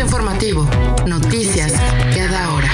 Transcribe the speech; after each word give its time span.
Informativo. 0.00 0.68
Noticias 1.06 1.72
cada 2.14 2.54
hora. 2.54 2.70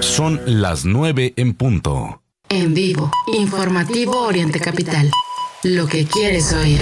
Son 0.00 0.40
las 0.46 0.84
9 0.84 1.34
en 1.36 1.54
punto. 1.54 2.22
En 2.48 2.72
vivo. 2.72 3.10
Informativo 3.34 4.22
Oriente 4.22 4.58
Capital. 4.58 5.10
Lo 5.62 5.86
que 5.86 6.06
quieres 6.06 6.52
oír. 6.52 6.80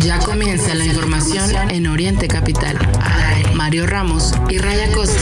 Ya 0.00 0.18
comienza 0.20 0.74
la 0.74 0.86
información 0.86 1.70
en 1.70 1.86
Oriente 1.86 2.26
Capital. 2.28 2.78
Mario 3.54 3.86
Ramos 3.86 4.32
y 4.48 4.58
Raya 4.58 4.90
Costa. 4.92 5.19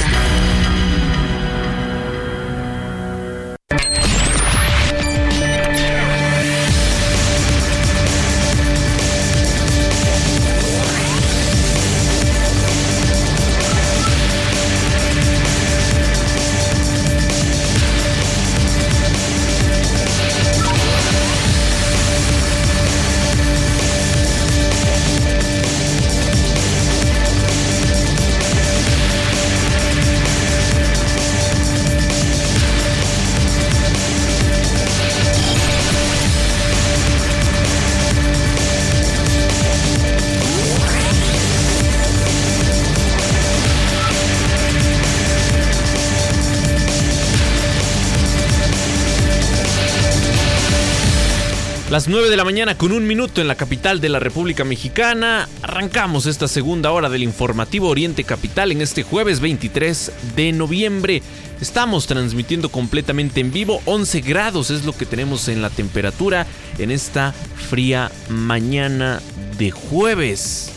Las 52.08 52.14
9 52.14 52.30
de 52.30 52.38
la 52.38 52.44
mañana 52.44 52.74
con 52.74 52.92
un 52.92 53.06
minuto 53.06 53.42
en 53.42 53.48
la 53.48 53.54
capital 53.54 54.00
de 54.00 54.08
la 54.08 54.18
República 54.18 54.64
Mexicana. 54.64 55.46
Arrancamos 55.60 56.24
esta 56.24 56.48
segunda 56.48 56.90
hora 56.90 57.10
del 57.10 57.22
informativo 57.22 57.90
Oriente 57.90 58.24
Capital 58.24 58.72
en 58.72 58.80
este 58.80 59.02
jueves 59.02 59.40
23 59.40 60.12
de 60.34 60.52
noviembre. 60.52 61.22
Estamos 61.60 62.06
transmitiendo 62.06 62.70
completamente 62.70 63.40
en 63.40 63.52
vivo. 63.52 63.82
11 63.84 64.22
grados 64.22 64.70
es 64.70 64.86
lo 64.86 64.96
que 64.96 65.04
tenemos 65.04 65.48
en 65.48 65.60
la 65.60 65.68
temperatura 65.68 66.46
en 66.78 66.92
esta 66.92 67.34
fría 67.68 68.10
mañana 68.30 69.20
de 69.58 69.70
jueves. 69.70 70.72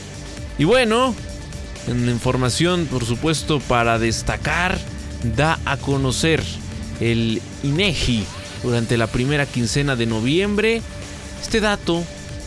Y 0.58 0.66
bueno, 0.66 1.16
en 1.88 2.10
información 2.10 2.88
por 2.88 3.06
supuesto 3.06 3.62
para 3.62 4.00
destacar, 4.00 4.78
da 5.38 5.58
a 5.64 5.78
conocer 5.78 6.44
el 7.00 7.42
INEGI 7.64 8.26
durante 8.64 8.98
la 8.98 9.08
primera 9.08 9.46
quincena 9.46 9.96
de 9.96 10.08
noviembre 10.08 10.82
este 11.42 11.60
dato 11.60 12.04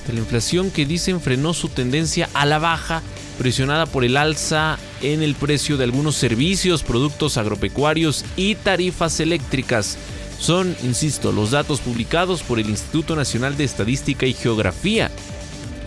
de 0.07 0.13
la 0.13 0.21
inflación 0.21 0.71
que 0.71 0.87
dicen 0.87 1.21
frenó 1.21 1.55
su 1.55 1.69
tendencia 1.69 2.29
a 2.35 2.47
la 2.47 2.59
baja, 2.59 3.03
presionada 3.39 3.87
por 3.87 4.05
el 4.05 4.17
alza 4.17 4.79
en 5.03 5.23
el 5.23 5.35
precio 5.35 5.77
de 5.77 5.85
algunos 5.85 6.17
servicios, 6.17 6.83
productos 6.83 7.37
agropecuarios 7.37 8.25
y 8.37 8.55
tarifas 8.55 9.21
eléctricas. 9.21 9.99
Son, 10.39 10.77
insisto, 10.83 11.33
los 11.33 11.51
datos 11.51 11.81
publicados 11.81 12.43
por 12.43 12.59
el 12.59 12.69
Instituto 12.69 13.17
Nacional 13.17 13.57
de 13.57 13.65
Estadística 13.65 14.27
y 14.27 14.35
Geografía. 14.35 15.11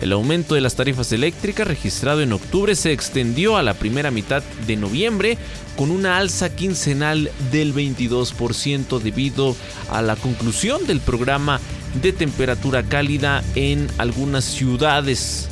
El 0.00 0.12
aumento 0.12 0.54
de 0.54 0.60
las 0.60 0.76
tarifas 0.76 1.10
eléctricas 1.12 1.66
registrado 1.66 2.20
en 2.20 2.32
octubre 2.32 2.76
se 2.76 2.92
extendió 2.92 3.56
a 3.56 3.62
la 3.62 3.74
primera 3.74 4.10
mitad 4.10 4.42
de 4.66 4.76
noviembre 4.76 5.38
con 5.76 5.90
una 5.90 6.18
alza 6.18 6.54
quincenal 6.54 7.30
del 7.50 7.74
22% 7.74 9.00
debido 9.00 9.56
a 9.90 10.02
la 10.02 10.14
conclusión 10.16 10.86
del 10.86 11.00
programa 11.00 11.60
de 12.00 12.12
temperatura 12.12 12.84
cálida 12.84 13.42
en 13.56 13.88
algunas 13.98 14.44
ciudades. 14.44 15.48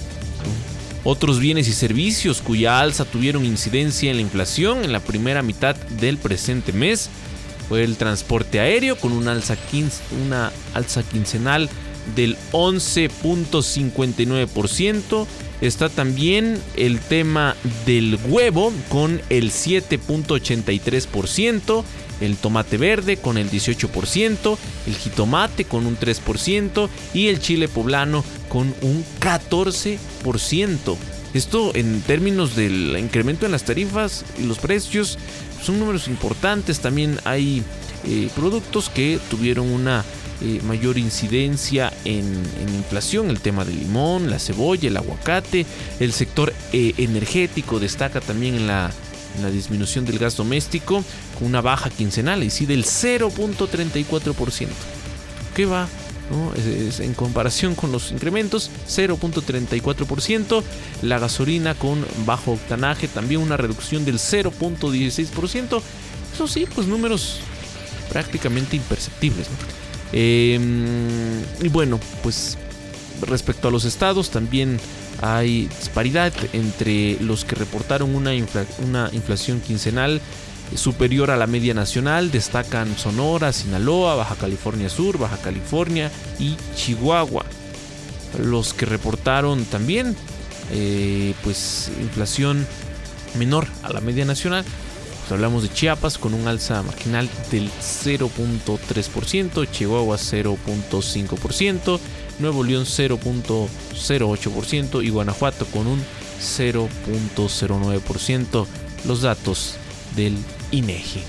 Otros 1.03 1.39
bienes 1.39 1.69
y 1.69 1.73
servicios 1.73 2.41
cuya 2.41 2.81
alza 2.81 3.05
tuvieron 3.05 3.45
incidencia 3.45 4.11
en 4.11 4.17
la 4.17 4.23
inflación 4.23 4.85
en 4.85 4.93
la 4.93 5.01
primera 5.01 5.43
mitad 5.43 5.75
del 5.75 6.19
presente 6.19 6.73
mes 6.73 7.11
fue 7.69 7.83
el 7.83 7.97
transporte 7.97 8.61
aéreo 8.61 8.97
con 8.97 9.13
una 9.13 9.33
alza, 9.33 9.57
una 10.25 10.53
alza 10.75 11.03
quincenal 11.03 11.69
del 12.15 12.37
11.59%. 12.53 15.27
Está 15.61 15.89
también 15.89 16.61
el 16.77 17.01
tema 17.01 17.57
del 17.87 18.21
huevo 18.29 18.73
con 18.89 19.21
el 19.31 19.51
7.83% 19.51 21.85
el 22.21 22.37
tomate 22.37 22.77
verde 22.77 23.17
con 23.17 23.39
el 23.39 23.51
18%, 23.51 24.59
el 24.87 24.95
jitomate 24.95 25.65
con 25.65 25.87
un 25.87 25.99
3% 25.99 26.89
y 27.15 27.29
el 27.29 27.41
chile 27.41 27.69
poblano 27.69 28.25
con 28.49 28.75
un 28.83 29.05
14%. 29.21 30.97
Esto 31.35 31.73
en 31.75 32.01
términos 32.03 32.57
del 32.57 32.97
incremento 32.99 33.45
en 33.45 33.53
las 33.53 33.65
tarifas 33.65 34.25
y 34.39 34.45
los 34.45 34.59
precios 34.59 35.19
son 35.63 35.79
números 35.79 36.09
importantes. 36.09 36.81
También 36.81 37.19
hay 37.25 37.63
eh, 38.07 38.31
productos 38.35 38.89
que 38.89 39.19
tuvieron 39.29 39.69
una 39.69 40.05
eh, 40.41 40.61
mayor 40.65 40.99
incidencia 40.99 41.93
en, 42.05 42.43
inflación, 42.75 43.31
el 43.31 43.41
tema 43.41 43.65
del 43.65 43.79
limón, 43.79 44.31
la 44.31 44.39
cebolla, 44.39 44.89
el 44.89 44.97
aguacate, 44.97 45.67
el 46.01 46.13
sector 46.13 46.53
eh, 46.73 46.95
energético 46.99 47.79
destaca 47.79 48.21
también 48.21 48.55
en 48.55 48.67
la 48.67 48.91
disminución 49.53 50.05
del 50.05 50.19
gas 50.19 50.37
doméstico 50.37 51.05
con 51.39 51.49
una 51.49 51.61
baja 51.61 51.91
quincenal, 51.91 52.43
y 52.43 52.51
sí 52.51 52.67
del 52.67 52.85
0.34%. 52.85 54.69
¿Qué 55.55 55.67
va? 55.67 55.89
en 56.99 57.15
comparación 57.15 57.75
con 57.75 57.93
los 57.93 58.11
incrementos, 58.11 58.71
0.34%. 58.89 60.63
La 61.03 61.19
gasolina 61.19 61.75
con 61.75 62.05
bajo 62.25 62.53
octanaje, 62.53 63.09
también 63.09 63.41
una 63.41 63.57
reducción 63.57 64.05
del 64.05 64.19
0.16%. 64.19 65.83
Eso 66.35 66.49
sí, 66.49 66.67
pues 66.75 66.87
números 66.87 67.39
prácticamente 68.11 68.77
imperceptibles. 68.77 69.47
Em, 70.13 71.41
y 71.63 71.69
bueno, 71.69 71.99
pues 72.23 72.57
respecto 73.23 73.69
a 73.69 73.71
los 73.71 73.85
estados, 73.85 74.31
también 74.31 74.79
hay 75.23 75.67
disparidad 75.67 76.33
entre 76.53 77.19
los 77.21 77.45
que 77.45 77.55
reportaron 77.55 78.15
una, 78.15 78.33
una 78.85 79.11
inflación 79.13 79.61
quincenal 79.61 80.21
superior 80.75 81.31
a 81.31 81.37
la 81.37 81.47
media 81.47 81.75
nacional. 81.75 82.31
Destacan 82.31 82.97
Sonora, 82.97 83.53
Sinaloa, 83.53 84.17
Baja 84.17 84.35
California 84.35 84.89
Sur, 84.89 85.19
Baja 85.19 85.39
California 85.39 86.11
y 86.39 86.57
Chihuahua. 86.75 87.45
Los 88.43 88.75
que 88.75 88.87
reportaron 88.87 89.65
también 89.65 90.17
eh, 90.73 91.35
pues 91.45 91.91
inflación 92.01 92.67
menor 93.39 93.67
a 93.83 93.93
la 93.93 94.01
media 94.01 94.25
nacional. 94.25 94.65
Hablamos 95.31 95.63
de 95.63 95.69
Chiapas 95.69 96.19
con 96.19 96.35
un 96.35 96.47
alza 96.47 96.83
marginal 96.83 97.27
del 97.51 97.71
0.3%, 97.71 99.69
Chihuahua 99.71 100.17
0.5%, 100.17 101.99
Nuevo 102.39 102.63
León 102.63 102.85
0.08% 102.85 105.05
y 105.05 105.11
Guanajuato 105.11 105.67
con 105.67 105.89
un 105.89 106.01
0.09%. 106.41 108.67
Los 109.05 109.23
datos 109.23 109.75
del 110.15 110.37
INEGI. 110.71 111.25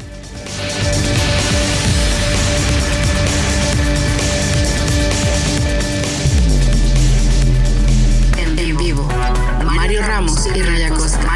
En 8.58 8.78
vivo, 8.78 9.08
Mario 9.76 10.02
Ramos 10.02 10.48
y 10.56 10.62
Raya 10.62 10.90
Costa. 10.90 11.27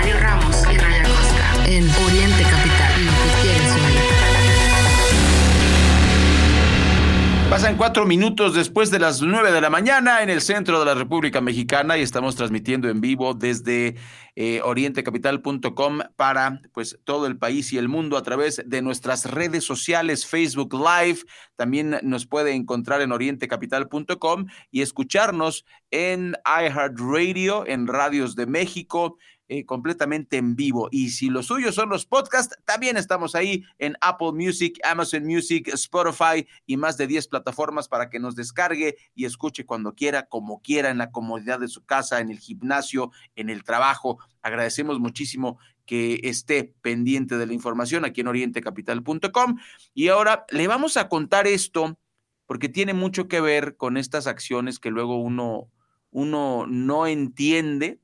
Pasan 7.61 7.77
cuatro 7.77 8.07
minutos 8.07 8.55
después 8.55 8.89
de 8.89 8.97
las 8.97 9.21
nueve 9.21 9.51
de 9.51 9.61
la 9.61 9.69
mañana 9.69 10.23
en 10.23 10.31
el 10.31 10.41
centro 10.41 10.79
de 10.79 10.85
la 10.87 10.95
República 10.95 11.41
Mexicana 11.41 11.95
y 11.95 12.01
estamos 12.01 12.35
transmitiendo 12.35 12.89
en 12.89 13.01
vivo 13.01 13.35
desde 13.35 13.97
eh, 14.35 14.61
orientecapital.com 14.63 15.99
para 16.15 16.59
pues 16.73 16.97
todo 17.03 17.27
el 17.27 17.37
país 17.37 17.71
y 17.71 17.77
el 17.77 17.87
mundo 17.87 18.17
a 18.17 18.23
través 18.23 18.63
de 18.65 18.81
nuestras 18.81 19.29
redes 19.29 19.63
sociales, 19.63 20.25
Facebook 20.25 20.73
Live. 20.73 21.19
También 21.55 21.99
nos 22.01 22.25
puede 22.25 22.53
encontrar 22.53 23.01
en 23.01 23.11
orientecapital.com 23.11 24.47
y 24.71 24.81
escucharnos 24.81 25.63
en 25.91 26.35
iHeartRadio, 26.43 27.67
en 27.67 27.85
Radios 27.85 28.35
de 28.35 28.47
México, 28.47 29.19
eh, 29.53 29.65
completamente 29.65 30.37
en 30.37 30.55
vivo. 30.55 30.87
Y 30.91 31.09
si 31.09 31.29
los 31.29 31.47
suyos 31.47 31.75
son 31.75 31.89
los 31.89 32.05
podcasts, 32.05 32.55
también 32.63 32.95
estamos 32.95 33.35
ahí 33.35 33.65
en 33.79 33.97
Apple 33.99 34.31
Music, 34.31 34.79
Amazon 34.81 35.25
Music, 35.25 35.67
Spotify 35.73 36.47
y 36.65 36.77
más 36.77 36.95
de 36.95 37.05
10 37.05 37.27
plataformas 37.27 37.89
para 37.89 38.09
que 38.09 38.17
nos 38.17 38.37
descargue 38.37 38.95
y 39.13 39.25
escuche 39.25 39.65
cuando 39.65 39.93
quiera, 39.93 40.27
como 40.29 40.61
quiera, 40.61 40.89
en 40.89 40.99
la 40.99 41.11
comodidad 41.11 41.59
de 41.59 41.67
su 41.67 41.83
casa, 41.83 42.21
en 42.21 42.29
el 42.29 42.39
gimnasio, 42.39 43.11
en 43.35 43.49
el 43.49 43.65
trabajo. 43.65 44.19
Agradecemos 44.41 45.01
muchísimo 45.01 45.59
que 45.85 46.21
esté 46.23 46.73
pendiente 46.81 47.37
de 47.37 47.45
la 47.45 47.51
información 47.51 48.05
aquí 48.05 48.21
en 48.21 48.29
orientecapital.com. 48.29 49.57
Y 49.93 50.07
ahora 50.07 50.45
le 50.49 50.67
vamos 50.67 50.95
a 50.95 51.09
contar 51.09 51.45
esto 51.45 51.99
porque 52.45 52.69
tiene 52.69 52.93
mucho 52.93 53.27
que 53.27 53.41
ver 53.41 53.75
con 53.75 53.97
estas 53.97 54.27
acciones 54.27 54.79
que 54.79 54.91
luego 54.91 55.21
uno, 55.21 55.69
uno 56.09 56.67
no 56.67 57.05
entiende 57.05 57.99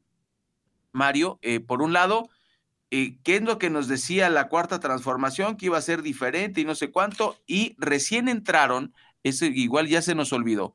Mario, 0.92 1.40
eh, 1.42 1.60
por 1.60 1.82
un 1.82 1.94
lado, 1.94 2.30
eh, 2.90 3.18
¿qué 3.24 3.38
es 3.38 3.42
lo 3.42 3.58
que 3.58 3.70
nos 3.70 3.88
decía 3.88 4.30
la 4.30 4.48
cuarta 4.48 4.80
transformación? 4.80 5.58
Que 5.58 5.68
iba 5.68 5.78
a 5.78 5.82
ser 5.82 6.02
diferente 6.02 6.62
y 6.62 6.66
no 6.66 6.76
sé 6.76 6.92
cuánto, 6.92 7.38
y 7.46 7.76
recién 7.78 8.28
entraron, 8.30 8.94
igual 9.24 9.88
ya 9.88 10.02
se 10.02 10.16
nos 10.16 10.32
olvidó, 10.32 10.74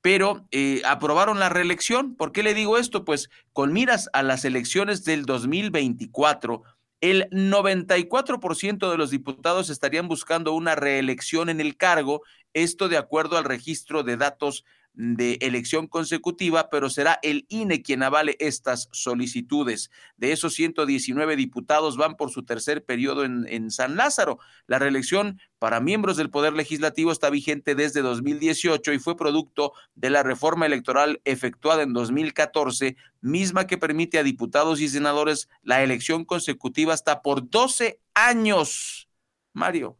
pero 0.00 0.46
eh, 0.50 0.82
aprobaron 0.86 1.38
la 1.38 1.48
reelección. 1.48 2.14
¿Por 2.14 2.32
qué 2.32 2.42
le 2.42 2.54
digo 2.54 2.78
esto? 2.78 3.04
Pues 3.04 3.30
con 3.52 3.72
miras 3.72 4.08
a 4.12 4.22
las 4.22 4.44
elecciones 4.44 5.04
del 5.04 5.24
2024, 5.24 6.62
el 7.00 7.28
94% 7.30 8.90
de 8.90 8.96
los 8.96 9.10
diputados 9.10 9.68
estarían 9.68 10.08
buscando 10.08 10.52
una 10.54 10.74
reelección 10.74 11.50
en 11.50 11.60
el 11.60 11.76
cargo, 11.76 12.22
esto 12.54 12.88
de 12.88 12.96
acuerdo 12.96 13.36
al 13.36 13.44
registro 13.44 14.02
de 14.02 14.16
datos 14.16 14.64
de 14.94 15.38
elección 15.40 15.88
consecutiva, 15.88 16.70
pero 16.70 16.88
será 16.88 17.18
el 17.22 17.46
INE 17.48 17.82
quien 17.82 18.02
avale 18.02 18.36
estas 18.38 18.88
solicitudes. 18.92 19.90
De 20.16 20.32
esos 20.32 20.54
119 20.54 21.36
diputados 21.36 21.96
van 21.96 22.16
por 22.16 22.30
su 22.30 22.44
tercer 22.44 22.84
periodo 22.84 23.24
en, 23.24 23.46
en, 23.48 23.70
San 23.70 23.96
Lázaro. 23.96 24.38
La 24.66 24.78
reelección 24.78 25.40
para 25.58 25.80
miembros 25.80 26.16
del 26.16 26.30
Poder 26.30 26.52
Legislativo 26.52 27.10
está 27.10 27.28
vigente 27.28 27.74
desde 27.74 28.02
2018 28.02 28.92
y 28.92 28.98
fue 28.98 29.16
producto 29.16 29.72
de 29.96 30.10
la 30.10 30.22
reforma 30.22 30.66
electoral 30.66 31.20
efectuada 31.24 31.82
en 31.82 31.92
2014, 31.92 32.96
misma 33.20 33.66
que 33.66 33.78
permite 33.78 34.18
a 34.18 34.22
diputados 34.22 34.80
y 34.80 34.88
senadores 34.88 35.48
la 35.62 35.82
elección 35.82 36.24
consecutiva 36.24 36.94
hasta 36.94 37.20
por 37.20 37.50
12 37.50 38.00
años. 38.14 39.08
Mario, 39.52 39.98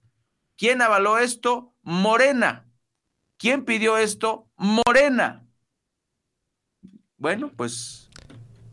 ¿quién 0.57 0.83
avaló 0.83 1.19
esto? 1.19 1.75
Morena 1.83 2.65
¿Quién 3.45 3.65
pidió 3.65 3.99
esto? 3.99 4.49
Morena. 4.65 5.45
Bueno, 7.19 7.53
pues 7.55 8.09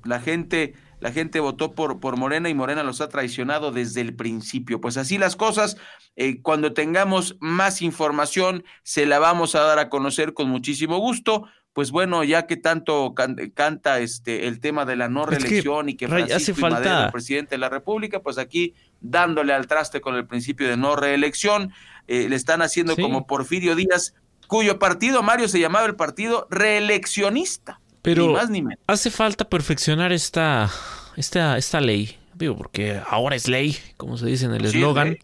la 0.05 0.21
gente, 0.21 0.73
la 1.01 1.11
gente 1.11 1.41
votó 1.41 1.73
por, 1.73 1.99
por 1.99 2.15
Morena 2.15 2.47
y 2.47 2.53
Morena 2.53 2.83
los 2.83 3.01
ha 3.01 3.09
traicionado 3.09 3.73
desde 3.73 3.99
el 3.99 4.15
principio. 4.15 4.79
Pues 4.79 4.95
así 4.95 5.17
las 5.17 5.35
cosas, 5.35 5.75
eh, 6.15 6.41
cuando 6.41 6.71
tengamos 6.71 7.35
más 7.41 7.81
información, 7.81 8.63
se 8.83 9.05
la 9.05 9.19
vamos 9.19 9.53
a 9.55 9.61
dar 9.61 9.79
a 9.79 9.89
conocer 9.89 10.33
con 10.33 10.49
muchísimo 10.49 10.97
gusto. 10.97 11.47
Pues 11.73 11.91
bueno, 11.91 12.23
ya 12.23 12.47
que 12.47 12.57
tanto 12.57 13.13
canta 13.15 13.99
este 13.99 14.47
el 14.47 14.59
tema 14.59 14.85
de 14.85 14.97
la 14.97 15.07
no 15.07 15.25
reelección 15.25 15.87
y 15.87 15.95
que 15.95 16.07
Francisco 16.07 16.37
hace 16.37 16.53
falta... 16.53 16.79
Madero, 16.79 17.05
el 17.05 17.11
presidente 17.11 17.55
de 17.55 17.59
la 17.59 17.69
República, 17.69 18.21
pues 18.21 18.37
aquí 18.37 18.75
dándole 18.99 19.53
al 19.53 19.67
traste 19.67 20.01
con 20.01 20.15
el 20.15 20.27
principio 20.27 20.67
de 20.67 20.75
no 20.75 20.97
reelección, 20.97 21.73
eh, 22.07 22.27
le 22.27 22.35
están 22.35 22.61
haciendo 22.61 22.97
como 22.97 23.25
Porfirio 23.25 23.75
Díaz, 23.75 24.15
cuyo 24.51 24.79
partido, 24.79 25.23
Mario, 25.23 25.47
se 25.47 25.61
llamaba 25.61 25.85
el 25.85 25.95
Partido 25.95 26.45
Reeleccionista. 26.51 27.79
Pero 28.01 28.27
ni 28.27 28.33
más 28.33 28.49
ni 28.49 28.61
menos. 28.61 28.83
hace 28.85 29.09
falta 29.09 29.47
perfeccionar 29.47 30.11
esta, 30.11 30.69
esta, 31.15 31.57
esta 31.57 31.79
ley, 31.79 32.17
digo, 32.33 32.57
porque 32.57 32.99
ahora 33.07 33.37
es 33.37 33.47
ley, 33.47 33.77
como 33.95 34.17
se 34.17 34.25
dice 34.25 34.47
en 34.47 34.53
el 34.53 34.65
eslogan. 34.65 35.17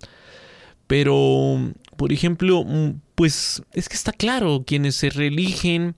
pero, 0.87 1.73
por 1.97 2.13
ejemplo, 2.13 2.63
mm, 2.63 3.01
pues 3.15 3.63
es 3.73 3.89
que 3.89 3.95
está 3.95 4.13
claro, 4.13 4.63
quienes 4.65 4.95
se 4.95 5.09
reeligen 5.09 5.97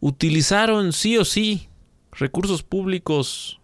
utilizaron 0.00 0.92
sí 0.92 1.16
o 1.18 1.24
sí 1.24 1.68
recursos 2.10 2.64
públicos 2.64 3.60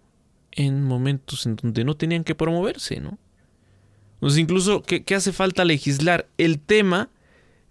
en 0.53 0.85
momentos 0.85 1.47
en 1.47 1.56
donde 1.56 1.82
no 1.82 1.97
tenían 1.97 2.23
que 2.23 2.37
promoverse, 2.37 3.00
¿no? 3.00 3.19
Entonces, 4.15 4.38
incluso, 4.38 4.82
¿qué, 4.82 5.03
qué 5.03 5.17
hace 5.17 5.32
falta 5.32 5.65
legislar? 5.65 6.29
El 6.38 6.61
tema 6.61 7.11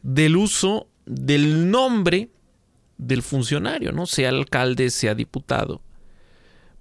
del 0.04 0.38
uso 0.38 0.88
del 1.06 1.70
nombre 1.70 2.30
del 2.98 3.22
funcionario, 3.24 3.92
¿no? 3.92 4.06
Sea 4.06 4.30
alcalde, 4.30 4.90
sea 4.90 5.16
diputado. 5.16 5.82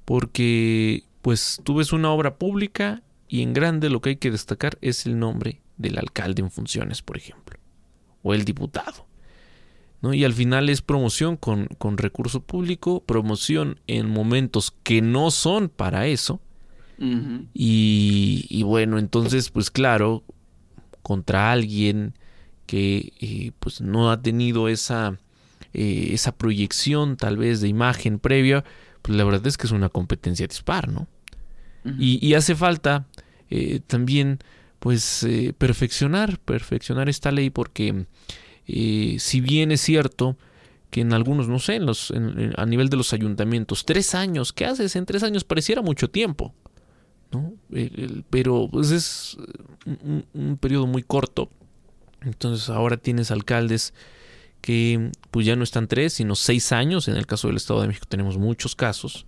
Porque, 0.04 1.04
pues, 1.22 1.60
tú 1.64 1.76
ves 1.76 1.92
una 1.92 2.10
obra 2.10 2.36
pública 2.36 3.02
y 3.28 3.42
en 3.42 3.52
grande 3.52 3.90
lo 3.90 4.00
que 4.00 4.10
hay 4.10 4.16
que 4.16 4.30
destacar 4.30 4.78
es 4.80 5.06
el 5.06 5.18
nombre 5.18 5.62
del 5.76 5.98
alcalde 5.98 6.42
en 6.42 6.50
funciones, 6.50 7.02
por 7.02 7.16
ejemplo. 7.16 7.58
O 8.22 8.34
el 8.34 8.44
diputado. 8.44 9.06
¿no? 10.02 10.12
Y 10.12 10.24
al 10.24 10.32
final 10.32 10.68
es 10.68 10.82
promoción 10.82 11.36
con, 11.36 11.66
con 11.78 11.96
recurso 11.96 12.42
público, 12.42 13.02
promoción 13.04 13.80
en 13.86 14.08
momentos 14.08 14.74
que 14.82 15.02
no 15.02 15.30
son 15.30 15.68
para 15.68 16.06
eso. 16.06 16.40
y, 17.54 18.44
y 18.50 18.62
bueno, 18.62 18.98
entonces, 18.98 19.48
pues 19.48 19.70
claro, 19.70 20.22
contra 21.02 21.50
alguien 21.50 22.12
que 22.70 23.12
eh, 23.20 23.50
pues 23.58 23.80
no 23.80 24.12
ha 24.12 24.22
tenido 24.22 24.68
esa, 24.68 25.18
eh, 25.72 26.10
esa 26.12 26.30
proyección 26.30 27.16
tal 27.16 27.36
vez 27.36 27.60
de 27.60 27.66
imagen 27.66 28.20
previa, 28.20 28.62
pues 29.02 29.18
la 29.18 29.24
verdad 29.24 29.44
es 29.48 29.58
que 29.58 29.66
es 29.66 29.72
una 29.72 29.88
competencia 29.88 30.46
dispar, 30.46 30.88
¿no? 30.88 31.08
y, 31.98 32.34
hace 32.34 32.54
falta 32.54 33.08
eh, 33.48 33.80
también 33.84 34.38
pues 34.78 35.26
perfeccionar, 35.58 36.38
perfeccionar 36.38 37.08
esta 37.08 37.32
ley 37.32 37.50
porque 37.50 38.06
si 38.66 39.40
bien 39.40 39.72
es 39.72 39.80
cierto 39.80 40.36
que 40.90 41.00
en 41.00 41.12
algunos, 41.12 41.48
no 41.48 41.58
sé, 41.58 41.74
en 41.74 41.86
los, 41.86 42.12
a 42.56 42.66
nivel 42.66 42.88
de 42.88 42.98
los 42.98 43.12
ayuntamientos, 43.12 43.84
tres 43.84 44.14
años, 44.14 44.52
¿qué 44.52 44.66
haces? 44.66 44.94
En 44.94 45.06
tres 45.06 45.24
años 45.24 45.42
pareciera 45.42 45.82
mucho 45.82 46.08
tiempo, 46.08 46.54
¿no? 47.32 47.52
pero 48.30 48.68
pues 48.70 48.92
es 48.92 49.38
un 50.34 50.56
periodo 50.58 50.86
muy 50.86 51.02
corto 51.02 51.50
entonces 52.22 52.68
ahora 52.68 52.96
tienes 52.96 53.30
alcaldes 53.30 53.94
que 54.60 55.10
pues 55.30 55.46
ya 55.46 55.56
no 55.56 55.64
están 55.64 55.88
tres, 55.88 56.12
sino 56.12 56.36
seis 56.36 56.72
años. 56.72 57.08
En 57.08 57.16
el 57.16 57.26
caso 57.26 57.48
del 57.48 57.56
Estado 57.56 57.80
de 57.80 57.88
México 57.88 58.06
tenemos 58.08 58.38
muchos 58.38 58.74
casos. 58.74 59.26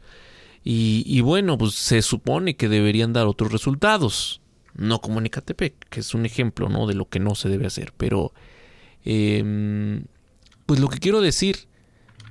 Y, 0.64 1.20
bueno, 1.22 1.58
pues 1.58 1.74
se 1.74 2.02
supone 2.02 2.54
que 2.54 2.68
deberían 2.68 3.12
dar 3.12 3.26
otros 3.26 3.50
resultados. 3.50 4.40
No 4.74 5.00
como 5.00 5.18
en 5.18 5.26
Ecatepec, 5.26 5.74
que 5.90 6.00
es 6.00 6.14
un 6.14 6.24
ejemplo 6.24 6.68
¿no? 6.68 6.86
de 6.86 6.94
lo 6.94 7.08
que 7.08 7.18
no 7.18 7.34
se 7.34 7.48
debe 7.48 7.66
hacer. 7.66 7.92
Pero, 7.96 8.32
em, 9.04 10.04
pues 10.64 10.78
lo 10.78 10.88
que 10.88 10.98
quiero 10.98 11.20
decir 11.20 11.66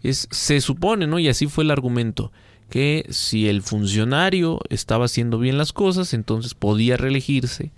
es, 0.01 0.29
se 0.31 0.61
supone, 0.61 1.07
¿no? 1.07 1.19
Y 1.19 1.27
así 1.27 1.47
fue 1.47 1.65
el 1.65 1.71
argumento, 1.71 2.31
que 2.69 3.05
si 3.09 3.49
el 3.49 3.61
funcionario 3.61 4.61
estaba 4.69 5.05
haciendo 5.05 5.37
bien 5.37 5.57
las 5.57 5.73
cosas, 5.73 6.13
entonces 6.13 6.53
podía 6.53 6.95
reelegirse 6.95 7.71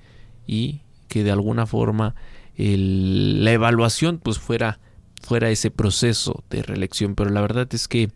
y 0.45 0.81
que 1.07 1.23
de 1.23 1.31
alguna 1.31 1.65
forma 1.65 2.15
la 2.55 3.51
evaluación 3.51 4.19
pues 4.19 4.39
fuera, 4.39 4.79
fuera 5.21 5.49
ese 5.49 5.71
proceso 5.71 6.43
de 6.49 6.63
reelección. 6.63 7.15
Pero 7.15 7.29
la 7.29 7.41
verdad 7.41 7.67
es 7.71 7.87
que, 7.87 8.11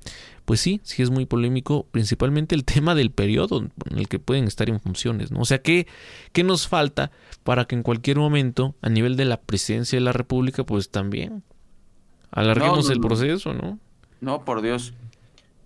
pues 0.45 0.59
sí, 0.59 0.79
sí 0.83 1.01
es 1.01 1.09
muy 1.09 1.25
polémico, 1.25 1.87
principalmente 1.91 2.55
el 2.55 2.65
tema 2.65 2.95
del 2.95 3.11
periodo 3.11 3.67
en 3.89 3.97
el 3.97 4.07
que 4.07 4.19
pueden 4.19 4.45
estar 4.45 4.69
en 4.69 4.79
funciones. 4.79 5.31
¿no? 5.31 5.41
O 5.41 5.45
sea, 5.45 5.61
¿qué, 5.61 5.87
¿qué 6.33 6.43
nos 6.43 6.67
falta 6.67 7.11
para 7.43 7.65
que 7.65 7.75
en 7.75 7.83
cualquier 7.83 8.17
momento, 8.17 8.75
a 8.81 8.89
nivel 8.89 9.15
de 9.15 9.25
la 9.25 9.41
presidencia 9.41 9.97
de 9.97 10.05
la 10.05 10.13
República, 10.13 10.63
pues 10.63 10.89
también 10.89 11.43
alarguemos 12.31 12.89
el 12.89 12.99
proceso, 12.99 13.53
¿no? 13.53 13.79
No, 14.19 14.45
por 14.45 14.61
Dios. 14.61 14.93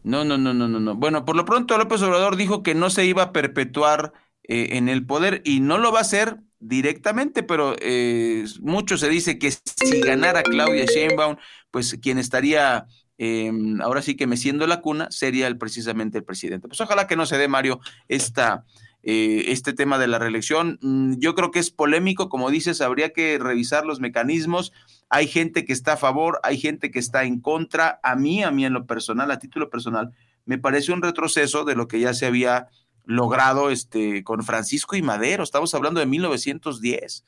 No, 0.03 0.23
no, 0.25 0.37
no, 0.37 0.53
no, 0.53 0.67
no, 0.67 0.79
no. 0.79 0.95
Bueno, 0.95 1.25
por 1.25 1.35
lo 1.35 1.45
pronto 1.45 1.77
López 1.77 2.01
Obrador 2.01 2.35
dijo 2.35 2.63
que 2.63 2.75
no 2.75 2.89
se 2.89 3.05
iba 3.05 3.23
a 3.23 3.31
perpetuar 3.31 4.13
eh, 4.43 4.77
en 4.77 4.89
el 4.89 5.05
poder 5.05 5.41
y 5.45 5.59
no 5.59 5.77
lo 5.77 5.91
va 5.91 5.99
a 5.99 6.01
hacer 6.01 6.39
directamente, 6.61 7.43
pero 7.43 7.75
eh, 7.79 8.45
mucho 8.61 8.97
se 8.97 9.09
dice 9.09 9.37
que 9.37 9.51
si 9.51 9.99
ganara 9.99 10.43
Claudia 10.43 10.85
Sheinbaum, 10.85 11.35
pues 11.71 11.97
quien 12.01 12.19
estaría 12.19 12.85
em, 13.17 13.81
ahora 13.81 14.01
sí 14.01 14.15
que 14.15 14.27
meciendo 14.27 14.67
la 14.67 14.79
cuna 14.79 15.09
sería 15.11 15.47
el, 15.47 15.57
precisamente 15.57 16.19
el 16.19 16.23
presidente. 16.23 16.67
Pues 16.67 16.79
ojalá 16.79 17.07
que 17.07 17.15
no 17.15 17.25
se 17.25 17.37
dé, 17.37 17.47
Mario, 17.47 17.79
esta, 18.07 18.63
eh, 19.03 19.45
este 19.47 19.73
tema 19.73 19.97
de 19.97 20.07
la 20.07 20.19
reelección. 20.19 20.77
Mm, 20.81 21.15
yo 21.17 21.33
creo 21.33 21.49
que 21.49 21.59
es 21.59 21.71
polémico, 21.71 22.29
como 22.29 22.51
dices, 22.51 22.79
habría 22.81 23.09
que 23.09 23.39
revisar 23.39 23.85
los 23.85 23.99
mecanismos. 23.99 24.71
Hay 25.09 25.27
gente 25.27 25.65
que 25.65 25.73
está 25.73 25.93
a 25.93 25.97
favor, 25.97 26.39
hay 26.43 26.57
gente 26.57 26.91
que 26.91 26.99
está 26.99 27.23
en 27.23 27.41
contra. 27.41 27.99
A 28.03 28.15
mí, 28.15 28.43
a 28.43 28.51
mí 28.51 28.65
en 28.65 28.73
lo 28.73 28.85
personal, 28.85 29.31
a 29.31 29.39
título 29.39 29.71
personal, 29.71 30.11
me 30.45 30.59
parece 30.59 30.91
un 30.91 31.01
retroceso 31.01 31.65
de 31.65 31.75
lo 31.75 31.87
que 31.87 31.99
ya 31.99 32.13
se 32.13 32.27
había 32.27 32.67
logrado 33.05 33.69
este, 33.69 34.23
con 34.23 34.43
Francisco 34.43 34.95
y 34.95 35.01
Madero. 35.01 35.43
Estamos 35.43 35.73
hablando 35.73 35.99
de 35.99 36.05
1910. 36.05 37.23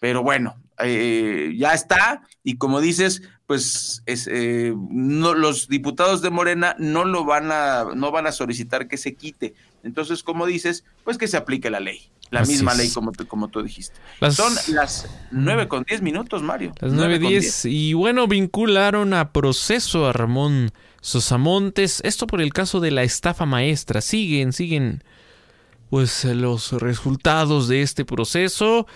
Pero 0.00 0.22
bueno, 0.22 0.56
eh, 0.78 1.54
ya 1.56 1.74
está. 1.74 2.22
Y 2.44 2.56
como 2.56 2.80
dices, 2.80 3.22
pues 3.46 4.02
eh, 4.06 4.72
no, 4.76 5.34
los 5.34 5.68
diputados 5.68 6.22
de 6.22 6.30
Morena 6.30 6.76
no 6.78 7.04
lo 7.04 7.24
van 7.24 7.50
a, 7.50 7.86
no 7.94 8.12
van 8.12 8.26
a 8.26 8.32
solicitar 8.32 8.86
que 8.86 8.96
se 8.96 9.14
quite. 9.14 9.54
Entonces, 9.82 10.22
como 10.22 10.46
dices, 10.46 10.84
pues 11.04 11.18
que 11.18 11.28
se 11.28 11.36
aplique 11.36 11.70
la 11.70 11.80
ley. 11.80 12.10
La 12.30 12.42
misma 12.42 12.74
ley 12.74 12.90
como 12.90 13.12
como 13.26 13.48
tú 13.48 13.62
dijiste. 13.62 13.98
Son 14.30 14.52
las 14.74 15.08
9 15.30 15.66
con 15.66 15.84
10 15.84 16.02
minutos, 16.02 16.42
Mario. 16.42 16.74
Las 16.78 16.92
9 16.92 17.18
10. 17.18 17.64
Y 17.64 17.94
bueno, 17.94 18.28
vincularon 18.28 19.14
a 19.14 19.32
proceso 19.32 20.06
a 20.06 20.12
Ramón 20.12 20.70
Sosamontes. 21.00 22.00
Esto 22.04 22.26
por 22.26 22.40
el 22.40 22.52
caso 22.52 22.80
de 22.80 22.90
la 22.90 23.02
estafa 23.02 23.46
maestra. 23.46 24.00
Siguen, 24.00 24.52
siguen 24.52 25.02
pues 25.90 26.24
los 26.24 26.72
resultados 26.72 27.68
de 27.68 27.82
este 27.82 28.04
proceso. 28.04 28.86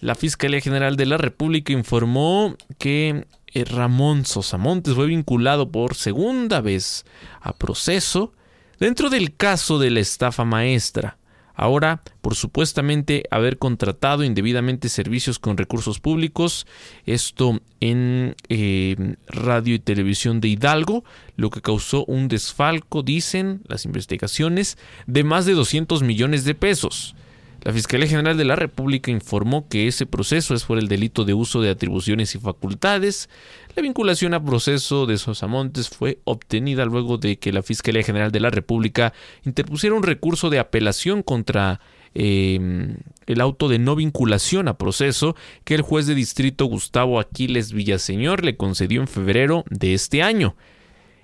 La 0.00 0.14
Fiscalía 0.14 0.60
General 0.60 0.96
de 0.96 1.06
la 1.06 1.18
República 1.18 1.72
informó 1.72 2.56
que 2.78 3.26
eh, 3.52 3.64
Ramón 3.64 4.24
Sosamontes 4.24 4.94
fue 4.94 5.06
vinculado 5.06 5.70
por 5.70 5.94
segunda 5.94 6.60
vez 6.60 7.04
a 7.40 7.52
proceso 7.52 8.32
dentro 8.78 9.10
del 9.10 9.36
caso 9.36 9.78
de 9.78 9.90
la 9.90 10.00
estafa 10.00 10.44
maestra. 10.44 11.18
Ahora, 11.54 12.02
por 12.22 12.34
supuestamente 12.34 13.24
haber 13.30 13.58
contratado 13.58 14.24
indebidamente 14.24 14.88
servicios 14.88 15.38
con 15.38 15.56
recursos 15.56 16.00
públicos, 16.00 16.66
esto 17.06 17.60
en 17.80 18.34
eh, 18.48 19.16
radio 19.26 19.74
y 19.74 19.78
televisión 19.78 20.40
de 20.40 20.48
Hidalgo, 20.48 21.04
lo 21.36 21.50
que 21.50 21.60
causó 21.60 22.04
un 22.06 22.28
desfalco, 22.28 23.02
dicen 23.02 23.62
las 23.66 23.84
investigaciones, 23.84 24.78
de 25.06 25.24
más 25.24 25.46
de 25.46 25.54
200 25.54 26.02
millones 26.02 26.44
de 26.44 26.54
pesos. 26.54 27.14
La 27.62 27.74
Fiscalía 27.74 28.08
General 28.08 28.38
de 28.38 28.46
la 28.46 28.56
República 28.56 29.10
informó 29.10 29.68
que 29.68 29.86
ese 29.86 30.06
proceso 30.06 30.54
es 30.54 30.64
por 30.64 30.78
el 30.78 30.88
delito 30.88 31.26
de 31.26 31.34
uso 31.34 31.60
de 31.60 31.68
atribuciones 31.68 32.34
y 32.34 32.38
facultades. 32.38 33.28
La 33.76 33.82
vinculación 33.82 34.32
a 34.32 34.42
proceso 34.42 35.04
de 35.04 35.18
Sosamontes 35.18 35.90
fue 35.90 36.20
obtenida 36.24 36.86
luego 36.86 37.18
de 37.18 37.38
que 37.38 37.52
la 37.52 37.62
Fiscalía 37.62 38.02
General 38.02 38.32
de 38.32 38.40
la 38.40 38.48
República 38.48 39.12
interpusiera 39.44 39.94
un 39.94 40.02
recurso 40.02 40.48
de 40.48 40.58
apelación 40.58 41.22
contra 41.22 41.80
em, 42.14 42.96
el 43.26 43.40
auto 43.42 43.68
de 43.68 43.78
no 43.78 43.94
vinculación 43.94 44.66
a 44.66 44.78
proceso 44.78 45.36
que 45.64 45.74
el 45.74 45.82
juez 45.82 46.06
de 46.06 46.14
distrito 46.14 46.64
Gustavo 46.64 47.20
Aquiles 47.20 47.72
Villaseñor 47.72 48.42
le 48.42 48.56
concedió 48.56 49.02
en 49.02 49.06
febrero 49.06 49.64
de 49.68 49.92
este 49.92 50.22
año. 50.22 50.56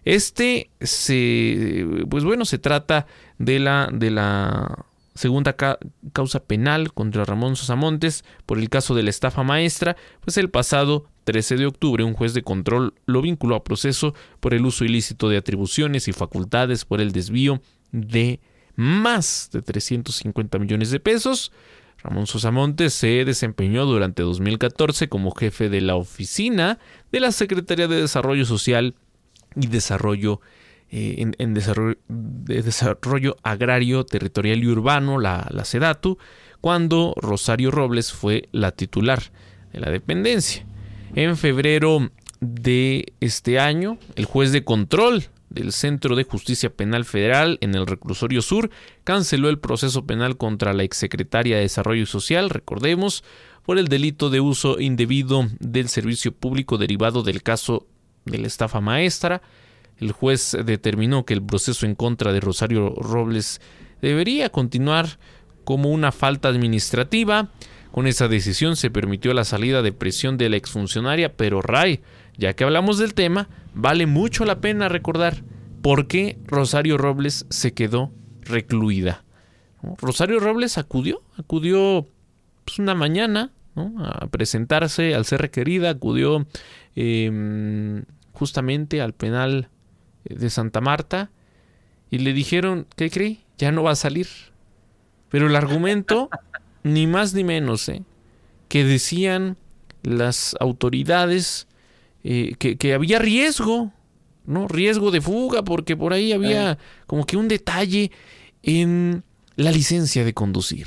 Este 0.05 0.69
se 0.83 2.05
pues 2.11 2.25
bueno, 2.25 2.45
se 2.45 2.59
trata 2.59 3.07
de 3.39 3.59
la 3.59 3.89
de 3.93 4.11
la 4.11 4.87
segunda 5.17 5.57
causa 6.13 6.45
penal 6.45 6.93
contra 6.93 7.25
Ramón 7.25 7.57
Sosamontes 7.57 8.25
por 8.47 8.59
el 8.59 8.69
caso 8.69 8.95
de 8.95 9.03
la 9.03 9.11
estafa 9.11 9.43
maestra, 9.43 9.97
pues 10.21 10.37
el 10.37 10.51
pasado 10.51 11.09
13 11.25 11.57
de 11.57 11.67
octubre 11.67 12.05
un 12.05 12.15
juez 12.15 12.35
de 12.35 12.43
control 12.43 12.95
lo 13.05 13.21
vinculó 13.21 13.57
a 13.57 13.65
proceso 13.65 14.15
por 14.41 14.55
el 14.55 14.65
uso 14.65 14.85
ilícito 14.85 15.29
de 15.29 15.37
atribuciones 15.37 16.07
y 16.07 16.13
facultades 16.13 16.85
por 16.85 17.01
el 17.01 17.13
desvío 17.13 17.61
de 17.91 18.41
más 18.77 19.51
de 19.53 19.63
350 19.63 20.59
millones 20.59 20.91
de 20.91 21.01
pesos. 21.01 21.53
Ramón 21.99 22.27
Sosamontes 22.27 22.95
se 22.95 23.25
desempeñó 23.25 23.87
durante 23.87 24.23
2014 24.23 25.09
como 25.09 25.33
jefe 25.33 25.69
de 25.69 25.81
la 25.81 25.97
oficina 25.97 26.79
de 27.11 27.21
la 27.21 27.33
Secretaría 27.33 27.89
de 27.89 28.03
Desarrollo 28.03 28.45
Social 28.45 28.95
y 29.57 29.67
Desarrollo 29.67 30.41
eh, 30.91 31.33
en, 31.39 31.55
desarrollo, 31.55 31.99
de 32.09 32.63
desarrollo 32.63 33.37
agrario, 33.43 34.05
territorial 34.05 34.63
y 34.63 34.69
urbano, 34.69 35.19
la, 35.19 35.49
la 35.51 35.65
SEDATU, 35.65 36.19
cuando 36.61 37.15
Rosario 37.17 37.71
Robles 37.71 38.13
fue 38.13 38.49
la 38.53 38.73
titular 38.73 39.23
de 39.73 39.81
la 39.81 39.91
dependencia. 39.91 40.65
En 41.15 41.37
febrero 41.37 42.11
de 42.41 43.13
este 43.21 43.59
año, 43.59 43.99
el 44.17 44.25
juez 44.25 44.53
de 44.53 44.65
control 44.65 45.25
del 45.49 45.73
Centro 45.73 46.17
de 46.17 46.25
Justicia 46.25 46.71
Penal 46.71 47.05
Federal 47.05 47.59
en 47.61 47.75
el 47.75 47.87
Reclusorio 47.87 48.43
Sur 48.43 48.71
canceló 49.05 49.49
el 49.49 49.59
proceso 49.59 50.07
penal 50.07 50.37
contra 50.37 50.73
la 50.73 50.83
exsecretaria 50.83 51.57
de 51.57 51.63
Desarrollo 51.63 52.07
Social, 52.07 52.51
recordemos, 52.51 53.25
por 53.65 53.79
el 53.79 53.89
delito 53.89 54.31
de 54.31 54.41
uso 54.41 54.81
indebido 54.81 55.49
del 55.59 55.89
servicio 55.89 56.33
público 56.33 56.79
derivado 56.79 57.23
del 57.23 57.43
caso 57.43 57.87
de 58.25 58.39
la 58.39 58.47
estafa 58.47 58.81
maestra. 58.81 59.43
El 59.99 60.13
juez 60.13 60.57
determinó 60.65 61.25
que 61.25 61.35
el 61.35 61.43
proceso 61.43 61.87
en 61.87 61.95
contra 61.95 62.33
de 62.33 62.41
Rosario 62.41 62.91
Robles 62.91 63.61
debería 64.03 64.51
continuar 64.51 65.19
como 65.65 65.91
una 65.91 66.13
falta 66.13 66.49
administrativa. 66.49 67.51
Con 67.91 68.07
esa 68.07 68.29
decisión 68.29 68.77
se 68.77 68.91
permitió 68.91 69.33
la 69.33 69.45
salida 69.45 69.83
de 69.83 69.93
prisión 69.93 70.37
de 70.37 70.51
la 70.51 70.57
exfuncionaria, 70.57 71.33
pero 71.35 71.63
Ray, 71.63 72.01
ya 72.37 72.53
que 72.55 72.65
hablamos 72.65 72.99
del 72.99 73.15
tema, 73.15 73.49
vale 73.75 74.07
mucho 74.07 74.45
la 74.45 74.61
pena 74.61 74.89
recordar 74.89 75.43
por 75.83 76.07
qué 76.07 76.39
Rosario 76.47 76.99
Robles 76.99 77.47
se 77.49 77.73
quedó 77.73 78.13
recluida. 78.43 79.25
Rosario 79.99 80.41
Robles 80.41 80.79
acudió, 80.79 81.23
acudió 81.39 82.07
pues, 82.65 82.79
una 82.79 82.95
mañana 82.95 83.53
a 83.77 84.27
presentarse 84.29 85.15
al 85.15 85.25
ser 85.25 85.41
requerida, 85.41 85.91
acudió 85.91 86.47
em, 86.95 88.05
justamente 88.33 89.01
al 89.01 89.13
penal 89.13 89.69
de 90.29 90.51
Santa 90.51 90.81
Marta 90.81 91.31
y 92.11 92.19
le 92.19 92.33
dijeron, 92.33 92.87
¿qué 92.97 93.11
cree? 93.11 93.39
Ya 93.59 93.73
no 93.73 93.83
va 93.83 93.93
a 93.93 93.97
salir. 93.97 94.29
Pero 95.29 95.49
el 95.49 95.57
argumento, 95.57 96.31
ni 96.83 97.07
más 97.07 97.35
ni 97.35 97.45
menos, 97.45 97.89
¿eh? 97.89 98.03
que 98.69 98.85
decían 98.85 99.57
las 100.03 100.57
autoridades 100.61 101.67
eh, 102.25 102.55
que, 102.59 102.95
había 102.95 103.19
riesgo, 103.19 103.93
¿no? 104.45 104.69
Riesgo 104.69 105.11
de 105.11 105.21
fuga, 105.21 105.63
porque 105.63 105.97
por 105.97 106.13
ahí 106.13 106.33
había 106.33 106.79
como 107.07 107.27
que 107.27 107.37
un 107.37 107.49
detalle 107.49 108.11
en 108.63 109.23
la 109.57 109.71
licencia 109.71 110.25
de 110.25 110.35
conducir. 110.35 110.87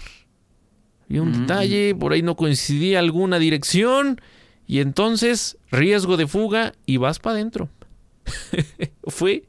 Había 1.10 1.22
un 1.22 1.42
detalle, 1.42 1.96
por 1.96 2.14
ahí 2.14 2.22
no 2.22 2.36
coincidía 2.36 3.00
alguna 3.00 3.40
dirección, 3.40 4.22
y 4.68 4.82
entonces 4.82 5.58
riesgo 5.72 6.18
de 6.18 6.28
fuga 6.28 6.74
y 6.86 6.98
vas 6.98 7.20
para 7.20 7.36
adentro. 7.36 7.70
Fue 9.08 9.44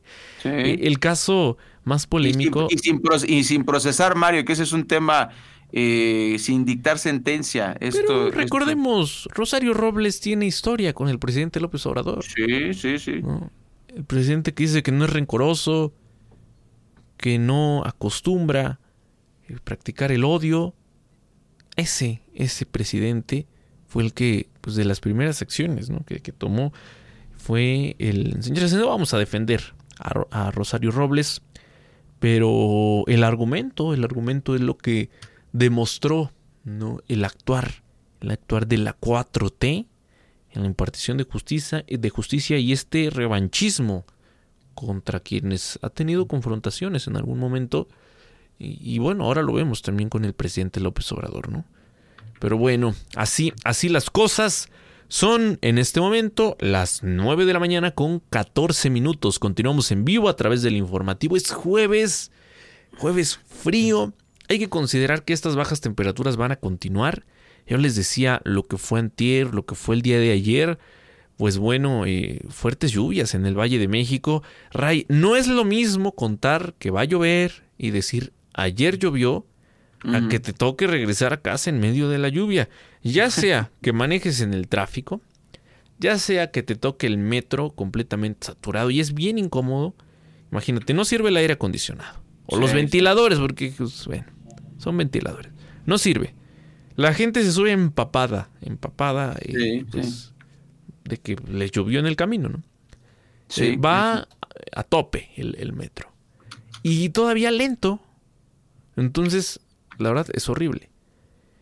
eh, 0.45 0.79
el 0.83 0.99
caso 0.99 1.59
más 1.85 2.07
polémico. 2.07 2.69
Y 2.71 3.45
sin, 3.45 3.65
procesar, 3.65 4.15
Mario, 4.17 4.45
que 4.45 4.53
ese 4.53 4.63
es 4.63 4.73
un 4.73 4.87
tema 4.87 5.31
eh, 5.73 6.37
sin 6.39 6.65
dictar 6.65 6.99
sentencia. 6.99 7.77
Pero 7.79 8.31
recordemos, 8.31 9.29
Rosario 9.35 9.75
Robles 9.75 10.21
tiene 10.21 10.47
historia 10.47 10.93
con 10.93 11.09
el 11.09 11.19
presidente 11.19 11.61
López 11.61 11.85
Obrador. 11.87 12.25
Sí, 12.25 12.75
sí, 12.75 12.99
sí. 12.99 13.23
El 13.89 14.05
presidente 14.05 14.55
que 14.55 14.65
dice 14.65 14.83
que 14.83 14.93
no 14.93 15.05
es 15.05 15.11
rencoroso, 15.11 15.93
que 17.17 17.39
no 17.39 17.83
acostumbra 17.85 18.81
a 19.49 19.61
practicar 19.65 20.13
el 20.13 20.25
odio. 20.25 20.75
Ese, 21.77 22.23
ese 22.35 22.67
presidente 22.67 23.47
fue 23.87 24.05
el 24.05 24.13
que, 24.13 24.49
pues 24.61 24.77
de 24.77 24.85
las 24.85 25.01
primeras 25.01 25.43
acciones 25.43 25.91
¿no? 25.91 26.05
que, 26.05 26.21
que 26.21 26.33
tomó 26.33 26.73
fue 27.41 27.97
el... 27.99 28.43
Señores, 28.43 28.73
no 28.75 28.87
vamos 28.89 29.15
a 29.15 29.19
defender 29.19 29.75
a, 29.99 30.51
Rosario 30.51 30.91
Robles, 30.91 31.43
pero 32.19 33.05
el 33.07 33.25
argumento, 33.25 33.95
el 33.95 34.05
argumento 34.05 34.55
es 34.55 34.61
lo 34.61 34.77
que 34.77 35.11
demostró 35.53 36.33
¿no? 36.65 37.01
el 37.09 37.25
actuar, 37.25 37.83
el 38.21 38.31
actuar 38.31 38.67
de 38.67 38.79
la 38.79 38.99
4T 38.99 39.87
en 40.53 40.63
la 40.63 40.67
impartición 40.67 41.17
de 41.17 41.25
justicia, 41.25 41.85
de 41.89 42.11
justicia 42.11 42.59
y 42.59 42.73
este 42.73 43.09
revanchismo 43.11 44.05
contra 44.75 45.21
quienes 45.21 45.79
ha 45.83 45.91
tenido 45.91 46.27
confrontaciones 46.27 47.07
en 47.07 47.17
algún 47.17 47.39
momento. 47.39 47.89
Y, 48.59 48.95
y, 48.95 48.99
bueno, 48.99 49.25
ahora 49.25 49.43
lo 49.43 49.53
vemos 49.53 49.83
también 49.83 50.09
con 50.09 50.25
el 50.25 50.35
presidente 50.35 50.81
López 50.81 51.11
Obrador, 51.13 51.51
¿no? 51.51 51.65
Pero 52.39 52.59
bueno, 52.59 52.95
así, 53.17 53.53
así 53.65 53.89
las 53.89 54.11
cosas. 54.11 54.69
Son 55.11 55.59
en 55.61 55.79
este 55.79 56.01
momento 56.01 56.57
las 56.61 57.03
9 57.03 57.45
de 57.45 57.53
la 57.53 57.59
mañana 57.59 57.91
con 57.91 58.21
14 58.31 58.91
minutos. 58.91 59.41
Continuamos 59.41 59.91
en 59.91 60.05
vivo 60.05 60.29
a 60.29 60.37
través 60.37 60.63
del 60.63 60.77
informativo. 60.77 61.37
Es 61.37 61.51
jueves, 61.51 62.31
jueves 62.97 63.41
frío. 63.45 64.13
Hay 64.49 64.61
que 64.61 64.69
considerar 64.69 65.25
que 65.25 65.33
estas 65.33 65.57
bajas 65.57 65.81
temperaturas 65.81 66.37
van 66.37 66.53
a 66.53 66.61
continuar. 66.61 67.25
Yo 67.67 67.77
les 67.77 67.97
decía 67.97 68.41
lo 68.45 68.69
que 68.69 68.79
fue 68.79 69.01
antier, 69.01 69.53
lo 69.53 69.67
que 69.67 69.75
fue 69.75 69.97
el 69.97 70.03
día 70.03 70.21
de 70.21 70.31
ayer. 70.31 70.79
Pues 71.37 71.59
bueno, 71.59 72.07
eh, 72.07 72.43
fuertes 72.49 72.93
lluvias 72.93 73.35
en 73.35 73.47
el 73.47 73.59
Valle 73.59 73.81
de 73.81 73.89
México. 73.89 74.45
Ray, 74.71 75.07
no 75.09 75.35
es 75.35 75.49
lo 75.49 75.65
mismo 75.65 76.15
contar 76.15 76.75
que 76.79 76.93
va 76.93 77.01
a 77.01 77.05
llover 77.05 77.65
y 77.79 77.91
decir 77.91 78.33
ayer 78.55 78.97
llovió 78.97 79.45
a 80.05 80.29
que 80.29 80.41
te 80.41 80.53
toque 80.53 80.87
regresar 80.87 81.33
a 81.33 81.43
casa 81.43 81.69
en 81.69 81.81
medio 81.81 82.09
de 82.09 82.19
la 82.19 82.29
lluvia. 82.29 82.69
Ya 83.03 83.31
sea 83.31 83.71
que 83.83 83.93
manejes 83.93 84.41
en 84.41 84.55
el 84.55 84.69
tráfico, 84.69 85.21
ya 85.99 86.19
sea 86.19 86.51
que 86.51 86.63
te 86.63 86.77
toque 86.77 87.07
el 87.07 87.19
metro 87.19 87.71
completamente 87.71 88.47
saturado 88.47 88.91
y 88.91 89.01
es 89.01 89.15
bien 89.15 89.39
incómodo. 89.39 89.95
Imagínate, 90.51 90.95
no 90.95 91.05
sirve 91.05 91.29
el 91.29 91.37
aire 91.37 91.55
acondicionado. 91.55 92.21
O 92.47 92.57
los 92.57 92.73
ventiladores, 92.73 93.39
porque, 93.39 93.73
pues, 93.77 94.07
bueno, 94.07 94.25
son 94.79 94.97
ventiladores. 94.97 95.53
No 95.87 95.99
sirve. 95.99 96.35
La 96.97 97.15
gente 97.15 97.45
se 97.45 97.53
sube 97.53 97.71
empapada, 97.71 98.51
empapada 98.61 99.37
eh, 99.41 99.85
pues, 99.91 100.33
de 101.05 101.17
que 101.19 101.37
le 101.49 101.71
llovió 101.71 102.01
en 102.01 102.07
el 102.07 102.17
camino, 102.17 102.49
¿no? 102.49 102.63
Se 103.49 103.77
va 103.77 104.27
a 104.75 104.83
tope 104.83 105.31
el, 105.37 105.55
el 105.59 105.73
metro. 105.73 106.13
Y 106.83 107.11
todavía 107.11 107.51
lento, 107.51 108.01
Entonces, 108.97 109.61
la 109.99 110.09
verdad 110.09 110.27
es 110.33 110.49
horrible. 110.49 110.91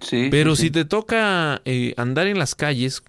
Sí. 0.00 0.28
Pero 0.30 0.56
sí, 0.56 0.62
si 0.62 0.68
sí. 0.68 0.72
te 0.72 0.84
toca 0.84 1.62
eh, 1.64 1.94
andar 1.96 2.26
en 2.26 2.38
las 2.38 2.54
calles, 2.54 3.02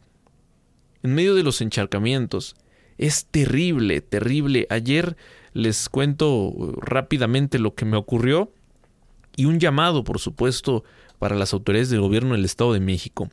en 1.03 1.13
medio 1.13 1.35
de 1.35 1.43
los 1.43 1.61
encharcamientos, 1.61 2.55
es 2.97 3.25
terrible, 3.25 4.01
terrible. 4.01 4.67
Ayer 4.69 5.15
les 5.53 5.89
cuento 5.89 6.49
eh, 6.49 6.73
rápidamente 6.81 7.59
lo 7.59 7.75
que 7.75 7.85
me 7.85 7.97
ocurrió 7.97 8.51
y 9.35 9.45
un 9.45 9.59
llamado, 9.59 10.03
por 10.03 10.19
supuesto, 10.19 10.83
para 11.17 11.35
las 11.35 11.53
autoridades 11.53 11.89
del 11.89 12.01
gobierno 12.01 12.33
del 12.33 12.45
Estado 12.45 12.73
de 12.73 12.79
México, 12.79 13.29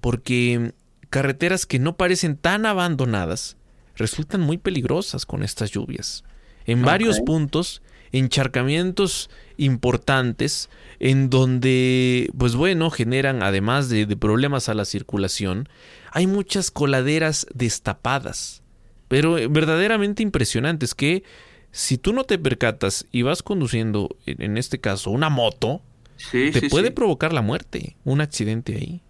porque 0.00 0.72
carreteras 1.10 1.66
que 1.66 1.78
no 1.78 1.96
parecen 1.96 2.36
tan 2.36 2.66
abandonadas 2.66 3.56
resultan 3.96 4.40
muy 4.40 4.58
peligrosas 4.58 5.26
con 5.26 5.42
estas 5.42 5.70
lluvias. 5.70 6.24
En 6.66 6.82
varios 6.82 7.20
puntos, 7.20 7.82
encharcamientos 8.18 9.30
importantes, 9.56 10.70
en 11.00 11.30
donde, 11.30 12.30
pues 12.38 12.54
bueno, 12.54 12.90
generan, 12.90 13.42
además 13.42 13.88
de, 13.88 14.06
de 14.06 14.16
problemas 14.16 14.68
a 14.68 14.74
la 14.74 14.84
circulación, 14.84 15.68
hay 16.12 16.26
muchas 16.26 16.70
coladeras 16.70 17.46
destapadas, 17.54 18.62
pero 19.08 19.36
eh, 19.38 19.48
verdaderamente 19.48 20.22
impresionantes 20.22 20.94
que 20.94 21.22
si 21.70 21.98
tú 21.98 22.12
no 22.12 22.24
te 22.24 22.38
percatas 22.38 23.06
y 23.10 23.22
vas 23.22 23.42
conduciendo, 23.42 24.16
en 24.26 24.42
en 24.42 24.56
este 24.58 24.80
caso, 24.80 25.10
una 25.10 25.28
moto, 25.28 25.82
Sí, 26.16 26.50
te 26.52 26.60
sí, 26.60 26.68
puede 26.68 26.88
sí. 26.88 26.92
provocar 26.94 27.32
la 27.32 27.42
muerte, 27.42 27.96
un 28.04 28.20
accidente 28.20 28.76
ahí. 28.76 29.02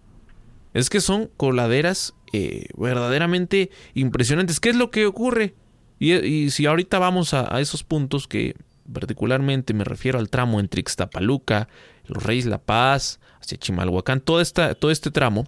Es 0.73 0.89
que 0.89 0.99
son 0.99 1.29
coladeras 1.37 2.15
eh, 2.33 2.65
verdaderamente 2.75 3.69
impresionantes. 3.93 4.59
¿Qué 4.59 4.69
es 4.71 4.75
lo 4.75 4.89
que 4.89 5.05
ocurre? 5.05 5.53
Y, 5.99 6.13
y 6.13 6.49
si 6.49 6.65
ahorita 6.65 6.97
vamos 6.97 7.35
a, 7.35 7.55
a 7.55 7.61
esos 7.61 7.83
puntos 7.83 8.27
que 8.27 8.55
particularmente 8.91 9.73
me 9.73 9.83
refiero 9.83 10.19
al 10.19 10.29
tramo 10.29 10.59
entre 10.59 10.81
Ixtapaluca, 10.81 11.67
Los 12.05 12.23
Reyes 12.23 12.45
La 12.45 12.59
Paz, 12.59 13.19
hacia 13.41 13.57
Chimalhuacán, 13.57 14.21
toda 14.21 14.41
esta, 14.41 14.75
todo 14.75 14.91
este 14.91 15.11
tramo, 15.11 15.47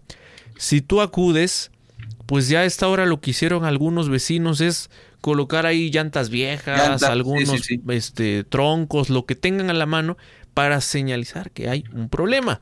si 0.57 0.81
tú 0.81 1.01
acudes, 1.01 1.71
pues 2.25 2.49
ya 2.49 2.59
a 2.59 2.65
esta 2.65 2.87
hora 2.87 3.05
lo 3.05 3.21
que 3.21 3.31
hicieron 3.31 3.65
algunos 3.65 4.09
vecinos 4.09 4.61
es 4.61 4.89
colocar 5.21 5.65
ahí 5.65 5.89
llantas 5.91 6.29
viejas, 6.29 6.99
sí, 6.99 7.05
algunos 7.05 7.49
sí, 7.49 7.57
sí. 7.59 7.81
Este, 7.89 8.43
troncos, 8.43 9.09
lo 9.09 9.25
que 9.25 9.35
tengan 9.35 9.69
a 9.69 9.73
la 9.73 9.85
mano 9.85 10.17
para 10.53 10.81
señalizar 10.81 11.51
que 11.51 11.69
hay 11.69 11.83
un 11.93 12.09
problema. 12.09 12.59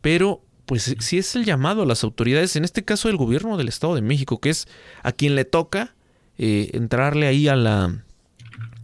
Pero 0.00 0.42
pues 0.66 0.96
si 0.98 1.18
es 1.18 1.36
el 1.36 1.44
llamado 1.44 1.82
a 1.82 1.86
las 1.86 2.02
autoridades, 2.02 2.56
en 2.56 2.64
este 2.64 2.84
caso 2.84 3.08
del 3.08 3.16
gobierno 3.16 3.56
del 3.56 3.68
Estado 3.68 3.94
de 3.94 4.02
México, 4.02 4.40
que 4.40 4.50
es 4.50 4.66
a 5.02 5.12
quien 5.12 5.36
le 5.36 5.44
toca 5.44 5.94
eh, 6.38 6.70
entrarle 6.74 7.28
ahí 7.28 7.48
a 7.48 7.56
la 7.56 8.04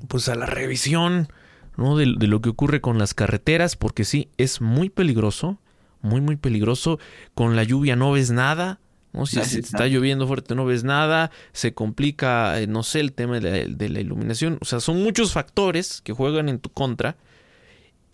pues 0.08 0.28
a 0.28 0.34
la 0.34 0.46
revisión 0.46 1.28
¿no? 1.76 1.96
de, 1.96 2.14
de 2.16 2.26
lo 2.26 2.40
que 2.40 2.50
ocurre 2.50 2.80
con 2.80 2.98
las 2.98 3.14
carreteras, 3.14 3.76
porque 3.76 4.04
sí, 4.04 4.28
es 4.38 4.60
muy 4.60 4.90
peligroso, 4.90 5.58
muy 6.00 6.20
muy 6.20 6.36
peligroso. 6.36 6.98
Con 7.34 7.56
la 7.56 7.64
lluvia 7.64 7.96
no 7.96 8.12
ves 8.12 8.30
nada, 8.30 8.80
¿no? 9.12 9.26
Si 9.26 9.38
está 9.38 9.86
lloviendo 9.86 10.26
fuerte 10.26 10.54
no 10.54 10.64
ves 10.64 10.84
nada, 10.84 11.30
se 11.52 11.74
complica, 11.74 12.60
eh, 12.60 12.66
no 12.66 12.82
sé, 12.82 13.00
el 13.00 13.12
tema 13.12 13.38
de 13.38 13.66
la, 13.66 13.74
de 13.74 13.88
la 13.88 14.00
iluminación. 14.00 14.58
O 14.60 14.64
sea, 14.64 14.80
son 14.80 15.02
muchos 15.02 15.32
factores 15.32 16.00
que 16.02 16.12
juegan 16.12 16.48
en 16.48 16.58
tu 16.58 16.70
contra. 16.70 17.16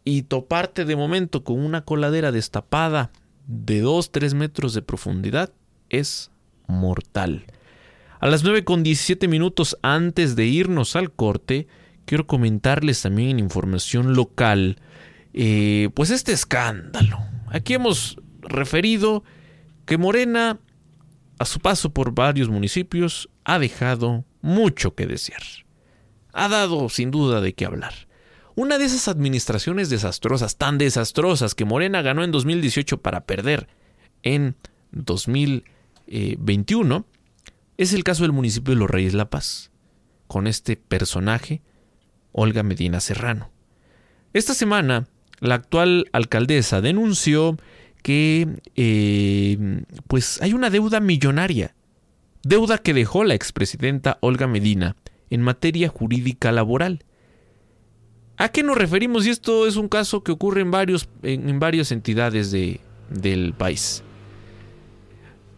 Y 0.05 0.23
toparte 0.23 0.87
de 0.87 0.97
momento 0.97 1.45
con 1.45 1.61
una 1.61 1.85
coladera 1.85 2.33
destapada 2.33 3.11
de 3.47 3.85
2-3 3.85 4.35
metros 4.35 4.73
de 4.73 4.81
profundidad 4.81 5.53
es 5.91 6.31
mortal. 6.67 7.45
A 8.21 8.27
las 8.27 8.43
9 8.43 8.65
con 8.65 8.83
17 8.83 9.29
minutos 9.29 9.79
antes 9.83 10.35
de 10.35 10.47
irnos 10.47 10.97
al 10.97 11.13
corte, 11.13 11.69
quiero 12.05 12.27
comentarles 12.27 13.03
también 13.03 13.39
información 13.39 14.15
local, 14.15 14.81
eh, 15.35 15.91
pues 15.95 16.11
este 16.11 16.33
escándalo. 16.33 17.21
Aquí 17.49 17.75
hemos 17.75 18.19
referido 18.41 19.23
que 19.87 19.99
Morena, 19.99 20.59
a 21.39 21.45
su 21.45 21.61
paso 21.61 21.91
por 21.91 22.13
varios 22.13 22.49
municipios, 22.49 23.31
ha 23.45 23.61
dejado 23.61 24.25
mucho 24.41 24.97
que 24.97 25.07
desear. 25.07 25.43
Ha 26.33 26.49
dado 26.49 26.89
sin 26.89 27.13
duda 27.13 27.41
de 27.41 27.55
qué 27.55 27.67
hablar. 27.67 28.09
Una 28.57 28.79
de 28.79 28.87
esas 28.87 29.07
administraciones 29.07 29.91
desastrosas, 29.91 30.57
tan 30.57 30.77
desastrosas 30.79 31.55
que 31.55 31.65
Morena 31.65 32.03
ganó 32.03 32.25
en 32.25 32.33
2018 32.33 33.01
para 33.01 33.27
perder 33.27 33.69
en 34.25 34.57
2021, 34.91 37.07
es 37.79 37.95
el 37.95 38.05
caso 38.05 38.25
del 38.25 38.33
municipio 38.33 38.75
de 38.75 38.81
Los 38.81 38.91
Reyes 38.91 39.15
La 39.15 39.31
Paz, 39.31 39.71
con 40.27 40.47
este 40.47 40.77
personaje, 40.77 41.63
Olga 42.33 42.63
Medina 42.63 43.01
Serrano. 43.01 43.51
Esta 44.35 44.53
semana, 44.53 45.07
la 45.41 45.55
actual 45.55 46.09
alcaldesa 46.13 46.81
denunció 46.81 47.57
que 48.03 48.49
eh, 48.75 49.85
pues 50.09 50.43
hay 50.43 50.53
una 50.53 50.71
deuda 50.71 51.01
millonaria, 51.01 51.75
deuda 52.43 52.79
que 52.79 52.95
dejó 52.95 53.25
la 53.25 53.35
expresidenta 53.35 54.19
Olga 54.21 54.49
Medina 54.49 54.97
en 55.31 55.43
materia 55.43 55.89
jurídica 55.89 56.51
laboral. 56.51 57.05
¿A 58.37 58.49
qué 58.51 58.65
nos 58.65 58.77
referimos? 58.77 59.27
Y 59.27 59.31
esto 59.31 59.67
es 59.67 59.77
un 59.77 59.89
caso 59.89 60.25
que 60.25 60.33
ocurre 60.33 60.63
en, 60.63 60.71
varios, 60.71 61.09
en, 61.23 61.59
varias 61.59 61.93
entidades 61.93 62.51
de, 62.51 62.81
del 63.11 63.53
país. 63.55 64.03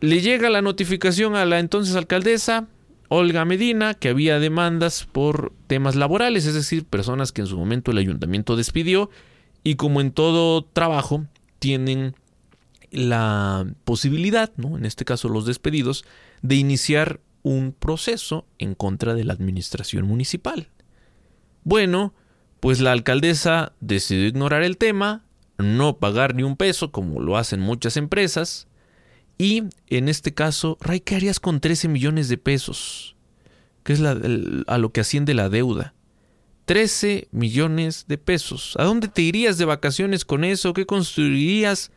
Le 0.00 0.20
llega 0.20 0.48
la 0.48 0.62
notificación 0.62 1.36
a 1.36 1.44
la 1.44 1.58
entonces 1.58 1.94
alcaldesa 1.94 2.68
Olga 3.08 3.44
Medina 3.44 3.94
que 3.94 4.08
había 4.08 4.38
demandas 4.38 5.04
por 5.04 5.52
temas 5.66 5.96
laborales, 5.96 6.46
es 6.46 6.54
decir, 6.54 6.84
personas 6.86 7.32
que 7.32 7.42
en 7.42 7.48
su 7.48 7.58
momento 7.58 7.90
el 7.90 7.98
ayuntamiento 7.98 8.56
despidió 8.56 9.10
y 9.62 9.74
como 9.74 10.00
en 10.00 10.12
todo 10.12 10.64
trabajo 10.64 11.26
tienen 11.58 12.14
la 12.90 13.66
posibilidad, 13.84 14.52
¿no? 14.56 14.78
en 14.78 14.86
este 14.86 15.04
caso 15.04 15.28
los 15.28 15.44
despedidos, 15.44 16.04
de 16.40 16.54
iniciar 16.54 17.20
un 17.42 17.74
proceso 17.78 18.46
en 18.58 18.74
contra 18.74 19.14
de 19.14 19.24
la 19.24 19.32
administración 19.32 20.06
municipal. 20.06 20.68
Bueno, 21.64 22.14
pues 22.60 22.80
la 22.80 22.92
alcaldesa 22.92 23.72
decidió 23.80 24.26
ignorar 24.26 24.62
el 24.62 24.76
tema, 24.76 25.24
no 25.58 25.98
pagar 25.98 26.34
ni 26.34 26.42
un 26.42 26.56
peso 26.56 26.90
como 26.90 27.20
lo 27.20 27.36
hacen 27.36 27.60
muchas 27.60 27.96
empresas, 27.96 28.66
y 29.40 29.62
en 29.86 30.10
este 30.10 30.34
caso, 30.34 30.76
Ray, 30.82 31.00
¿qué 31.00 31.16
harías 31.16 31.40
con 31.40 31.60
13 31.60 31.88
millones 31.88 32.28
de 32.28 32.36
pesos? 32.36 33.16
Que 33.82 33.94
es 33.94 34.00
la, 34.00 34.10
a 34.66 34.76
lo 34.76 34.92
que 34.92 35.00
asciende 35.00 35.32
la 35.32 35.48
deuda. 35.48 35.94
13 36.66 37.28
millones 37.32 38.04
de 38.06 38.18
pesos. 38.18 38.74
¿A 38.78 38.84
dónde 38.84 39.08
te 39.08 39.22
irías 39.22 39.56
de 39.56 39.64
vacaciones 39.64 40.26
con 40.26 40.44
eso? 40.44 40.74
¿Qué 40.74 40.84
construirías? 40.84 41.90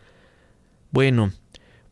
Bueno, 0.91 1.33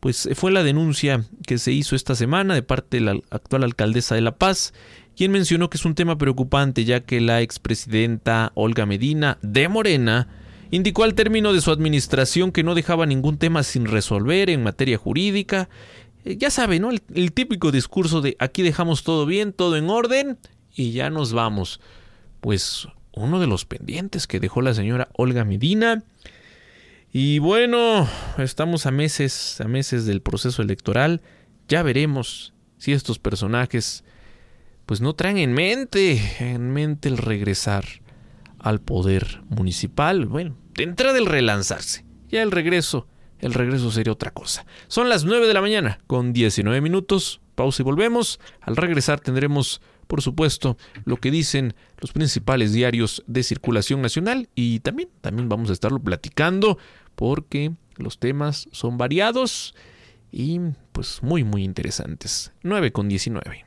pues 0.00 0.26
fue 0.36 0.52
la 0.52 0.62
denuncia 0.62 1.26
que 1.46 1.58
se 1.58 1.70
hizo 1.70 1.96
esta 1.96 2.14
semana 2.14 2.54
de 2.54 2.62
parte 2.62 2.96
de 2.96 3.02
la 3.02 3.20
actual 3.28 3.64
alcaldesa 3.64 4.14
de 4.14 4.22
La 4.22 4.38
Paz, 4.38 4.72
quien 5.14 5.32
mencionó 5.32 5.68
que 5.68 5.76
es 5.76 5.84
un 5.84 5.94
tema 5.94 6.16
preocupante 6.16 6.86
ya 6.86 7.00
que 7.00 7.20
la 7.20 7.42
expresidenta 7.42 8.52
Olga 8.54 8.86
Medina 8.86 9.36
de 9.42 9.68
Morena 9.68 10.28
indicó 10.72 11.04
al 11.04 11.14
término 11.14 11.52
de 11.52 11.60
su 11.60 11.70
administración 11.70 12.50
que 12.50 12.64
no 12.64 12.74
dejaba 12.74 13.06
ningún 13.06 13.36
tema 13.36 13.62
sin 13.62 13.84
resolver 13.84 14.48
en 14.50 14.62
materia 14.62 14.96
jurídica. 14.96 15.68
Eh, 16.24 16.36
ya 16.38 16.50
sabe, 16.50 16.80
¿no? 16.80 16.90
El, 16.90 17.32
típico 17.32 17.70
discurso 17.70 18.22
de 18.22 18.36
aquí 18.40 18.62
dejamos 18.62 19.04
todo 19.04 19.26
bien, 19.26 19.52
todo 19.52 19.76
en 19.76 19.90
orden 19.90 20.38
y 20.74 20.92
ya 20.92 21.10
nos 21.10 21.34
vamos. 21.34 21.78
Pues 22.40 22.88
uno 23.12 23.38
de 23.38 23.46
los 23.46 23.66
pendientes 23.66 24.26
que 24.26 24.40
dejó 24.40 24.62
la 24.62 24.72
señora 24.72 25.08
Olga 25.12 25.44
Medina. 25.44 26.02
Y 27.12 27.38
bueno, 27.38 28.08
estamos 28.38 28.86
a 28.86 28.90
meses, 28.90 29.60
a 29.60 29.68
meses 29.68 30.06
del 30.06 30.22
proceso 30.22 30.62
electoral. 30.62 31.20
Ya 31.68 31.82
veremos 31.82 32.54
si 32.78 32.92
estos 32.92 33.18
personajes 33.18 34.04
pues 34.86 35.02
no 35.02 35.14
traen 35.14 35.36
en 35.36 35.52
mente, 35.52 36.18
en 36.40 36.70
mente 36.70 37.10
el 37.10 37.18
regresar 37.18 37.84
al 38.58 38.80
poder 38.80 39.42
municipal. 39.50 40.24
Bueno, 40.24 40.56
de 40.74 40.84
entrada 40.84 41.18
el 41.18 41.26
relanzarse. 41.26 42.04
Ya 42.28 42.42
el 42.42 42.50
regreso, 42.50 43.06
el 43.38 43.54
regreso 43.54 43.90
sería 43.90 44.12
otra 44.12 44.30
cosa. 44.30 44.64
Son 44.88 45.08
las 45.08 45.24
9 45.24 45.46
de 45.46 45.54
la 45.54 45.60
mañana 45.60 45.98
con 46.06 46.32
19 46.32 46.80
minutos. 46.80 47.40
Pausa 47.54 47.82
y 47.82 47.84
volvemos. 47.84 48.40
Al 48.60 48.76
regresar 48.76 49.20
tendremos, 49.20 49.82
por 50.06 50.22
supuesto, 50.22 50.78
lo 51.04 51.18
que 51.18 51.30
dicen 51.30 51.74
los 51.98 52.12
principales 52.12 52.72
diarios 52.72 53.22
de 53.26 53.42
circulación 53.42 54.00
nacional 54.00 54.48
y 54.54 54.80
también, 54.80 55.10
también 55.20 55.48
vamos 55.48 55.70
a 55.70 55.74
estarlo 55.74 55.98
platicando 55.98 56.78
porque 57.14 57.72
los 57.96 58.18
temas 58.18 58.68
son 58.72 58.96
variados 58.96 59.74
y 60.30 60.58
pues 60.92 61.22
muy 61.22 61.44
muy 61.44 61.62
interesantes. 61.62 62.52
9 62.62 62.92
con 62.92 63.08
19. 63.08 63.66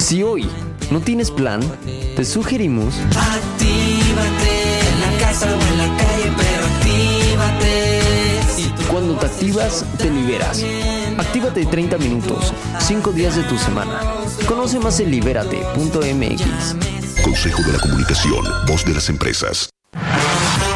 Si 0.00 0.22
hoy 0.22 0.48
no 0.90 1.00
tienes 1.00 1.30
plan, 1.30 1.60
te 2.16 2.24
sugerimos... 2.24 2.94
Actívate 2.98 4.80
en 4.80 5.00
la 5.00 5.18
casa 5.20 5.46
o 5.46 5.60
en 5.60 5.78
la 5.78 5.96
calle, 5.98 6.32
pero 6.38 6.66
actívate. 6.66 8.00
Cuando 8.90 9.14
te 9.16 9.26
activas, 9.26 9.84
te 9.98 10.10
liberas. 10.10 10.64
Actívate 11.18 11.66
30 11.66 11.98
minutos, 11.98 12.54
5 12.78 13.12
días 13.12 13.36
de 13.36 13.42
tu 13.42 13.58
semana. 13.58 14.00
Conoce 14.48 14.80
más 14.80 14.98
en 15.00 15.10
libérate.mx. 15.10 16.76
Consejo 17.22 17.62
de 17.62 17.72
la 17.74 17.78
Comunicación, 17.78 18.42
voz 18.66 18.86
de 18.86 18.94
las 18.94 19.10
empresas. 19.10 19.68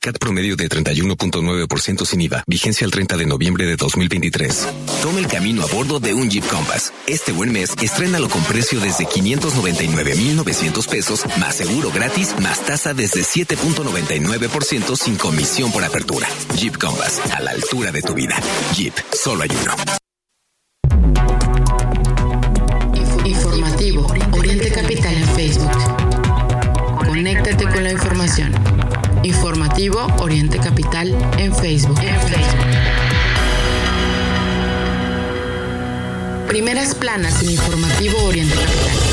CAT 0.00 0.18
promedio 0.18 0.56
de 0.56 0.68
31.9% 0.68 2.04
sin 2.04 2.20
IVA. 2.20 2.44
Vigencia 2.46 2.84
el 2.84 2.90
30 2.90 3.16
de 3.16 3.26
noviembre 3.26 3.66
de 3.66 3.76
2023. 3.76 4.68
Toma 5.02 5.18
el 5.18 5.26
camino 5.26 5.62
a 5.62 5.66
bordo 5.66 6.00
de 6.00 6.14
un 6.14 6.30
Jeep 6.30 6.46
Compass. 6.46 6.92
Este 7.06 7.32
buen 7.32 7.52
mes, 7.52 7.74
estrénalo 7.80 8.28
con 8.28 8.42
precio 8.44 8.80
desde 8.80 9.06
599,900 9.06 10.86
pesos, 10.86 11.24
más 11.38 11.54
seguro 11.54 11.90
gratis, 11.90 12.34
más 12.40 12.64
tasa 12.64 12.94
desde 12.94 13.22
7.99% 13.22 14.96
sin 14.96 15.16
comisión 15.16 15.72
por 15.72 15.84
apertura. 15.84 16.28
Jeep 16.56 16.76
Compass, 16.78 17.20
a 17.32 17.40
la 17.40 17.52
altura 17.52 17.92
de 17.92 18.02
tu 18.02 18.14
vida. 18.14 18.36
Jeep, 18.74 18.94
solo 19.12 19.42
hay 19.42 19.50
uno. 19.62 19.74
Informativo 23.24 24.06
Oriente 24.32 24.70
Capital 24.70 25.14
en 25.14 25.28
Facebook. 25.34 25.70
Conéctate 27.06 27.64
con 27.64 27.82
la 27.82 27.92
información. 27.92 28.75
Informativo 29.26 30.06
Oriente 30.20 30.58
Capital 30.58 31.08
en 31.38 31.52
Facebook. 31.52 31.98
Primeras 36.46 36.94
planas 36.94 37.42
en 37.42 37.50
Informativo 37.50 38.22
Oriente 38.24 38.54
Capital. 38.54 39.05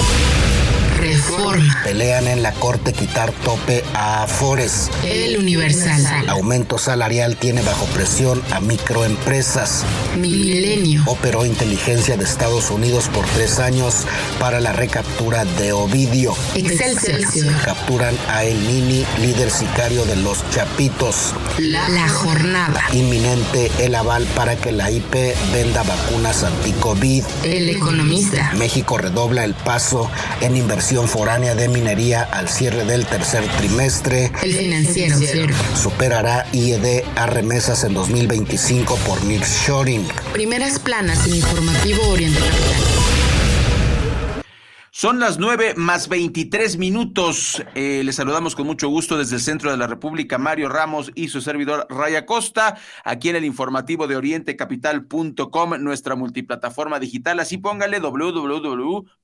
Reforma. 1.04 1.82
Pelean 1.84 2.28
en 2.28 2.42
la 2.42 2.54
corte 2.54 2.94
quitar 2.94 3.34
tope 3.44 3.84
a 3.94 4.24
Afores. 4.24 4.90
El 5.04 5.38
Universal. 5.38 6.30
Aumento 6.30 6.78
salarial 6.78 7.36
tiene 7.36 7.62
bajo 7.62 7.86
presión 7.88 8.42
a 8.52 8.62
microempresas. 8.62 9.84
Milenio. 10.18 11.04
Operó 11.06 11.46
inteligencia 11.46 12.16
de 12.16 12.24
Estados 12.24 12.72
Unidos 12.72 13.10
por 13.10 13.26
tres 13.26 13.60
años 13.60 14.06
para 14.40 14.62
la 14.62 14.72
recaptura 14.72 15.44
de 15.44 15.74
Ovidio. 15.74 16.34
Excelsior. 16.56 17.52
Capturan 17.66 18.16
a 18.30 18.46
El 18.46 18.66
Nini, 18.66 19.06
líder 19.20 19.52
sicario 19.52 20.06
de 20.06 20.16
los 20.16 20.50
Chapitos. 20.52 21.34
La, 21.58 21.90
la 21.90 22.08
jornada. 22.08 22.82
Inminente 22.94 23.70
el 23.80 23.96
aval 23.96 24.26
para 24.38 24.56
que 24.56 24.72
la 24.72 24.90
IP 24.90 25.14
venda 25.52 25.84
vacunas 25.84 26.44
anti-COVID. 26.44 27.26
El 27.44 27.70
economista. 27.70 28.54
México 28.58 28.98
redobla 28.98 29.44
el 29.44 29.54
paso 29.54 30.10
en 30.40 30.56
inversión 30.56 30.93
foránea 31.02 31.56
de 31.56 31.68
minería 31.68 32.24
al 32.24 32.48
cierre 32.48 32.86
del 32.86 33.06
tercer 33.08 33.44
trimestre. 33.58 34.32
El 34.44 34.54
financiero. 34.54 35.56
Superará 35.76 36.46
IED 36.52 37.04
a 37.16 37.26
remesas 37.26 37.84
en 37.84 37.96
2025 37.96 38.96
por 39.08 39.24
nearshoring. 39.24 40.08
Primeras 40.32 40.78
planas 40.78 41.28
en 41.28 41.36
Informativo 41.36 42.08
Oriente 42.10 42.40
Capital. 42.40 42.94
Son 44.92 45.20
las 45.20 45.40
9 45.40 45.74
más 45.76 46.08
23 46.08 46.78
minutos. 46.78 47.64
Eh, 47.74 48.04
les 48.06 48.16
saludamos 48.16 48.56
con 48.56 48.68
mucho 48.68 48.88
gusto 48.90 49.18
desde 49.18 49.38
el 49.38 49.42
centro 49.42 49.72
de 49.72 49.78
la 49.78 49.88
República, 49.88 50.38
Mario 50.38 50.70
Ramos 50.70 51.12
y 51.16 51.30
su 51.30 51.42
servidor 51.42 51.88
Raya 51.90 52.28
Costa, 52.28 52.78
aquí 53.04 53.30
en 53.30 53.36
el 53.36 53.44
informativo 53.44 54.06
de 54.06 54.16
orientecapital.com, 54.16 55.72
nuestra 55.80 56.16
multiplataforma 56.16 57.00
digital. 57.00 57.40
Así 57.40 57.58
póngale 57.58 58.00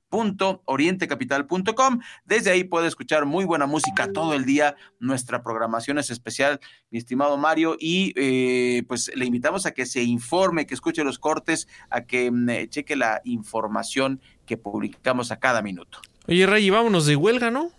www.orientecapital.com. 0.09 1.99
Desde 2.25 2.51
ahí 2.51 2.63
puede 2.63 2.87
escuchar 2.87 3.25
muy 3.25 3.45
buena 3.45 3.65
música 3.65 4.11
todo 4.11 4.33
el 4.33 4.45
día. 4.45 4.75
Nuestra 4.99 5.43
programación 5.43 5.97
es 5.99 6.09
especial, 6.09 6.59
mi 6.89 6.97
estimado 6.97 7.37
Mario, 7.37 7.75
y 7.79 8.13
eh, 8.15 8.83
pues 8.87 9.11
le 9.15 9.25
invitamos 9.25 9.65
a 9.65 9.71
que 9.71 9.85
se 9.85 10.03
informe, 10.03 10.65
que 10.65 10.73
escuche 10.73 11.03
los 11.03 11.19
cortes, 11.19 11.67
a 11.89 12.01
que 12.01 12.31
mm, 12.31 12.69
cheque 12.69 12.95
la 12.95 13.21
información 13.23 14.21
que 14.45 14.57
publicamos 14.57 15.31
a 15.31 15.39
cada 15.39 15.61
minuto. 15.61 15.99
Oye, 16.27 16.45
Ray, 16.45 16.69
vámonos 16.69 17.05
de 17.05 17.15
huelga, 17.15 17.51
¿no? 17.51 17.71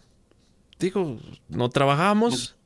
Digo, 0.79 1.19
no 1.49 1.69
trabajamos. 1.69 2.57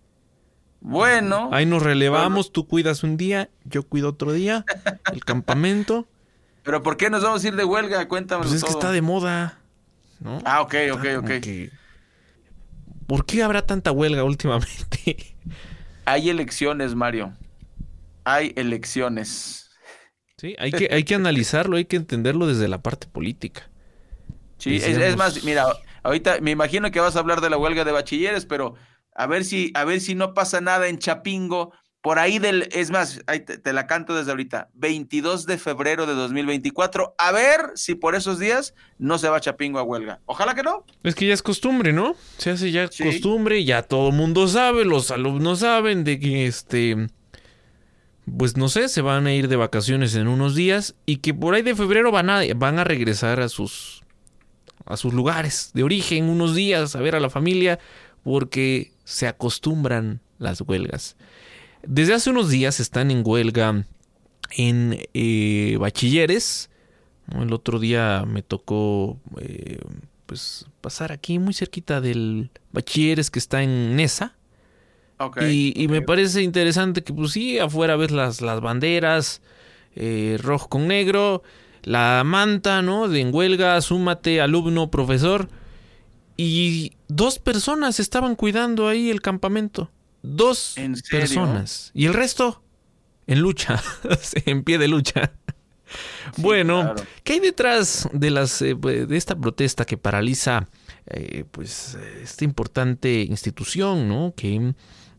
Bueno. 0.81 1.49
Ahí 1.53 1.67
nos 1.67 1.83
relevamos, 1.83 2.53
tú 2.53 2.69
cuidas 2.69 3.03
un 3.03 3.17
día, 3.17 3.51
yo 3.65 3.83
cuido 3.83 4.11
otro 4.11 4.33
día, 4.33 4.65
el 5.13 5.25
campamento. 5.25 6.07
Pero 6.65 6.83
¿por 6.83 6.97
qué 6.97 7.11
nos 7.11 7.23
vamos 7.23 7.45
a 7.45 7.49
ir 7.49 7.55
de 7.55 7.65
huelga? 7.65 8.09
Cuéntame. 8.09 8.43
Pues 8.43 8.55
es 8.55 8.65
que 8.65 8.71
está 8.71 8.91
de 8.91 9.03
moda, 9.03 9.59
¿no? 10.21 10.41
Ah, 10.45 10.63
ok, 10.63 10.75
ok, 10.93 11.05
ok. 11.19 11.29
Que... 11.41 11.71
¿Por 13.07 13.27
qué 13.27 13.43
habrá 13.43 13.65
tanta 13.65 13.93
huelga 13.93 14.25
últimamente? 14.25 15.37
Hay 16.07 16.31
elecciones, 16.31 16.95
Mario. 16.95 17.37
Hay 18.25 18.55
elecciones. 18.57 19.71
Sí, 20.39 20.57
hay 20.59 20.73
que, 20.73 20.89
hay 20.91 21.05
que 21.05 21.15
analizarlo, 21.15 21.77
hay 21.77 21.85
que 21.85 21.97
entenderlo 21.97 22.47
desde 22.47 22.67
la 22.67 22.83
parte 22.83 23.07
política. 23.07 23.71
Sí, 24.59 24.77
es, 24.77 24.85
es, 24.85 25.17
más, 25.17 25.45
mira, 25.45 25.67
ahorita 26.03 26.39
me 26.41 26.51
imagino 26.51 26.91
que 26.91 27.01
vas 27.01 27.17
a 27.17 27.19
hablar 27.19 27.43
de 27.43 27.51
la 27.51 27.59
huelga 27.59 27.85
de 27.85 27.93
bachilleres, 27.93 28.47
pero 28.47 28.75
a 29.15 29.27
ver 29.27 29.45
si, 29.45 29.71
a 29.75 29.85
ver 29.85 30.01
si 30.01 30.15
no 30.15 30.33
pasa 30.33 30.61
nada 30.61 30.89
en 30.89 30.99
Chapingo. 30.99 31.73
Por 32.05 32.19
ahí 32.19 32.39
del, 32.39 32.69
es 32.71 32.91
más, 32.91 33.23
ahí 33.27 33.41
te, 33.41 33.57
te, 33.57 33.73
la 33.73 33.87
canto 33.87 34.15
desde 34.15 34.31
ahorita, 34.31 34.69
22 34.75 35.47
de 35.47 35.57
febrero 35.57 36.05
de 36.05 36.13
2024. 36.13 37.15
A 37.17 37.33
ver 37.33 37.73
si 37.77 37.95
por 37.95 38.15
esos 38.15 38.39
días 38.39 38.75
no 38.99 39.17
se 39.17 39.31
va 39.31 39.41
Chapingo 39.41 39.79
a 39.79 39.85
huelga. 39.85 40.21
Ojalá 40.27 40.55
que 40.55 40.63
no. 40.63 40.85
Es 41.03 41.15
que 41.15 41.27
ya 41.27 41.33
es 41.33 41.41
costumbre, 41.41 41.95
¿no? 41.95 42.15
Se 42.37 42.51
hace 42.51 42.71
ya 42.73 42.89
sí. 42.89 43.05
costumbre, 43.05 43.65
ya 43.65 43.81
todo 43.81 44.11
el 44.11 44.17
mundo 44.17 44.47
sabe, 44.49 44.85
los 44.85 45.11
alumnos 45.11 45.61
saben 45.61 46.05
de 46.05 46.21
que 46.21 46.47
este 46.47 47.09
pues 48.37 48.59
no 48.59 48.69
sé, 48.69 48.91
se 48.91 49.01
van 49.01 49.27
a 49.27 49.33
ir 49.33 49.49
de 49.49 49.57
vacaciones 49.57 50.15
en 50.15 50.29
unos 50.29 50.55
días 50.55 50.97
y 51.07 51.17
que 51.17 51.33
por 51.33 51.55
ahí 51.55 51.63
de 51.63 51.75
febrero 51.75 52.13
van 52.13 52.29
a, 52.29 52.43
van 52.55 52.79
a 52.79 52.85
regresar 52.85 53.41
a 53.41 53.49
sus, 53.49 54.03
a 54.85 54.99
sus 54.99 55.15
lugares 55.15 55.71
de 55.73 55.85
origen 55.85 56.29
unos 56.29 56.55
días 56.55 56.97
a 56.97 57.01
ver 57.01 57.17
a 57.17 57.21
la 57.21 57.31
familia 57.31 57.79
porque 58.23 58.93
se 59.05 59.27
acostumbran 59.27 60.21
las 60.39 60.61
huelgas. 60.61 61.17
Desde 61.87 62.15
hace 62.15 62.31
unos 62.31 62.51
días 62.51 62.81
están 62.81 63.11
en 63.11 63.23
huelga 63.25 63.85
en 64.57 65.01
eh, 65.15 65.77
bachilleres. 65.79 66.71
El 67.33 67.53
otro 67.53 67.79
día 67.79 68.25
me 68.27 68.43
tocó 68.43 69.19
eh, 69.41 69.81
pues 70.27 70.67
pasar 70.81 71.13
aquí 71.13 71.39
muy 71.39 71.55
cerquita 71.55 72.01
del 72.01 72.51
bachilleres 72.73 73.31
que 73.31 73.39
está 73.39 73.63
en 73.63 73.97
Nesa. 73.97 74.37
y, 75.41 75.87
me 75.89 76.03
parece 76.03 76.43
interesante 76.43 77.03
que 77.03 77.13
pues 77.13 77.33
sí, 77.33 77.59
afuera 77.59 77.97
ves 77.97 78.11
las, 78.11 78.41
las 78.41 78.61
banderas, 78.61 79.41
eh, 79.95 80.39
rojo 80.43 80.69
con 80.69 80.89
negro, 80.89 81.43
la 81.83 82.23
manta, 82.25 82.83
¿no? 82.83 83.09
De 83.09 83.21
en 83.21 83.35
huelga, 83.35 83.81
súmate, 83.81 84.41
alumno, 84.41 84.91
profesor. 84.91 85.49
Y 86.37 86.93
dos 87.09 87.39
personas 87.39 88.01
estaban 88.01 88.35
cuidando 88.35 88.89
ahí 88.89 89.11
el 89.11 89.23
campamento. 89.23 89.91
Dos 90.25 90.77
personas. 91.11 91.91
Y 91.93 92.07
el 92.07 92.15
resto 92.15 92.63
en 93.27 93.41
lucha, 93.41 93.83
en 94.47 94.65
pie 94.65 94.79
de 94.79 94.89
lucha. 94.89 95.33
bueno, 96.39 96.95
¿qué 97.23 97.35
hay 97.35 97.41
detrás 97.41 98.09
de 98.11 98.31
las 98.31 98.63
eh, 98.63 98.75
de 98.75 99.17
esta 99.19 99.37
protesta 99.37 99.85
que 99.85 99.99
paraliza 99.99 100.67
eh, 101.07 101.45
pues 101.51 101.99
esta 102.23 102.45
importante 102.45 103.21
institución, 103.21 104.09
¿no? 104.09 104.33
Que 104.35 104.73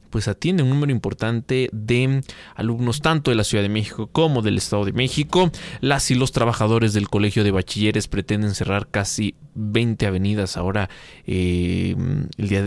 pues 0.09 0.27
atiende 0.27 0.63
un 0.63 0.69
número 0.69 0.91
importante 0.91 1.69
de 1.71 2.23
alumnos 2.55 3.01
tanto 3.01 3.29
de 3.29 3.35
la 3.35 3.43
Ciudad 3.43 3.63
de 3.63 3.69
México 3.69 4.07
como 4.07 4.41
del 4.41 4.57
Estado 4.57 4.85
de 4.85 4.93
México. 4.93 5.51
Las 5.81 6.09
y 6.09 6.15
los 6.15 6.31
trabajadores 6.31 6.93
del 6.93 7.09
Colegio 7.09 7.43
de 7.43 7.51
Bachilleres 7.51 8.07
pretenden 8.07 8.55
cerrar 8.55 8.87
casi 8.87 9.35
20 9.53 10.07
avenidas 10.07 10.57
ahora 10.57 10.89
eh, 11.27 11.95
el 12.37 12.49
día 12.49 12.65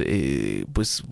pues 0.73 1.03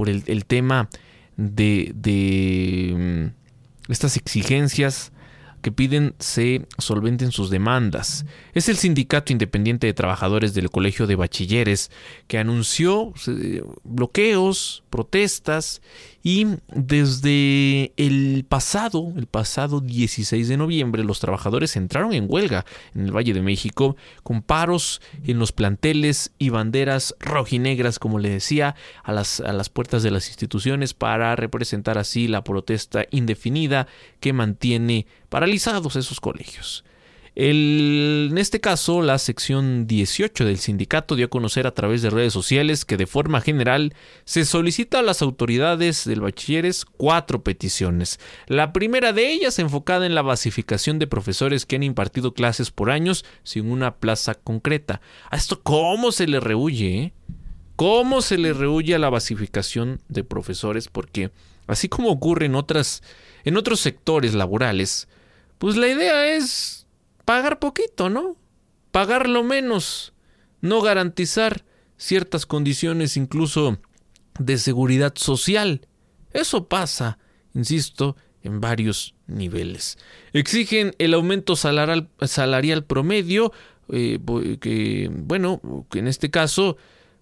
por 0.00 0.08
el, 0.08 0.44
tema 0.46 0.88
de, 1.36 1.92
de 1.94 2.94
mm, 2.96 3.92
estas 3.92 4.16
exigencias 4.16 5.12
que 5.60 5.72
piden 5.72 6.14
se 6.18 6.66
solventen 6.78 7.32
sus 7.32 7.50
demandas. 7.50 8.24
Es 8.54 8.70
el 8.70 8.78
Sindicato 8.78 9.30
Independiente 9.30 9.86
de 9.86 9.92
Trabajadores 9.92 10.54
del 10.54 10.70
Colegio 10.70 11.06
de 11.06 11.16
Bachilleres 11.16 11.90
que 12.28 12.38
anunció 12.38 13.12
eh, 13.26 13.62
bloqueos, 13.84 14.84
protestas 14.88 15.82
y 16.22 16.46
desde 16.68 17.92
el 17.96 18.44
pasado, 18.48 19.12
el 19.16 19.26
pasado 19.26 19.80
16 19.80 20.48
de 20.48 20.56
noviembre, 20.56 21.02
los 21.02 21.20
trabajadores 21.20 21.76
entraron 21.76 22.12
en 22.12 22.26
huelga 22.28 22.66
en 22.94 23.06
el 23.06 23.16
Valle 23.16 23.32
de 23.32 23.40
México 23.40 23.96
con 24.22 24.42
paros 24.42 25.00
en 25.24 25.38
los 25.38 25.52
planteles 25.52 26.32
y 26.38 26.50
banderas 26.50 27.14
rojinegras, 27.20 27.98
como 27.98 28.18
le 28.18 28.28
decía, 28.28 28.74
a 29.02 29.12
las, 29.12 29.40
a 29.40 29.52
las 29.52 29.70
puertas 29.70 30.02
de 30.02 30.10
las 30.10 30.28
instituciones 30.28 30.92
para 30.92 31.34
representar 31.36 31.96
así 31.96 32.28
la 32.28 32.44
protesta 32.44 33.06
indefinida 33.10 33.86
que 34.20 34.32
mantiene 34.32 35.06
paralizados 35.28 35.96
esos 35.96 36.20
colegios 36.20 36.84
en 37.36 38.36
este 38.38 38.60
caso, 38.60 39.02
la 39.02 39.18
sección 39.18 39.86
18 39.86 40.44
del 40.44 40.58
sindicato 40.58 41.14
dio 41.14 41.26
a 41.26 41.30
conocer 41.30 41.66
a 41.66 41.74
través 41.74 42.02
de 42.02 42.10
redes 42.10 42.32
sociales 42.32 42.84
que 42.84 42.96
de 42.96 43.06
forma 43.06 43.40
general 43.40 43.94
se 44.24 44.44
solicita 44.44 44.98
a 44.98 45.02
las 45.02 45.22
autoridades 45.22 46.04
del 46.04 46.20
bachilleres 46.20 46.84
cuatro 46.84 47.42
peticiones. 47.42 48.18
La 48.46 48.72
primera 48.72 49.12
de 49.12 49.32
ellas 49.32 49.58
enfocada 49.58 50.06
en 50.06 50.14
la 50.14 50.22
basificación 50.22 50.98
de 50.98 51.06
profesores 51.06 51.66
que 51.66 51.76
han 51.76 51.84
impartido 51.84 52.34
clases 52.34 52.70
por 52.70 52.90
años 52.90 53.24
sin 53.44 53.70
una 53.70 53.96
plaza 53.96 54.34
concreta. 54.34 55.00
¿A 55.30 55.36
esto 55.36 55.60
cómo 55.62 56.10
se 56.12 56.26
le 56.26 56.40
rehuye? 56.40 56.98
Eh? 56.98 57.12
¿Cómo 57.76 58.22
se 58.22 58.38
le 58.38 58.52
rehuye 58.52 58.94
a 58.94 58.98
la 58.98 59.08
basificación 59.08 60.02
de 60.08 60.24
profesores? 60.24 60.88
Porque 60.88 61.30
así 61.66 61.88
como 61.88 62.10
ocurre 62.10 62.46
en 62.46 62.56
otras 62.56 63.02
en 63.44 63.56
otros 63.56 63.80
sectores 63.80 64.34
laborales, 64.34 65.08
pues 65.58 65.76
la 65.76 65.88
idea 65.88 66.36
es 66.36 66.79
pagar 67.30 67.60
poquito, 67.60 68.10
¿no? 68.10 68.36
Pagar 68.90 69.28
lo 69.28 69.44
menos, 69.44 70.14
no 70.62 70.80
garantizar 70.80 71.64
ciertas 71.96 72.44
condiciones 72.44 73.16
incluso 73.16 73.78
de 74.40 74.58
seguridad 74.58 75.12
social. 75.14 75.86
Eso 76.32 76.66
pasa, 76.66 77.20
insisto, 77.54 78.16
en 78.42 78.60
varios 78.60 79.14
niveles. 79.28 79.96
Exigen 80.32 80.96
el 80.98 81.14
aumento 81.14 81.54
salarial, 81.54 82.08
salarial 82.22 82.84
promedio, 82.84 83.52
eh, 83.92 84.18
que, 84.60 85.08
bueno, 85.12 85.60
que 85.88 86.00
en 86.00 86.08
este 86.08 86.32
caso, 86.32 86.78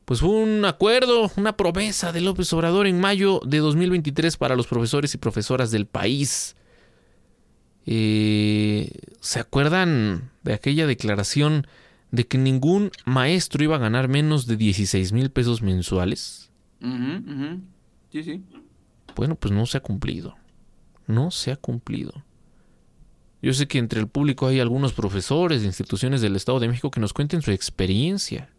pues 0.06 0.20
fue 0.20 0.30
un 0.30 0.64
acuerdo, 0.64 1.30
una 1.36 1.54
promesa 1.54 2.12
de 2.12 2.22
López 2.22 2.50
Obrador 2.54 2.86
en 2.86 2.98
mayo 2.98 3.42
de 3.44 3.58
2023 3.58 4.38
para 4.38 4.56
los 4.56 4.68
profesores 4.68 5.12
y 5.12 5.18
profesoras 5.18 5.70
del 5.70 5.84
país. 5.84 6.56
Eh, 7.90 8.90
¿Se 9.20 9.40
acuerdan 9.40 10.30
de 10.42 10.52
aquella 10.52 10.86
declaración 10.86 11.66
de 12.10 12.26
que 12.26 12.36
ningún 12.36 12.90
maestro 13.06 13.64
iba 13.64 13.76
a 13.76 13.78
ganar 13.78 14.08
menos 14.08 14.46
de 14.46 14.58
16 14.58 15.14
mil 15.14 15.30
pesos 15.30 15.62
mensuales? 15.62 16.50
Sí, 18.12 18.22
sí. 18.22 18.44
Bueno, 19.16 19.36
pues 19.36 19.54
no 19.54 19.64
se 19.64 19.78
ha 19.78 19.80
cumplido. 19.80 20.36
No 21.06 21.30
se 21.30 21.50
ha 21.50 21.56
cumplido. 21.56 22.12
Yo 23.40 23.54
sé 23.54 23.66
que 23.66 23.78
entre 23.78 24.00
el 24.00 24.08
público 24.08 24.48
hay 24.48 24.60
algunos 24.60 24.92
profesores 24.92 25.62
de 25.62 25.68
instituciones 25.68 26.20
del 26.20 26.36
Estado 26.36 26.60
de 26.60 26.68
México 26.68 26.90
que 26.90 27.00
nos 27.00 27.14
cuenten 27.14 27.40
su 27.40 27.52
experiencia. 27.52 28.50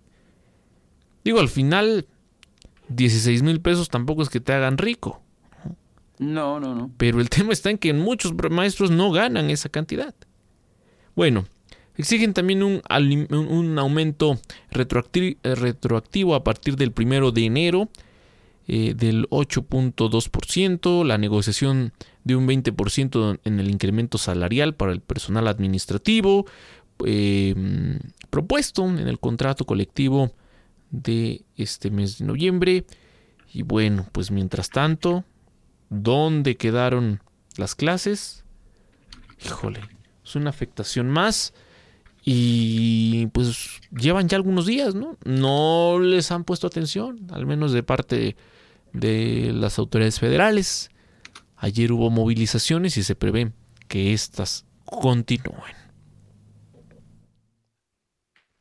Digo, 1.23 1.39
al 1.39 1.49
final, 1.49 2.07
16 2.87 3.43
mil 3.43 3.61
pesos 3.61 3.89
tampoco 3.89 4.23
es 4.23 4.29
que 4.29 4.39
te 4.39 4.53
hagan 4.53 4.79
rico. 4.79 5.21
No, 6.19 6.59
no, 6.59 6.75
no. 6.75 6.91
Pero 6.97 7.21
el 7.21 7.29
tema 7.29 7.53
está 7.53 7.69
en 7.69 7.77
que 7.77 7.93
muchos 7.93 8.33
maestros 8.51 8.91
no 8.91 9.11
ganan 9.11 9.49
esa 9.49 9.69
cantidad. 9.69 10.13
Bueno, 11.15 11.45
exigen 11.97 12.33
también 12.33 12.61
un, 12.61 13.79
aumento 13.79 14.39
retroactivo 14.71 16.35
a 16.35 16.43
partir 16.43 16.75
del 16.75 16.91
primero 16.91 17.31
de 17.31 17.45
enero 17.45 17.89
eh, 18.67 18.93
del 18.95 19.27
8.2%, 19.29 21.03
la 21.03 21.17
negociación 21.17 21.93
de 22.23 22.35
un 22.35 22.47
20% 22.47 23.39
en 23.43 23.59
el 23.59 23.69
incremento 23.69 24.17
salarial 24.17 24.75
para 24.75 24.91
el 24.91 25.01
personal 25.01 25.47
administrativo, 25.47 26.45
em, 27.05 27.97
propuesto 28.29 28.85
en 28.85 29.07
el 29.07 29.19
contrato 29.19 29.65
colectivo 29.65 30.31
de 30.91 31.43
este 31.55 31.89
mes 31.89 32.19
de 32.19 32.25
noviembre. 32.25 32.85
Y 33.51 33.63
bueno, 33.63 34.05
pues 34.11 34.29
mientras 34.29 34.69
tanto, 34.69 35.23
¿Dónde 35.89 36.55
quedaron 36.57 37.21
las 37.57 37.75
clases? 37.75 38.43
Híjole, 39.45 39.81
es 40.23 40.35
una 40.35 40.49
afectación 40.49 41.09
más. 41.09 41.53
Y 42.23 43.27
pues 43.27 43.81
llevan 43.91 44.27
ya 44.27 44.37
algunos 44.37 44.65
días, 44.65 44.93
¿no? 44.93 45.17
No 45.23 45.99
les 45.99 46.31
han 46.31 46.43
puesto 46.43 46.67
atención, 46.67 47.27
al 47.31 47.45
menos 47.45 47.71
de 47.71 47.81
parte 47.81 48.35
de 48.93 49.51
las 49.53 49.79
autoridades 49.79 50.19
federales. 50.19 50.91
Ayer 51.55 51.91
hubo 51.91 52.09
movilizaciones 52.09 52.97
y 52.97 53.03
se 53.03 53.15
prevé 53.15 53.51
que 53.87 54.13
éstas 54.13 54.65
continúen. 54.85 55.78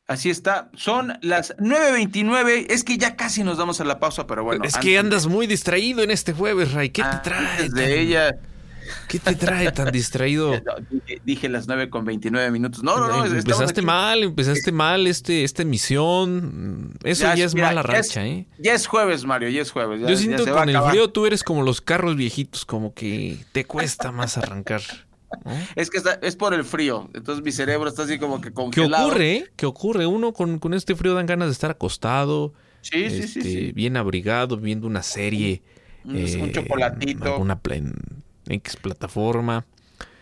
Así 0.09 0.31
está. 0.31 0.71
Son 0.75 1.19
las 1.21 1.55
9.29. 1.57 2.65
Es 2.71 2.83
que 2.83 2.97
ya 2.97 3.15
casi 3.15 3.43
nos 3.43 3.59
damos 3.59 3.79
a 3.79 3.83
la 3.83 3.99
pausa, 3.99 4.25
pero 4.25 4.43
bueno. 4.43 4.65
Es 4.65 4.75
que 4.75 4.97
andas 4.97 5.27
muy 5.27 5.45
distraído 5.45 6.01
en 6.01 6.09
este 6.09 6.33
jueves, 6.33 6.73
Ray. 6.73 6.89
¿Qué 6.89 7.03
te 7.03 7.17
trae? 7.17 7.69
De 7.69 8.01
ella. 8.01 8.35
¿Qué 9.07 9.19
te 9.19 9.35
trae 9.35 9.71
tan 9.71 9.91
distraído? 9.91 10.59
dije, 11.23 11.47
las 11.47 11.67
9 11.67 11.91
con 11.91 12.05
29 12.05 12.49
minutos. 12.49 12.81
No, 12.81 12.97
no, 12.97 13.07
no. 13.07 13.23
Empezaste 13.23 13.83
mal, 13.83 14.23
empezaste 14.23 14.71
mal 14.71 15.05
este, 15.05 15.43
esta 15.43 15.61
emisión. 15.61 16.91
Eso 17.03 17.31
ya, 17.35 17.45
es 17.45 17.53
mala 17.53 17.83
racha, 17.83 18.25
¿eh? 18.25 18.47
Ya 18.57 18.73
es 18.73 18.87
jueves, 18.87 19.25
Mario, 19.25 19.49
ya 19.49 19.61
es 19.61 19.69
jueves. 19.69 20.01
Yo 20.01 20.17
siento 20.17 20.43
que 20.43 20.49
con 20.49 20.69
el 20.69 20.81
frío 20.89 21.11
tú 21.11 21.27
eres 21.27 21.43
como 21.43 21.61
los 21.61 21.81
carros 21.81 22.15
viejitos, 22.15 22.65
como 22.65 22.95
que 22.95 23.37
te 23.51 23.63
cuesta 23.63 24.11
más 24.11 24.39
arrancar. 24.39 24.81
Es 25.75 25.89
que 25.89 26.01
es 26.21 26.35
por 26.35 26.53
el 26.53 26.63
frío. 26.63 27.09
Entonces 27.13 27.43
mi 27.43 27.51
cerebro 27.51 27.89
está 27.89 28.03
así 28.03 28.17
como 28.19 28.41
que 28.41 28.51
congelado. 28.51 29.05
¿Qué 29.07 29.11
ocurre? 29.11 29.51
¿Qué 29.55 29.65
ocurre? 29.65 30.05
Uno 30.07 30.33
con, 30.33 30.59
este 30.73 30.95
frío 30.95 31.13
dan 31.13 31.25
ganas 31.25 31.47
de 31.49 31.53
estar 31.53 31.71
acostado. 31.71 32.53
Sí, 32.81 33.09
sí, 33.09 33.27
sí, 33.27 33.39
este, 33.39 33.71
Bien 33.73 33.97
abrigado, 33.97 34.57
viendo 34.57 34.87
una 34.87 35.03
serie. 35.03 35.61
un 36.05 36.15
eh, 36.17 36.51
chocolatito. 36.53 37.37
Una 37.37 37.59
en 37.71 37.93
X 38.47 38.75
plataforma. 38.77 39.65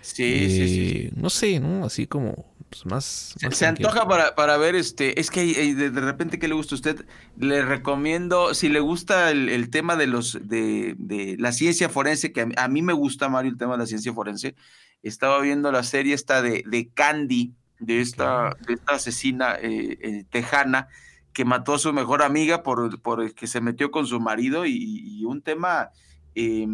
Sí, 0.01 0.49
sí, 0.49 0.67
sí, 0.67 0.91
eh, 1.07 1.11
No 1.15 1.29
sé, 1.29 1.59
¿no? 1.59 1.85
Así 1.85 2.07
como 2.07 2.45
pues, 2.69 2.85
más, 2.85 3.35
Se, 3.37 3.45
más 3.47 3.57
se 3.57 3.65
tranquilo. 3.65 3.89
antoja 3.89 4.07
para, 4.07 4.35
para 4.35 4.57
ver, 4.57 4.75
este, 4.75 5.19
es 5.19 5.29
que 5.29 5.41
eh, 5.69 5.75
de, 5.75 5.89
de 5.91 6.01
repente, 6.01 6.39
¿qué 6.39 6.47
le 6.47 6.53
gusta 6.53 6.75
a 6.75 6.77
usted? 6.77 7.05
Le 7.37 7.63
recomiendo, 7.63 8.53
si 8.53 8.69
le 8.69 8.79
gusta 8.79 9.31
el, 9.31 9.49
el 9.49 9.69
tema 9.69 9.95
de 9.97 10.07
los, 10.07 10.39
de, 10.47 10.95
de 10.97 11.35
la 11.39 11.51
ciencia 11.51 11.89
forense, 11.89 12.31
que 12.31 12.41
a, 12.41 12.45
mí- 12.45 12.55
a 12.57 12.67
mí 12.69 12.81
me 12.81 12.93
gusta, 12.93 13.27
Mario, 13.29 13.51
el 13.51 13.57
tema 13.57 13.73
de 13.73 13.79
la 13.79 13.85
ciencia 13.85 14.13
forense, 14.13 14.55
estaba 15.03 15.39
viendo 15.41 15.71
la 15.71 15.83
serie 15.83 16.13
esta 16.13 16.41
de, 16.41 16.63
de 16.67 16.89
Candy, 16.93 17.55
de 17.79 18.01
esta, 18.01 18.55
de 18.67 18.73
esta 18.73 18.95
asesina 18.95 19.55
eh, 19.55 19.97
eh, 20.01 20.23
tejana, 20.29 20.87
que 21.33 21.45
mató 21.45 21.75
a 21.75 21.79
su 21.79 21.93
mejor 21.93 22.23
amiga 22.23 22.63
por, 22.63 23.01
por 23.01 23.33
que 23.35 23.47
se 23.47 23.61
metió 23.61 23.91
con 23.91 24.07
su 24.07 24.19
marido 24.19 24.65
y, 24.65 24.73
y 24.75 25.25
un 25.25 25.41
tema 25.41 25.91
eh, 26.35 26.67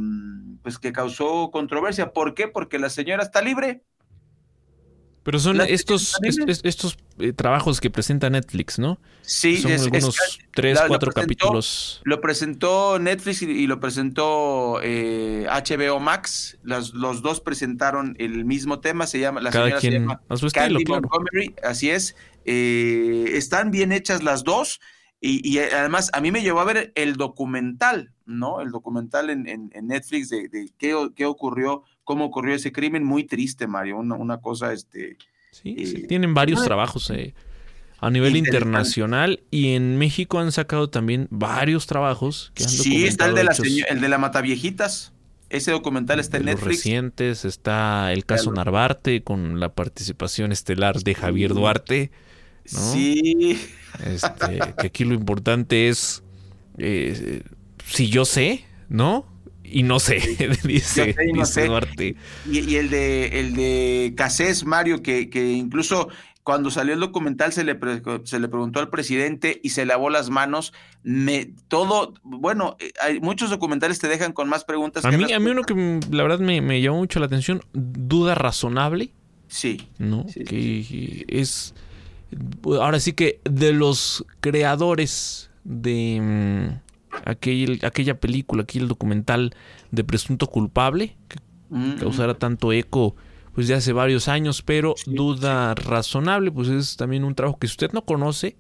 pues 0.62 0.80
que 0.80 0.92
causó 0.94 1.52
controversia. 1.52 2.14
¿Por 2.14 2.34
qué? 2.34 2.48
Porque 2.48 2.80
la 2.80 2.90
señora 2.90 3.24
está 3.24 3.42
libre. 3.42 3.84
Pero 5.24 5.40
son 5.40 5.58
Las 5.58 5.70
estos, 5.70 6.10
series 6.10 6.38
est- 6.38 6.50
est- 6.50 6.66
estos 6.66 6.98
eh, 7.18 7.32
trabajos 7.32 7.80
que 7.80 7.90
presenta 7.90 8.30
Netflix, 8.30 8.78
¿no? 8.78 9.00
Sí, 9.22 9.58
son 9.58 9.72
es- 9.72 9.82
es- 9.82 9.86
algunos 9.88 10.18
tres, 10.54 10.76
la- 10.76 10.82
lo 10.84 10.88
cuatro 10.90 11.12
presentó- 11.12 11.22
capítulos. 11.22 12.02
Lo 12.04 12.20
presentó 12.20 13.00
Netflix 13.00 13.42
y, 13.42 13.46
y 13.46 13.68
lo 13.68 13.80
presentó 13.80 14.80
eh, 14.84 15.48
HBO 15.50 16.00
Max. 16.02 16.58
Las- 16.64 16.94
los 16.94 17.22
dos 17.22 17.40
presentaron 17.40 18.16
el 18.20 18.44
mismo 18.44 18.82
tema. 18.82 19.08
Se 19.08 19.20
llama 19.20 19.40
la 19.40 19.50
Cada 19.52 19.66
señora 19.66 19.82
se 19.82 19.88
quien 19.90 20.02
llama 20.04 20.22
a 20.28 20.36
su 20.36 20.48
estilo, 20.48 20.66
Candy 20.66 20.84
claro. 20.84 21.02
Montgomery, 21.04 21.56
así 21.64 21.90
es. 21.90 22.16
Eh, 22.46 23.32
están 23.34 23.72
bien 23.72 23.92
hechas 23.92 24.24
las 24.24 24.44
dos. 24.44 24.80
Y, 25.26 25.40
y 25.50 25.60
además, 25.60 26.10
a 26.12 26.20
mí 26.20 26.32
me 26.34 26.42
llevó 26.42 26.60
a 26.60 26.66
ver 26.66 26.92
el 26.96 27.16
documental, 27.16 28.12
¿no? 28.26 28.60
El 28.60 28.72
documental 28.72 29.30
en, 29.30 29.48
en- 29.48 29.72
en 29.74 29.88
Netflix 29.88 30.28
de, 30.30 30.50
de 30.50 30.70
qué, 30.78 30.94
qué 31.16 31.26
ocurrió, 31.26 31.84
cómo 32.04 32.26
ocurrió 32.26 32.56
ese 32.56 32.72
crimen. 32.72 33.04
Muy 33.04 33.24
triste, 33.24 33.68
Mario. 33.68 33.98
Una, 33.98 34.16
una 34.16 34.38
cosa, 34.38 34.74
este. 34.74 35.18
Sí, 35.52 35.86
sí, 35.86 36.08
tienen 36.08 36.34
varios 36.34 36.62
ah, 36.62 36.66
trabajos 36.66 37.10
eh, 37.12 37.36
a 38.00 38.10
nivel 38.10 38.36
internacional 38.36 39.44
y 39.52 39.76
en 39.76 40.00
México 40.00 40.40
han 40.40 40.52
sacado 40.52 40.90
también 40.90 41.28
varios 41.30 41.86
trabajos 41.86 42.52
que 42.56 42.64
han 42.64 42.70
Sí, 42.70 43.06
está 43.06 43.28
el 43.28 43.36
de, 43.36 43.44
la 43.44 43.56
el 43.90 44.02
de 44.02 44.10
la 44.10 44.18
Mataviejitas. 44.18 45.14
Ese 45.50 45.70
documental 45.70 46.20
está 46.20 46.38
en 46.38 46.46
de 46.46 46.54
los 46.54 46.62
Netflix. 46.62 46.78
recientes. 46.80 47.46
Está 47.46 48.12
el 48.12 48.26
caso 48.26 48.46
Claro. 48.52 48.56
Narvarte 48.56 49.22
con 49.24 49.60
la 49.60 49.74
participación 49.74 50.52
estelar 50.52 51.00
de 51.00 51.14
Javier 51.14 51.54
Duarte. 51.54 52.10
¿no? 52.72 52.80
Sí. 52.80 53.62
Este, 54.04 54.60
que 54.80 54.88
aquí 54.88 55.04
lo 55.04 55.14
importante 55.14 55.88
es 55.90 56.24
eh, 56.80 57.44
si 57.86 58.10
yo 58.10 58.26
sé, 58.26 58.66
¿no? 58.90 59.26
Y 59.74 59.84
no 59.84 60.00
sé, 60.00 60.20
dice, 60.64 61.14
sé 61.14 61.16
y 61.28 61.34
no 61.34 61.40
dice 61.42 61.54
sé. 61.54 61.66
Duarte. 61.66 62.16
Y, 62.50 62.60
y 62.72 62.76
el 62.78 62.90
de 62.90 63.40
el 63.40 63.56
de 63.56 64.14
Cassés, 64.16 64.66
Mario, 64.66 65.02
que, 65.02 65.30
que 65.30 65.52
incluso 65.52 66.10
cuando 66.44 66.70
salió 66.72 66.94
el 66.94 67.00
documental 67.00 67.54
se 67.54 67.64
le, 67.64 67.74
pre- 67.74 68.02
se 68.26 68.38
le 68.40 68.50
preguntó 68.50 68.80
al 68.82 68.90
presidente 68.90 69.62
y 69.64 69.70
se 69.70 69.86
lavó 69.86 70.10
las 70.10 70.30
manos. 70.30 70.74
Me, 71.02 71.54
todo, 71.70 72.14
bueno, 72.22 72.76
eh, 72.80 72.92
hay 73.02 73.20
muchos 73.22 73.50
documentales 73.50 73.98
te 74.00 74.10
dejan 74.10 74.34
con 74.34 74.50
más 74.50 74.66
preguntas. 74.66 75.06
A 75.06 75.10
que 75.10 75.18
mí, 75.18 75.32
a 75.32 75.40
mí 75.40 75.50
uno 75.50 75.64
que 75.64 75.74
mm, 75.74 76.00
la 76.12 76.24
verdad 76.24 76.40
me, 76.40 76.60
me 76.62 76.82
llamó 76.82 76.98
mucho 76.98 77.20
la 77.22 77.28
atención, 77.28 77.62
duda 77.74 78.36
razonable, 78.36 79.12
Sí. 79.48 79.88
¿no? 80.00 80.26
que 80.48 81.26
es 81.30 81.74
ahora 82.66 83.00
sí 83.00 83.14
que 83.14 83.40
de 83.46 83.72
los 83.72 84.26
creadores 84.40 85.50
de 85.64 86.20
mm, 86.22 86.93
aquel- 87.26 87.80
aquella 87.86 88.20
película, 88.20 88.64
aquel 88.64 88.88
documental 88.88 89.54
de 89.92 90.04
Presunto 90.04 90.48
Culpable, 90.48 91.16
que 91.28 91.38
Mm, 91.70 91.94
causara 91.98 92.36
tanto 92.36 92.72
eco 92.72 93.16
pues 93.56 93.68
de 93.68 93.74
hace 93.76 93.94
varios 93.94 94.28
años, 94.28 94.62
pero 94.62 94.94
duda 95.06 95.74
razonable, 95.76 96.52
pues 96.52 96.70
es 96.70 96.98
también 96.98 97.24
un 97.24 97.34
trabajo 97.36 97.58
que 97.60 97.68
si 97.68 97.72
usted 97.72 97.92
no 97.94 98.04
conoce, 98.04 98.56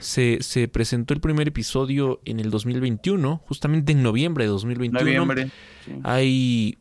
se, 0.00 0.38
se 0.40 0.66
presentó 0.68 1.14
el 1.14 1.20
primer 1.20 1.46
episodio 1.48 2.20
en 2.24 2.40
el 2.40 2.50
2021, 2.50 3.40
justamente 3.46 3.92
en 3.92 4.02
noviembre 4.02 4.44
de 4.44 4.50
2021. 4.50 5.00
Noviembre, 5.04 5.50
sí. 5.84 5.92
Hay 6.02 6.78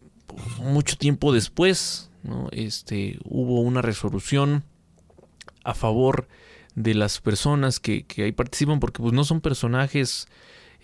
mucho 0.60 0.98
tiempo 0.98 1.32
después, 1.34 2.10
¿no? 2.24 2.50
Este, 2.52 3.20
hubo 3.26 3.62
una 3.62 3.82
resolución 3.84 4.64
a 5.64 5.74
favor 5.76 6.28
de 6.76 6.94
las 6.94 7.22
personas 7.22 7.80
que, 7.80 8.04
que 8.06 8.24
ahí 8.24 8.32
participan, 8.32 8.80
porque 8.80 9.02
pues 9.02 9.14
no 9.14 9.24
son 9.24 9.40
personajes 9.42 10.28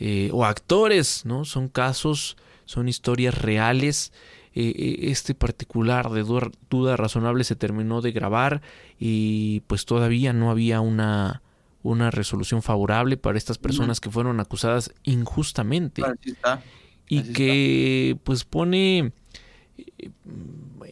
eh, 0.03 0.29
o 0.33 0.45
actores, 0.45 1.25
¿no? 1.25 1.45
Son 1.45 1.67
casos, 1.69 2.35
son 2.65 2.89
historias 2.89 3.39
reales. 3.39 4.11
Eh, 4.53 4.73
eh, 4.75 5.11
este 5.11 5.33
particular 5.35 6.09
de 6.09 6.23
duda, 6.23 6.97
razonable 6.97 7.43
se 7.45 7.55
terminó 7.55 8.01
de 8.01 8.11
grabar 8.11 8.61
y 8.99 9.61
pues 9.67 9.85
todavía 9.85 10.33
no 10.33 10.51
había 10.51 10.81
una, 10.81 11.41
una 11.83 12.11
resolución 12.11 12.61
favorable 12.61 13.15
para 13.15 13.37
estas 13.37 13.57
personas 13.57 14.01
que 14.01 14.09
fueron 14.09 14.41
acusadas 14.41 14.91
injustamente 15.03 16.01
Así 16.03 16.31
está. 16.31 16.61
y 17.07 17.31
que 17.31 18.17
pues 18.25 18.43
pone 18.43 19.13
eh, 19.77 20.09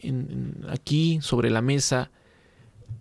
en- 0.04 0.66
aquí 0.70 1.20
sobre 1.22 1.50
la 1.50 1.62
mesa 1.62 2.12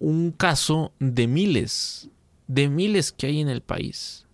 un 0.00 0.32
caso 0.32 0.92
de 0.98 1.26
miles, 1.28 2.08
de 2.48 2.68
miles 2.68 3.12
que 3.12 3.26
hay 3.28 3.40
en 3.40 3.48
el 3.48 3.60
país. 3.60 4.24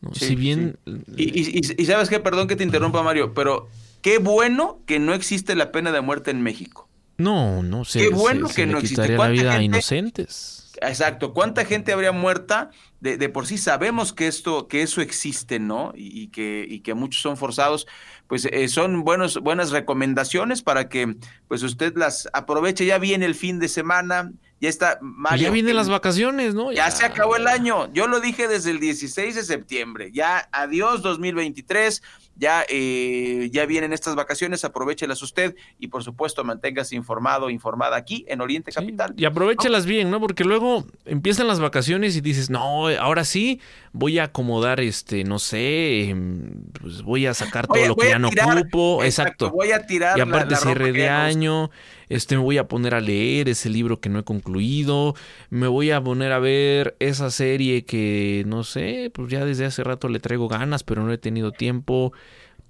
¿No? 0.00 0.14
Sí, 0.14 0.26
si 0.26 0.34
bien 0.36 0.78
Y, 1.16 1.40
y- 1.40 1.58
y- 1.58 1.82
y 1.82 1.86
sabes 1.86 2.08
qué, 2.08 2.20
perdón 2.20 2.48
que 2.48 2.56
te 2.56 2.64
interrumpa, 2.64 3.02
Mario, 3.02 3.34
pero 3.34 3.68
qué 4.02 4.18
bueno 4.18 4.80
que 4.86 4.98
no 4.98 5.14
existe 5.14 5.54
la 5.56 5.72
pena 5.72 5.92
de 5.92 6.00
muerte 6.00 6.30
en 6.30 6.42
México. 6.42 6.88
no, 7.18 7.62
no 7.64 7.84
se, 7.84 7.98
Qué 7.98 8.08
bueno 8.10 8.48
se- 8.48 8.54
que 8.54 8.66
no 8.66 8.78
existe. 8.78 9.08
la 9.08 9.16
¿Cuánta 9.16 9.32
vida 9.32 9.50
a 9.50 9.52
gente- 9.54 9.64
inocentes. 9.64 10.64
Exacto. 10.80 11.34
¿Cuánta 11.34 11.64
gente 11.64 11.92
habría 11.92 12.12
muerta? 12.12 12.70
De, 13.00 13.16
de 13.16 13.28
por 13.28 13.46
sí 13.48 13.58
sabemos 13.58 14.12
que 14.12 14.28
esto, 14.28 14.68
que 14.68 14.82
eso 14.82 15.00
existe, 15.00 15.58
¿no? 15.58 15.92
Y, 15.96 16.22
y 16.22 16.28
que, 16.28 16.64
y 16.68 16.80
que 16.80 16.94
muchos 16.94 17.20
son 17.20 17.36
forzados. 17.36 17.88
Pues 18.28 18.44
eh, 18.44 18.68
son 18.68 19.02
buenos, 19.02 19.38
buenas 19.38 19.72
recomendaciones 19.72 20.62
para 20.62 20.88
que 20.88 21.16
pues 21.48 21.64
usted 21.64 21.96
las 21.96 22.28
aproveche. 22.32 22.86
Ya 22.86 22.98
viene 22.98 23.26
el 23.26 23.34
fin 23.34 23.58
de 23.58 23.68
semana, 23.68 24.30
ya 24.60 24.68
está 24.68 24.98
Mario. 25.00 25.44
ya 25.44 25.50
vienen 25.50 25.76
las 25.76 25.88
vacaciones, 25.88 26.54
¿no? 26.54 26.72
Ya 26.72 26.90
se 26.90 27.04
acabó 27.04 27.36
el 27.36 27.46
año. 27.46 27.92
Yo 27.92 28.06
lo 28.06 28.20
dije 28.20 28.48
desde 28.48 28.70
el 28.70 28.80
16 28.80 29.34
de 29.34 29.44
septiembre. 29.44 30.10
Ya 30.12 30.48
adiós 30.52 31.02
2023. 31.02 32.02
Ya, 32.38 32.64
eh, 32.68 33.50
ya 33.52 33.66
vienen 33.66 33.92
estas 33.92 34.14
vacaciones. 34.14 34.64
Aprovechelas 34.64 35.20
usted 35.22 35.56
y 35.78 35.88
por 35.88 36.04
supuesto 36.04 36.44
manténgase 36.44 36.94
informado, 36.94 37.50
informada 37.50 37.96
aquí 37.96 38.24
en 38.28 38.40
Oriente 38.40 38.70
Capital. 38.70 39.12
Y 39.16 39.24
aprovechelas 39.24 39.86
bien, 39.86 40.08
¿no? 40.10 40.20
Porque 40.20 40.44
luego 40.44 40.86
empiezan 41.04 41.48
las 41.48 41.58
vacaciones 41.58 42.16
y 42.16 42.20
dices, 42.20 42.48
no, 42.48 42.86
ahora 42.88 43.24
sí 43.24 43.60
voy 43.92 44.18
a 44.20 44.24
acomodar, 44.24 44.78
este, 44.80 45.24
no 45.24 45.40
sé, 45.40 46.10
em, 46.10 46.62
pues 46.80 47.02
voy 47.02 47.26
a 47.26 47.34
sacar 47.34 47.66
todo 47.66 47.78
Voy 47.78 47.88
lo 47.88 47.94
voy 47.96 48.04
que 48.06 48.10
ya 48.12 48.18
no 48.20 48.30
tirar, 48.30 48.56
ocupo. 48.58 49.02
exacto, 49.02 49.46
Exacto. 49.46 49.50
voy 49.50 49.72
a 49.72 49.84
tirar 49.86 50.16
Y 50.16 50.20
la- 50.20 50.24
aparte 50.26 50.54
la 50.54 50.60
ropa 50.60 50.74
cierre 50.76 50.92
de 50.92 51.08
año, 51.08 51.70
este, 52.08 52.36
me 52.36 52.42
voy 52.42 52.58
a 52.58 52.68
poner 52.68 52.94
a 52.94 53.00
leer 53.00 53.48
ese 53.48 53.68
libro 53.68 54.00
que 54.00 54.08
no 54.10 54.20
he 54.20 54.24
concluido, 54.24 55.14
me 55.50 55.66
voy 55.66 55.90
a 55.90 56.00
poner 56.00 56.30
a 56.32 56.38
ver 56.38 56.94
esa 57.00 57.30
serie 57.32 57.84
que, 57.84 58.44
no 58.46 58.62
sé, 58.62 59.10
pues 59.12 59.28
ya 59.28 59.44
desde 59.44 59.64
hace 59.64 59.82
rato 59.82 60.08
le 60.08 60.20
traigo 60.20 60.46
ganas, 60.46 60.84
pero 60.84 61.02
no 61.02 61.12
he 61.12 61.18
tenido 61.18 61.50
tiempo. 61.50 62.12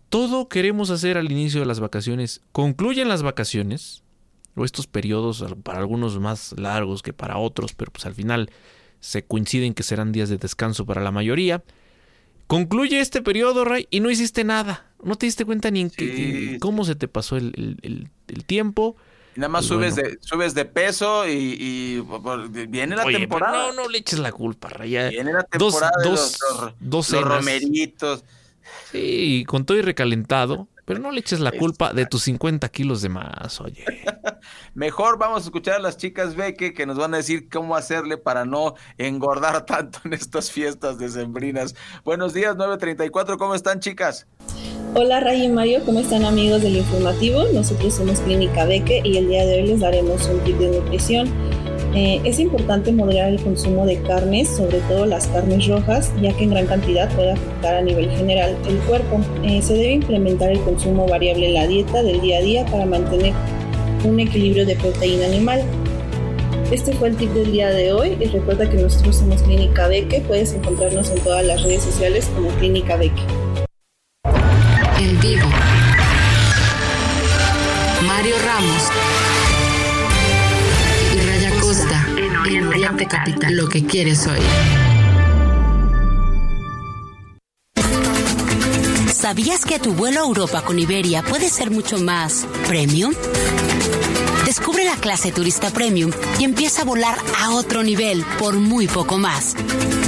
Todo 0.09 0.49
queremos 0.49 0.91
hacer 0.91 1.19
al 1.19 1.31
inicio 1.31 1.61
de 1.61 1.67
las 1.67 1.81
vacaciones. 1.81 2.41
Concluyen 2.53 3.09
las 3.09 3.23
vacaciones, 3.23 4.03
o 4.55 4.65
estos 4.65 4.87
periodos 4.87 5.45
para 5.63 5.79
algunos 5.79 6.19
más 6.19 6.55
largos 6.59 7.03
que 7.03 7.13
para 7.13 7.37
otros, 7.39 7.75
pero 7.75 7.93
pues 7.93 8.07
al 8.07 8.15
final 8.15 8.51
se 9.01 9.23
coinciden 9.25 9.75
que 9.75 9.83
serán 9.83 10.11
días 10.13 10.29
de 10.31 10.39
descanso 10.39 10.87
para 10.87 11.03
la 11.03 11.13
mayoría. 11.13 11.63
Concluye 12.47 12.99
este 13.01 13.21
periodo, 13.23 13.65
Ray, 13.67 13.87
y 13.91 14.01
no 14.01 14.11
hiciste 14.11 14.43
nada. 14.43 14.87
No 15.05 15.17
te 15.17 15.27
diste 15.27 15.45
cuenta 15.45 15.71
ni 15.71 15.83
en 15.83 15.91
qué- 15.91 16.57
cómo 16.61 16.85
se 16.85 16.95
te 16.95 17.07
pasó 17.07 17.37
el, 17.37 17.53
el- 17.57 17.77
el- 17.83 18.09
el 18.29 18.45
tiempo. 18.47 18.97
Y 19.37 19.41
nada 19.41 19.51
más 19.51 19.67
Pues 19.69 19.69
subes, 19.69 19.95
bueno. 19.95 20.09
de, 20.09 20.19
subes 20.23 20.55
de 20.55 20.65
peso 20.65 21.29
y, 21.29 22.03
viene 22.69 22.97
la 22.97 23.05
Oye, 23.05 23.19
pero 23.19 23.29
temporada. 23.29 23.59
no, 23.69 23.73
no 23.75 23.89
le 23.89 23.99
eches 23.99 24.19
la 24.19 24.33
culpa, 24.33 24.71
Ray. 24.71 24.91
ya 24.93 25.11
Viene 25.11 25.35
la 25.35 25.47
dos, 25.59 25.75
temporada 25.75 25.93
de 26.03 26.09
dos, 26.11 26.39
los, 26.41 26.61
los- 26.63 26.75
dos 26.81 27.11
los 27.13 27.23
romeritos. 27.25 28.25
Sí, 28.91 29.45
con 29.47 29.65
todo 29.65 29.79
y 29.79 29.83
recalentado. 29.83 30.69
Pero 30.89 31.01
no 31.01 31.11
le 31.11 31.21
eches 31.21 31.41
la 31.41 31.53
culpa 31.53 31.93
de 31.93 32.07
tus 32.07 32.23
50 32.23 32.67
kilos 32.71 33.03
de 33.03 33.11
más, 33.11 33.61
oye. 33.61 33.85
Mejor 34.75 35.19
vamos 35.19 35.43
a 35.43 35.45
escuchar 35.45 35.75
a 35.75 35.79
las 35.81 35.99
chicas 35.99 36.35
Beque 36.35 36.73
que 36.73 36.87
nos 36.87 36.97
van 36.97 37.13
a 37.13 37.19
decir 37.19 37.51
cómo 37.51 37.77
hacerle 37.77 38.17
para 38.17 38.47
no 38.47 38.73
engordar 38.97 39.67
tanto 39.67 39.99
en 40.07 40.15
estas 40.15 40.51
fiestas 40.51 40.99
decembrinas. 40.99 41.75
Buenos 42.07 42.33
días, 42.33 42.57
934, 42.57 43.37
¿cómo 43.37 43.55
están 43.55 43.81
chicas? 43.81 44.27
Hola 44.95 45.21
Ray 45.21 45.45
y 45.45 45.49
Mario, 45.51 45.83
¿cómo 45.85 46.01
están 46.01 46.25
amigos 46.25 46.63
del 46.63 46.79
informativo? 46.79 47.45
Nosotros 47.53 47.95
somos 47.95 48.21
Clínica 48.21 48.65
Beque 48.65 49.03
y 49.05 49.19
el 49.19 49.29
día 49.29 49.45
de 49.45 49.61
hoy 49.61 49.67
les 49.67 49.81
daremos 49.81 50.27
un 50.27 50.41
tip 50.41 50.57
de 50.57 50.81
nutrición. 50.81 51.29
Eh, 51.95 52.21
es 52.25 52.39
importante 52.39 52.93
moderar 52.93 53.31
el 53.31 53.41
consumo 53.41 53.87
de 53.87 54.01
carnes, 54.03 54.49
sobre 54.49 54.79
todo 54.81 55.07
las 55.07 55.27
carnes 55.29 55.67
rojas, 55.67 56.13
ya 56.21 56.37
que 56.37 56.45
en 56.45 56.51
gran 56.51 56.67
cantidad 56.67 57.11
puede 57.15 57.33
afectar 57.33 57.77
a 57.77 57.83
nivel 57.83 58.11
general 58.11 58.57
el 58.69 58.77
cuerpo. 58.81 59.21
Eh, 59.43 59.63
se 59.63 59.75
debe 59.75 59.93
implementar 59.95 60.51
el 60.51 60.61
consumo 60.61 61.07
variable 61.07 61.49
en 61.49 61.55
la 61.55 61.67
dieta 61.67 62.03
del 62.03 62.21
día 62.21 62.39
a 62.39 62.43
día 62.43 62.67
para 62.67 62.85
mantener 62.85 63.33
un 64.05 64.21
equilibrio 64.21 64.67
de 64.67 64.77
proteína 64.77 65.27
animal. 65.27 65.63
Este 66.71 66.93
fue 66.93 67.09
el 67.09 67.17
tip 67.17 67.31
del 67.31 67.51
día 67.51 67.71
de 67.71 67.93
hoy 67.93 68.17
y 68.21 68.27
recuerda 68.27 68.69
que 68.69 68.77
nosotros 68.77 69.17
somos 69.17 69.43
Clínica 69.43 69.89
Beque. 69.89 70.21
Puedes 70.21 70.53
encontrarnos 70.53 71.11
en 71.11 71.21
todas 71.21 71.45
las 71.45 71.63
redes 71.63 71.83
sociales 71.83 72.31
como 72.35 72.51
Clínica 72.51 72.97
Beque. 72.97 73.23
En 75.01 75.19
vivo. 75.21 75.49
Mario 78.07 78.35
Ramos 78.45 79.28
Capital. 83.07 83.57
Lo 83.57 83.69
que 83.69 83.85
quieres 83.85 84.27
oír. 84.27 84.43
¿Sabías 89.13 89.65
que 89.65 89.79
tu 89.79 89.93
vuelo 89.93 90.21
a 90.21 90.27
Europa 90.27 90.63
con 90.63 90.79
Iberia 90.79 91.23
puede 91.23 91.49
ser 91.51 91.71
mucho 91.71 91.99
más 91.99 92.47
premium? 92.67 93.13
Descubre 94.47 94.83
la 94.85 94.97
clase 94.97 95.31
turista 95.31 95.71
premium 95.71 96.11
y 96.39 96.45
empieza 96.45 96.81
a 96.81 96.85
volar 96.87 97.19
a 97.39 97.51
otro 97.51 97.83
nivel 97.83 98.25
por 98.39 98.55
muy 98.55 98.87
poco 98.87 99.19
más. 99.19 99.55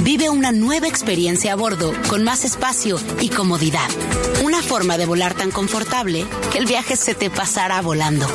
Vive 0.01 0.29
una 0.29 0.51
nueva 0.51 0.87
experiencia 0.87 1.53
a 1.53 1.55
bordo 1.55 1.93
con 2.09 2.23
más 2.23 2.43
espacio 2.43 2.99
y 3.19 3.29
comodidad. 3.29 3.87
Una 4.43 4.63
forma 4.63 4.97
de 4.97 5.05
volar 5.05 5.35
tan 5.35 5.51
confortable 5.51 6.25
que 6.51 6.57
el 6.57 6.65
viaje 6.65 6.95
se 6.95 7.13
te 7.13 7.29
pasará 7.29 7.81
volando. 7.81 8.25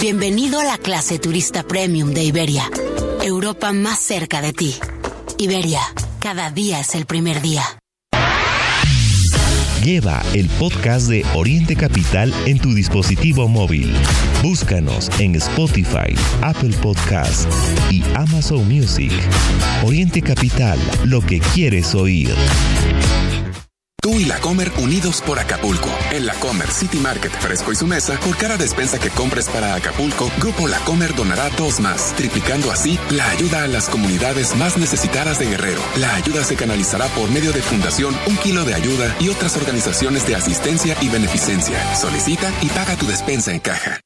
Bienvenido 0.00 0.60
a 0.60 0.64
la 0.64 0.78
clase 0.78 1.18
turista 1.18 1.62
premium 1.62 2.14
de 2.14 2.24
Iberia. 2.24 2.70
Europa 3.26 3.72
más 3.72 3.98
cerca 3.98 4.40
de 4.40 4.52
ti. 4.52 4.76
Iberia, 5.36 5.80
cada 6.20 6.52
día 6.52 6.78
es 6.78 6.94
el 6.94 7.06
primer 7.06 7.42
día. 7.42 7.64
Lleva 9.82 10.22
el 10.32 10.48
podcast 10.60 11.08
de 11.08 11.26
Oriente 11.34 11.74
Capital 11.74 12.32
en 12.46 12.60
tu 12.60 12.72
dispositivo 12.72 13.48
móvil. 13.48 13.92
Búscanos 14.44 15.10
en 15.18 15.34
Spotify, 15.34 16.14
Apple 16.40 16.74
Podcasts 16.80 17.48
y 17.90 18.04
Amazon 18.14 18.68
Music. 18.68 19.12
Oriente 19.84 20.22
Capital, 20.22 20.78
lo 21.04 21.20
que 21.20 21.40
quieres 21.40 21.96
oír. 21.96 22.32
Tú 24.06 24.20
y 24.20 24.24
la 24.24 24.38
Comer 24.38 24.70
unidos 24.78 25.20
por 25.20 25.40
Acapulco. 25.40 25.90
En 26.12 26.26
la 26.26 26.34
Comer 26.34 26.70
City 26.70 26.98
Market 26.98 27.32
Fresco 27.40 27.72
y 27.72 27.74
su 27.74 27.88
mesa, 27.88 28.16
por 28.20 28.36
cada 28.36 28.56
despensa 28.56 29.00
que 29.00 29.10
compres 29.10 29.48
para 29.48 29.74
Acapulco, 29.74 30.30
Grupo 30.38 30.68
La 30.68 30.78
Comer 30.84 31.12
donará 31.16 31.50
dos 31.58 31.80
más, 31.80 32.14
triplicando 32.14 32.70
así 32.70 33.00
la 33.10 33.28
ayuda 33.30 33.64
a 33.64 33.66
las 33.66 33.88
comunidades 33.88 34.54
más 34.54 34.76
necesitadas 34.76 35.40
de 35.40 35.46
Guerrero. 35.46 35.82
La 35.96 36.14
ayuda 36.14 36.44
se 36.44 36.54
canalizará 36.54 37.06
por 37.16 37.32
medio 37.32 37.50
de 37.50 37.62
Fundación 37.62 38.16
Un 38.28 38.36
Kilo 38.36 38.64
de 38.64 38.74
Ayuda 38.74 39.12
y 39.18 39.28
otras 39.28 39.56
organizaciones 39.56 40.24
de 40.24 40.36
asistencia 40.36 40.96
y 41.00 41.08
beneficencia. 41.08 41.96
Solicita 41.96 42.52
y 42.62 42.68
paga 42.68 42.94
tu 42.94 43.08
despensa 43.08 43.50
en 43.50 43.58
caja. 43.58 44.05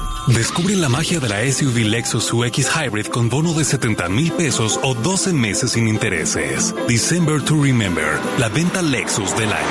Descubre 0.33 0.77
la 0.77 0.87
magia 0.87 1.19
de 1.19 1.27
la 1.27 1.51
SUV 1.51 1.85
Lexus 1.89 2.31
UX 2.31 2.65
Hybrid 2.73 3.07
con 3.07 3.27
bono 3.27 3.53
de 3.53 3.65
70 3.65 4.07
mil 4.07 4.31
pesos 4.31 4.79
o 4.81 4.93
12 4.93 5.33
meses 5.33 5.71
sin 5.71 5.89
intereses. 5.89 6.73
December 6.87 7.41
to 7.41 7.61
Remember, 7.61 8.17
la 8.37 8.47
venta 8.47 8.81
Lexus 8.81 9.35
del 9.35 9.51
año. 9.51 9.67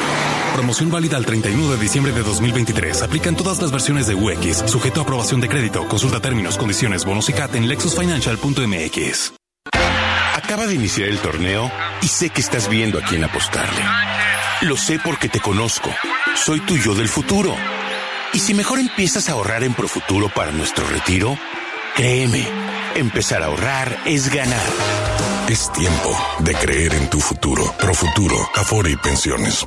Promoción 0.55 0.91
válida 0.91 1.17
al 1.17 1.25
31 1.25 1.71
de 1.71 1.79
diciembre 1.79 2.13
de 2.13 2.23
2023. 2.23 3.03
Aplican 3.03 3.37
todas 3.37 3.63
las 3.63 3.73
versiones 3.73 4.07
de 4.07 4.15
UX, 4.15 4.71
sujeto 4.71 5.01
a 5.01 5.05
aprobación 5.05 5.41
de 5.41 5.49
crédito. 5.49 5.89
Consulta 5.89 6.21
términos, 6.21 6.59
condiciones, 6.59 7.07
bonos 7.07 7.31
y 7.31 7.33
CAT 7.33 7.55
en 7.55 7.67
lexusfinancial.mx. 7.67 9.33
Acaba 10.35 10.67
de 10.67 10.75
iniciar 10.75 11.09
el 11.09 11.19
torneo 11.21 11.71
y 12.03 12.07
sé 12.07 12.29
que 12.29 12.43
estás 12.43 12.69
viendo 12.69 12.99
a 12.99 13.03
quién 13.03 13.25
apostarle. 13.25 13.83
Lo 14.61 14.77
sé 14.77 15.01
porque 15.03 15.31
te 15.31 15.41
conozco. 15.41 15.91
Soy 16.35 16.61
tu 16.61 16.77
yo 16.77 16.95
del 16.95 17.09
futuro. 17.09 17.57
Y 18.33 18.39
si 18.39 18.55
mejor 18.55 18.79
empiezas 18.79 19.29
a 19.29 19.33
ahorrar 19.33 19.65
en 19.65 19.75
Profuturo 19.75 20.29
para 20.29 20.53
nuestro 20.53 20.87
retiro, 20.87 21.37
créeme, 21.97 22.47
empezar 22.95 23.43
a 23.43 23.47
ahorrar 23.47 24.03
es 24.07 24.33
ganar. 24.33 24.67
Es 25.49 25.73
tiempo 25.73 26.17
de 26.39 26.55
creer 26.55 26.95
en 26.95 27.11
tu 27.11 27.19
futuro. 27.19 27.75
Profuturo, 27.79 28.37
Afore 28.55 28.93
y 28.93 28.97
Pensiones. 28.97 29.67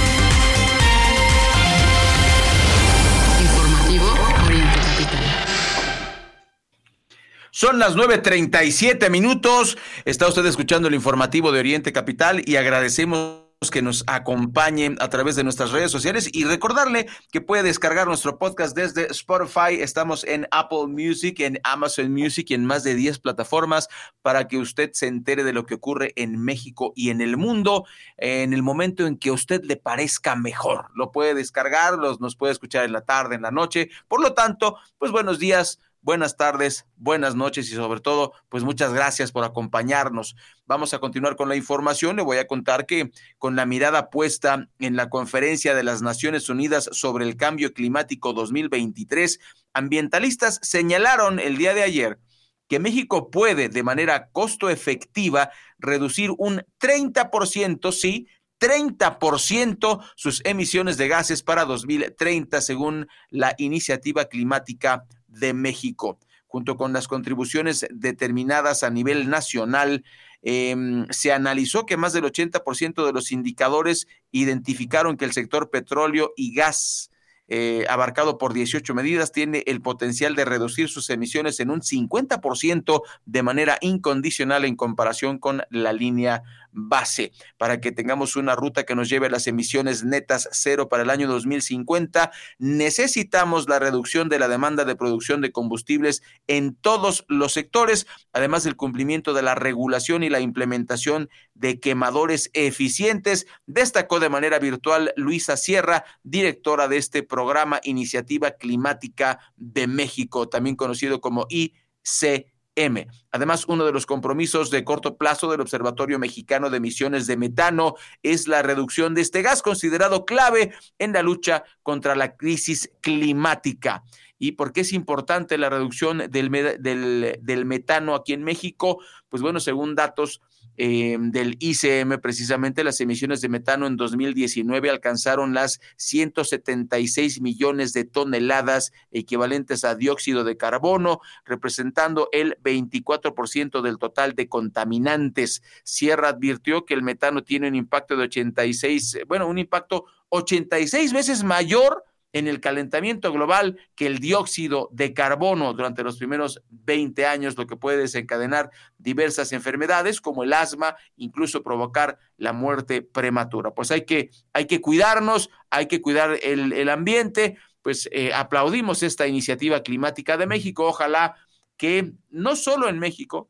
Son 7.61 7.77
las 7.77 7.95
9.37 7.95 9.11
minutos. 9.11 9.77
Está 10.03 10.27
usted 10.27 10.43
escuchando 10.47 10.87
el 10.87 10.95
informativo 10.95 11.51
de 11.51 11.59
Oriente 11.59 11.93
Capital 11.93 12.41
y 12.43 12.55
agradecemos 12.55 13.43
que 13.71 13.83
nos 13.83 14.03
acompañen 14.07 14.97
a 14.99 15.11
través 15.11 15.35
de 15.35 15.43
nuestras 15.43 15.69
redes 15.69 15.91
sociales 15.91 16.27
y 16.33 16.45
recordarle 16.45 17.05
que 17.31 17.39
puede 17.39 17.61
descargar 17.61 18.07
nuestro 18.07 18.39
podcast 18.39 18.75
desde 18.75 19.11
Spotify. 19.11 19.79
Estamos 19.79 20.23
en 20.23 20.47
Apple 20.49 20.87
Music, 20.87 21.39
en 21.41 21.59
Amazon 21.63 22.11
Music 22.11 22.47
y 22.49 22.55
en 22.55 22.65
más 22.65 22.83
de 22.83 22.95
10 22.95 23.19
plataformas 23.19 23.89
para 24.23 24.47
que 24.47 24.57
usted 24.57 24.89
se 24.93 25.05
entere 25.05 25.43
de 25.43 25.53
lo 25.53 25.67
que 25.67 25.75
ocurre 25.75 26.13
en 26.15 26.43
México 26.43 26.93
y 26.95 27.11
en 27.11 27.21
el 27.21 27.37
mundo 27.37 27.85
en 28.17 28.53
el 28.53 28.63
momento 28.63 29.05
en 29.05 29.19
que 29.19 29.29
a 29.29 29.33
usted 29.33 29.63
le 29.65 29.75
parezca 29.75 30.35
mejor. 30.35 30.87
Lo 30.95 31.11
puede 31.11 31.35
descargar, 31.35 31.93
los, 31.99 32.19
nos 32.19 32.35
puede 32.35 32.53
escuchar 32.53 32.85
en 32.85 32.93
la 32.93 33.01
tarde, 33.01 33.35
en 33.35 33.43
la 33.43 33.51
noche. 33.51 33.91
Por 34.07 34.19
lo 34.19 34.33
tanto, 34.33 34.77
pues 34.97 35.11
buenos 35.11 35.37
días 35.37 35.77
buenas 36.01 36.35
tardes, 36.35 36.85
buenas 36.95 37.35
noches 37.35 37.71
y 37.71 37.75
sobre 37.75 37.99
todo, 37.99 38.33
pues 38.49 38.63
muchas 38.63 38.93
gracias 38.93 39.31
por 39.31 39.43
acompañarnos. 39.43 40.35
Vamos 40.65 40.93
a 40.93 40.99
continuar 40.99 41.35
con 41.35 41.49
la 41.49 41.55
información. 41.55 42.15
Le 42.15 42.23
voy 42.23 42.37
a 42.37 42.47
contar 42.47 42.85
que 42.85 43.11
con 43.37 43.55
la 43.55 43.65
mirada 43.65 44.09
puesta 44.09 44.67
en 44.79 44.95
la 44.95 45.09
conferencia 45.09 45.75
de 45.75 45.83
las 45.83 46.01
Naciones 46.01 46.49
Unidas 46.49 46.89
sobre 46.91 47.25
el 47.25 47.37
cambio 47.37 47.73
climático 47.73 48.33
2023, 48.33 49.39
ambientalistas 49.73 50.59
señalaron 50.61 51.39
el 51.39 51.57
día 51.57 51.73
de 51.73 51.83
ayer 51.83 52.19
que 52.67 52.79
México 52.79 53.29
puede 53.29 53.67
de 53.67 53.83
manera 53.83 54.29
costo 54.29 54.69
efectiva 54.69 55.51
reducir 55.77 56.31
un 56.37 56.63
30%, 56.79 57.91
sí, 57.91 58.27
30% 58.61 60.03
sus 60.15 60.41
emisiones 60.45 60.95
de 60.97 61.07
gases 61.07 61.43
para 61.43 61.65
2030, 61.65 62.61
según 62.61 63.07
la 63.29 63.55
iniciativa 63.57 64.25
climática 64.25 65.05
de 65.31 65.53
México, 65.53 66.19
junto 66.47 66.77
con 66.77 66.93
las 66.93 67.07
contribuciones 67.07 67.87
determinadas 67.91 68.83
a 68.83 68.89
nivel 68.89 69.29
nacional. 69.29 70.03
Eh, 70.43 71.05
se 71.09 71.31
analizó 71.31 71.85
que 71.85 71.97
más 71.97 72.13
del 72.13 72.25
80% 72.25 73.05
de 73.05 73.13
los 73.13 73.31
indicadores 73.31 74.07
identificaron 74.31 75.17
que 75.17 75.25
el 75.25 75.33
sector 75.33 75.69
petróleo 75.69 76.33
y 76.35 76.53
gas 76.53 77.11
eh, 77.53 77.85
abarcado 77.89 78.37
por 78.37 78.53
18 78.53 78.93
medidas, 78.93 79.33
tiene 79.33 79.63
el 79.67 79.81
potencial 79.81 80.37
de 80.37 80.45
reducir 80.45 80.87
sus 80.87 81.09
emisiones 81.09 81.59
en 81.59 81.69
un 81.69 81.81
50% 81.81 83.01
de 83.25 83.43
manera 83.43 83.77
incondicional 83.81 84.63
en 84.63 84.77
comparación 84.77 85.37
con 85.37 85.61
la 85.69 85.91
línea 85.91 86.43
base, 86.71 87.31
para 87.57 87.79
que 87.79 87.91
tengamos 87.91 88.35
una 88.35 88.55
ruta 88.55 88.83
que 88.83 88.95
nos 88.95 89.09
lleve 89.09 89.27
a 89.27 89.29
las 89.29 89.47
emisiones 89.47 90.03
netas 90.03 90.49
cero 90.51 90.89
para 90.89 91.03
el 91.03 91.09
año 91.09 91.27
2050. 91.27 92.31
Necesitamos 92.59 93.67
la 93.67 93.79
reducción 93.79 94.29
de 94.29 94.39
la 94.39 94.47
demanda 94.47 94.85
de 94.85 94.95
producción 94.95 95.41
de 95.41 95.51
combustibles 95.51 96.21
en 96.47 96.75
todos 96.75 97.25
los 97.27 97.53
sectores, 97.53 98.07
además 98.33 98.63
del 98.63 98.75
cumplimiento 98.75 99.33
de 99.33 99.41
la 99.41 99.55
regulación 99.55 100.23
y 100.23 100.29
la 100.29 100.39
implementación 100.39 101.29
de 101.53 101.79
quemadores 101.79 102.49
eficientes, 102.53 103.47
destacó 103.65 104.19
de 104.19 104.29
manera 104.29 104.59
virtual 104.59 105.13
Luisa 105.15 105.57
Sierra, 105.57 106.05
directora 106.23 106.87
de 106.87 106.97
este 106.97 107.23
programa 107.23 107.79
Iniciativa 107.83 108.51
Climática 108.51 109.39
de 109.55 109.87
México, 109.87 110.49
también 110.49 110.75
conocido 110.75 111.21
como 111.21 111.47
ICM. 111.49 112.50
M. 112.75 113.07
Además, 113.31 113.65
uno 113.67 113.85
de 113.85 113.91
los 113.91 114.05
compromisos 114.05 114.69
de 114.69 114.83
corto 114.83 115.17
plazo 115.17 115.49
del 115.51 115.61
Observatorio 115.61 116.19
Mexicano 116.19 116.69
de 116.69 116.77
Emisiones 116.77 117.27
de 117.27 117.37
Metano 117.37 117.95
es 118.23 118.47
la 118.47 118.61
reducción 118.61 119.13
de 119.13 119.21
este 119.21 119.41
gas, 119.41 119.61
considerado 119.61 120.25
clave 120.25 120.73
en 120.97 121.13
la 121.13 121.21
lucha 121.21 121.63
contra 121.83 122.15
la 122.15 122.35
crisis 122.35 122.91
climática. 123.01 124.03
¿Y 124.37 124.53
por 124.53 124.73
qué 124.73 124.81
es 124.81 124.93
importante 124.93 125.57
la 125.57 125.69
reducción 125.69 126.17
del, 126.29 126.49
del, 126.79 127.39
del 127.41 127.65
metano 127.65 128.15
aquí 128.15 128.33
en 128.33 128.43
México? 128.43 128.99
Pues 129.29 129.43
bueno, 129.43 129.59
según 129.59 129.93
datos 129.93 130.41
eh, 130.83 131.15
del 131.19 131.57
ICM, 131.59 132.19
precisamente 132.19 132.83
las 132.83 132.99
emisiones 133.01 133.39
de 133.41 133.49
metano 133.49 133.85
en 133.85 133.97
2019 133.97 134.89
alcanzaron 134.89 135.53
las 135.53 135.79
176 135.97 137.39
millones 137.39 137.93
de 137.93 138.03
toneladas 138.03 138.91
equivalentes 139.11 139.83
a 139.83 139.93
dióxido 139.93 140.43
de 140.43 140.57
carbono, 140.57 141.21
representando 141.45 142.29
el 142.31 142.57
24% 142.63 143.83
del 143.83 143.99
total 143.99 144.33
de 144.33 144.49
contaminantes. 144.49 145.61
Sierra 145.83 146.29
advirtió 146.29 146.83
que 146.83 146.95
el 146.95 147.03
metano 147.03 147.43
tiene 147.43 147.67
un 147.67 147.75
impacto 147.75 148.17
de 148.17 148.23
86, 148.23 149.19
bueno, 149.27 149.45
un 149.45 149.59
impacto 149.59 150.05
86 150.29 151.13
veces 151.13 151.43
mayor 151.43 152.05
en 152.33 152.47
el 152.47 152.61
calentamiento 152.61 153.31
global 153.31 153.77
que 153.95 154.07
el 154.07 154.19
dióxido 154.19 154.89
de 154.91 155.13
carbono 155.13 155.73
durante 155.73 156.03
los 156.03 156.17
primeros 156.17 156.61
20 156.69 157.25
años, 157.25 157.57
lo 157.57 157.67
que 157.67 157.75
puede 157.75 157.97
desencadenar 157.97 158.71
diversas 158.97 159.51
enfermedades 159.51 160.21
como 160.21 160.43
el 160.43 160.53
asma, 160.53 160.95
incluso 161.17 161.63
provocar 161.63 162.17
la 162.37 162.53
muerte 162.53 163.01
prematura. 163.01 163.71
Pues 163.71 163.91
hay 163.91 164.05
que, 164.05 164.31
hay 164.53 164.65
que 164.65 164.81
cuidarnos, 164.81 165.49
hay 165.69 165.87
que 165.87 166.01
cuidar 166.01 166.39
el, 166.41 166.73
el 166.73 166.89
ambiente, 166.89 167.57
pues 167.81 168.07
eh, 168.11 168.33
aplaudimos 168.33 169.03
esta 169.03 169.27
iniciativa 169.27 169.81
climática 169.83 170.37
de 170.37 170.47
México, 170.47 170.85
ojalá 170.85 171.35
que 171.77 172.13
no 172.29 172.55
solo 172.55 172.87
en 172.89 172.99
México, 172.99 173.49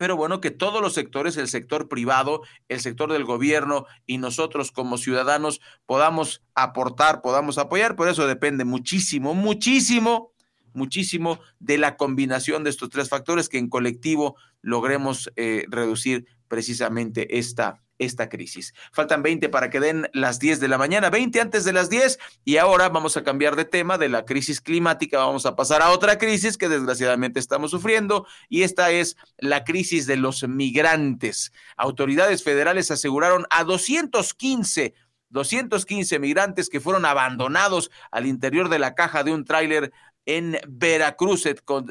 pero 0.00 0.16
bueno, 0.16 0.40
que 0.40 0.50
todos 0.50 0.80
los 0.80 0.94
sectores, 0.94 1.36
el 1.36 1.46
sector 1.46 1.86
privado, 1.86 2.40
el 2.70 2.80
sector 2.80 3.12
del 3.12 3.26
gobierno 3.26 3.84
y 4.06 4.16
nosotros 4.16 4.72
como 4.72 4.96
ciudadanos 4.96 5.60
podamos 5.84 6.42
aportar, 6.54 7.20
podamos 7.20 7.58
apoyar, 7.58 7.96
por 7.96 8.08
eso 8.08 8.26
depende 8.26 8.64
muchísimo, 8.64 9.34
muchísimo, 9.34 10.32
muchísimo 10.72 11.38
de 11.58 11.76
la 11.76 11.98
combinación 11.98 12.64
de 12.64 12.70
estos 12.70 12.88
tres 12.88 13.10
factores 13.10 13.50
que 13.50 13.58
en 13.58 13.68
colectivo 13.68 14.36
logremos 14.62 15.30
eh, 15.36 15.66
reducir 15.68 16.24
precisamente 16.48 17.36
esta, 17.38 17.82
esta 18.00 18.28
crisis. 18.28 18.74
Faltan 18.92 19.22
20 19.22 19.48
para 19.50 19.70
que 19.70 19.78
den 19.78 20.08
las 20.12 20.40
10 20.40 20.58
de 20.58 20.68
la 20.68 20.78
mañana, 20.78 21.10
20 21.10 21.40
antes 21.40 21.64
de 21.64 21.72
las 21.72 21.88
10 21.90 22.18
y 22.44 22.56
ahora 22.56 22.88
vamos 22.88 23.16
a 23.16 23.22
cambiar 23.22 23.54
de 23.54 23.64
tema 23.64 23.98
de 23.98 24.08
la 24.08 24.24
crisis 24.24 24.60
climática, 24.60 25.18
vamos 25.18 25.46
a 25.46 25.54
pasar 25.54 25.82
a 25.82 25.90
otra 25.90 26.18
crisis 26.18 26.56
que 26.56 26.68
desgraciadamente 26.68 27.38
estamos 27.38 27.70
sufriendo 27.70 28.26
y 28.48 28.62
esta 28.62 28.90
es 28.90 29.16
la 29.38 29.64
crisis 29.64 30.06
de 30.06 30.16
los 30.16 30.48
migrantes. 30.48 31.52
Autoridades 31.76 32.42
federales 32.42 32.90
aseguraron 32.90 33.46
a 33.50 33.62
215 33.64 34.94
215 35.28 36.18
migrantes 36.18 36.68
que 36.68 36.80
fueron 36.80 37.04
abandonados 37.04 37.92
al 38.10 38.26
interior 38.26 38.68
de 38.68 38.80
la 38.80 38.96
caja 38.96 39.22
de 39.22 39.32
un 39.32 39.44
tráiler 39.44 39.92
en 40.26 40.58
Veracruz, 40.68 41.44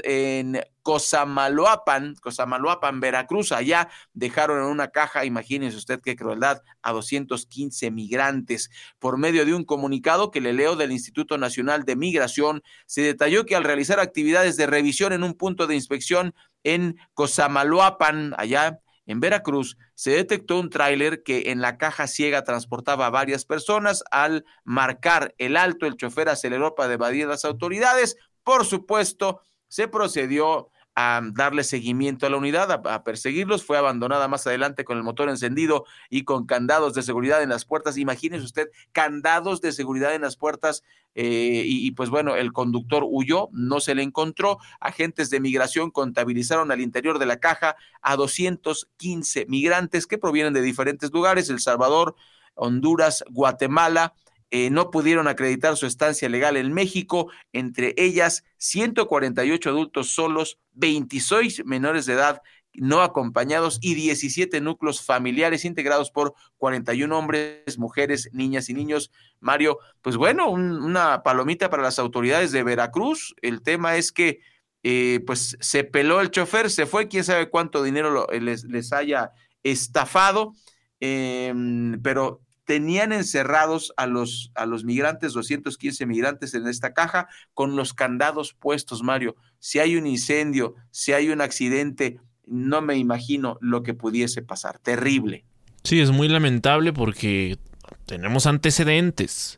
en 0.03 0.61
Cosamaloapan, 0.89 2.15
Cosamaloapan, 2.15 2.99
Veracruz. 2.99 3.51
Allá 3.51 3.89
dejaron 4.15 4.57
en 4.57 4.65
una 4.65 4.87
caja, 4.87 5.23
imagínense 5.23 5.77
usted 5.77 6.01
qué 6.01 6.15
crueldad, 6.15 6.63
a 6.81 6.93
215 6.93 7.91
migrantes. 7.91 8.71
Por 8.97 9.19
medio 9.19 9.45
de 9.45 9.53
un 9.53 9.65
comunicado 9.65 10.31
que 10.31 10.41
le 10.41 10.51
leo 10.51 10.75
del 10.75 10.91
Instituto 10.91 11.37
Nacional 11.37 11.85
de 11.85 11.95
Migración, 11.95 12.63
se 12.87 13.03
detalló 13.03 13.45
que 13.45 13.55
al 13.55 13.65
realizar 13.65 13.99
actividades 13.99 14.57
de 14.57 14.65
revisión 14.65 15.13
en 15.13 15.21
un 15.21 15.35
punto 15.35 15.67
de 15.67 15.75
inspección 15.75 16.33
en 16.63 16.97
Cosamaloapan, 17.13 18.33
allá 18.35 18.79
en 19.05 19.19
Veracruz 19.19 19.77
se 19.93 20.09
detectó 20.09 20.59
un 20.59 20.71
tráiler 20.71 21.21
que 21.21 21.51
en 21.51 21.61
la 21.61 21.77
caja 21.77 22.07
ciega 22.07 22.43
transportaba 22.43 23.05
a 23.05 23.11
varias 23.11 23.45
personas. 23.45 24.03
Al 24.09 24.43
marcar 24.63 25.35
el 25.37 25.55
alto, 25.55 25.85
el 25.85 25.97
chofer 25.97 26.29
aceleró 26.29 26.73
para 26.73 26.91
evadir 26.91 27.27
las 27.27 27.45
autoridades. 27.45 28.17
Por 28.43 28.65
supuesto, 28.65 29.41
se 29.67 29.87
procedió 29.87 30.71
a 31.01 31.21
darle 31.31 31.63
seguimiento 31.63 32.25
a 32.25 32.29
la 32.29 32.35
unidad, 32.35 32.69
a, 32.71 33.03
perseguirlos. 33.05 33.63
Fue 33.63 33.77
abandonada 33.77 34.27
más 34.27 34.45
adelante 34.45 34.83
con 34.83 34.97
el 34.97 35.03
motor 35.03 35.29
encendido 35.29 35.85
y 36.09 36.25
con 36.25 36.45
candados 36.45 36.93
de 36.93 37.03
seguridad 37.03 37.41
en 37.41 37.47
las 37.47 37.63
puertas. 37.63 37.97
Imagínese 37.97 38.43
usted, 38.43 38.67
candados 38.91 39.61
de 39.61 39.71
seguridad 39.71 40.13
en 40.13 40.23
las 40.23 40.35
puertas 40.35 40.83
eh, 41.15 41.63
y, 41.65 41.87
y, 41.87 41.91
pues 41.91 42.09
bueno, 42.09 42.35
el 42.35 42.51
conductor 42.51 43.05
huyó, 43.07 43.47
no 43.53 43.79
se 43.79 43.95
le 43.95 44.03
encontró. 44.03 44.57
Agentes 44.81 45.29
de 45.29 45.39
migración 45.39 45.89
contabilizaron 45.89 46.69
al 46.69 46.81
interior 46.81 47.17
de 47.17 47.27
la 47.27 47.37
caja 47.37 47.77
a 48.01 48.17
215 48.17 49.45
migrantes 49.47 50.05
que 50.05 50.17
provienen 50.17 50.53
de 50.53 50.61
diferentes 50.61 51.13
lugares, 51.13 51.49
El 51.49 51.61
Salvador, 51.61 52.15
Honduras, 52.55 53.23
Guatemala, 53.29 54.15
eh, 54.51 54.69
no 54.69 54.89
pudieron 54.91 55.27
acreditar 55.27 55.77
su 55.77 55.85
estancia 55.85 56.27
legal 56.29 56.57
en 56.57 56.73
México, 56.73 57.31
entre 57.53 57.93
ellas 57.97 58.43
148 58.57 59.69
adultos 59.69 60.09
solos, 60.09 60.57
26 60.73 61.65
menores 61.65 62.05
de 62.05 62.13
edad 62.13 62.41
no 62.73 63.01
acompañados 63.01 63.79
y 63.81 63.95
17 63.95 64.61
núcleos 64.61 65.03
familiares 65.03 65.65
integrados 65.65 66.11
por 66.11 66.33
41 66.57 67.17
hombres, 67.17 67.77
mujeres, 67.77 68.29
niñas 68.31 68.69
y 68.69 68.73
niños. 68.73 69.11
Mario, 69.39 69.79
pues 70.01 70.17
bueno, 70.17 70.49
una 70.49 71.23
palomita 71.23 71.69
para 71.69 71.83
las 71.83 71.99
autoridades 71.99 72.51
de 72.51 72.63
Veracruz. 72.63 73.35
El 73.41 73.61
tema 73.61 73.97
es 73.97 74.11
que 74.11 74.39
eh, 74.83 75.19
pues 75.25 75.57
se 75.59 75.83
peló 75.83 76.21
el 76.21 76.31
chofer, 76.31 76.69
se 76.69 76.85
fue, 76.85 77.07
quién 77.07 77.23
sabe 77.23 77.49
cuánto 77.49 77.83
dinero 77.83 78.27
les, 78.31 78.63
les, 78.63 78.93
haya 78.93 79.31
estafado, 79.61 80.53
eh, 81.01 81.53
pero 82.01 82.41
tenían 82.69 83.13
encerrados 83.13 83.93
a 83.97 84.05
los, 84.05 84.51
a 84.53 84.67
los 84.67 84.83
migrantes, 84.83 85.33
215 85.33 86.05
migrantes 86.05 86.53
en 86.53 86.67
esta 86.67 86.93
caja, 86.93 87.27
con 87.55 87.75
los 87.75 87.95
candados 87.95 88.53
puestos, 88.53 89.01
Mario. 89.01 89.35
Si 89.57 89.79
hay 89.79 89.95
un 89.95 90.05
incendio, 90.05 90.75
si 90.91 91.13
hay 91.13 91.29
un 91.29 91.41
accidente, 91.41 92.19
no 92.45 92.83
me 92.83 92.95
imagino 92.95 93.57
lo 93.59 93.81
que 93.81 93.95
pudiese 93.95 94.43
pasar. 94.43 94.77
Terrible. 94.77 95.45
Sí, 95.83 95.99
es 95.99 96.11
muy 96.11 96.27
lamentable 96.27 96.93
porque 96.93 97.57
tenemos 98.05 98.45
antecedentes. 98.45 99.57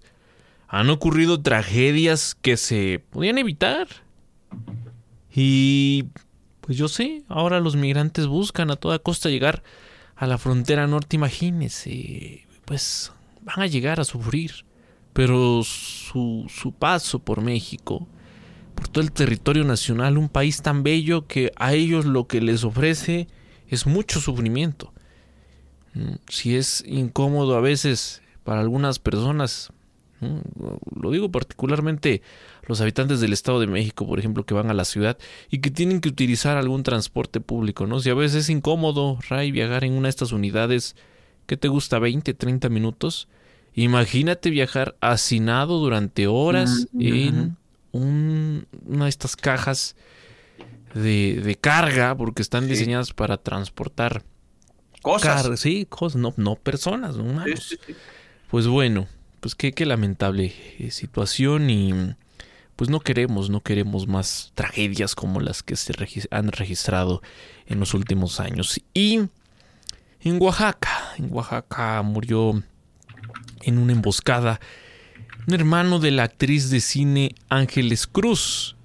Han 0.69 0.89
ocurrido 0.89 1.41
tragedias 1.41 2.33
que 2.41 2.55
se 2.55 3.03
podían 3.09 3.37
evitar. 3.39 3.89
Y 5.35 6.05
pues 6.61 6.77
yo 6.77 6.87
sé, 6.87 7.23
ahora 7.27 7.59
los 7.59 7.75
migrantes 7.75 8.27
buscan 8.27 8.71
a 8.71 8.77
toda 8.77 8.99
costa 8.99 9.27
llegar 9.27 9.63
a 10.15 10.27
la 10.27 10.37
frontera 10.37 10.87
norte, 10.87 11.17
imagínense 11.17 12.47
pues 12.71 13.11
van 13.41 13.59
a 13.59 13.67
llegar 13.67 13.99
a 13.99 14.05
sufrir. 14.05 14.63
Pero 15.11 15.61
su, 15.65 16.45
su 16.47 16.71
paso 16.71 17.19
por 17.19 17.41
México, 17.41 18.07
por 18.75 18.87
todo 18.87 19.03
el 19.03 19.11
territorio 19.11 19.65
nacional, 19.65 20.17
un 20.17 20.29
país 20.29 20.61
tan 20.61 20.81
bello 20.81 21.27
que 21.27 21.51
a 21.57 21.73
ellos 21.73 22.05
lo 22.05 22.27
que 22.27 22.39
les 22.39 22.63
ofrece 22.63 23.27
es 23.67 23.85
mucho 23.85 24.21
sufrimiento. 24.21 24.93
Mm, 25.95 26.13
si 26.29 26.55
es 26.55 26.81
incómodo 26.87 27.57
a 27.57 27.59
veces 27.59 28.21
para 28.45 28.61
algunas 28.61 28.99
personas, 28.99 29.73
mm, 30.21 30.39
lo 31.01 31.11
digo 31.11 31.29
particularmente 31.29 32.21
los 32.67 32.79
habitantes 32.79 33.19
del 33.19 33.33
Estado 33.33 33.59
de 33.59 33.67
México, 33.67 34.07
por 34.07 34.17
ejemplo, 34.17 34.45
que 34.45 34.53
van 34.53 34.69
a 34.69 34.73
la 34.73 34.85
ciudad 34.85 35.17
y 35.49 35.57
que 35.57 35.71
tienen 35.71 35.99
que 35.99 36.07
utilizar 36.07 36.55
algún 36.55 36.83
transporte 36.83 37.41
público, 37.41 37.85
¿no? 37.85 37.99
Si 37.99 38.09
a 38.09 38.13
veces 38.13 38.45
es 38.45 38.49
incómodo, 38.49 39.19
Ray, 39.27 39.51
viajar 39.51 39.83
en 39.83 39.91
una 39.91 40.03
de 40.03 40.11
estas 40.11 40.31
unidades 40.31 40.95
¿qué 41.51 41.57
te 41.57 41.67
gusta? 41.67 41.99
20, 41.99 42.33
30 42.33 42.69
minutos. 42.69 43.27
Imagínate 43.73 44.49
viajar 44.49 44.95
hacinado 45.01 45.79
durante 45.79 46.25
horas 46.27 46.87
en 46.97 47.57
una 47.91 49.03
de 49.03 49.09
estas 49.09 49.35
cajas 49.35 49.97
de, 50.93 51.57
carga, 51.59 52.15
porque 52.15 52.41
están 52.41 52.69
diseñadas 52.69 53.11
para 53.11 53.35
transportar 53.35 54.23
cosas. 55.01 55.59
sí, 55.59 55.85
cosas, 55.89 56.21
no, 56.21 56.33
no 56.37 56.55
personas, 56.55 57.17
no 57.17 57.25
humanos. 57.25 57.77
pues 58.49 58.67
bueno, 58.67 59.09
pues 59.41 59.53
qué, 59.53 59.73
qué 59.73 59.85
lamentable 59.85 60.53
eh, 60.79 60.89
situación 60.89 61.69
y 61.69 62.15
pues 62.77 62.89
no 62.89 63.01
queremos, 63.01 63.49
no 63.49 63.59
queremos 63.59 64.07
más 64.07 64.53
tragedias 64.55 65.15
como 65.15 65.41
las 65.41 65.63
que 65.63 65.75
se 65.75 65.93
han 66.31 66.49
registrado 66.53 67.21
en 67.65 67.81
los 67.81 67.93
últimos 67.93 68.39
años. 68.39 68.79
Y 68.93 69.27
en 70.23 70.41
Oaxaca. 70.41 71.13
En 71.17 71.33
Oaxaca 71.33 72.01
murió 72.01 72.61
en 73.61 73.77
una 73.77 73.93
emboscada 73.93 74.59
un 75.47 75.53
hermano 75.55 75.99
de 75.99 76.11
la 76.11 76.23
actriz 76.23 76.69
de 76.69 76.79
cine 76.81 77.35
Ángeles 77.49 78.07
Cruz. 78.07 78.75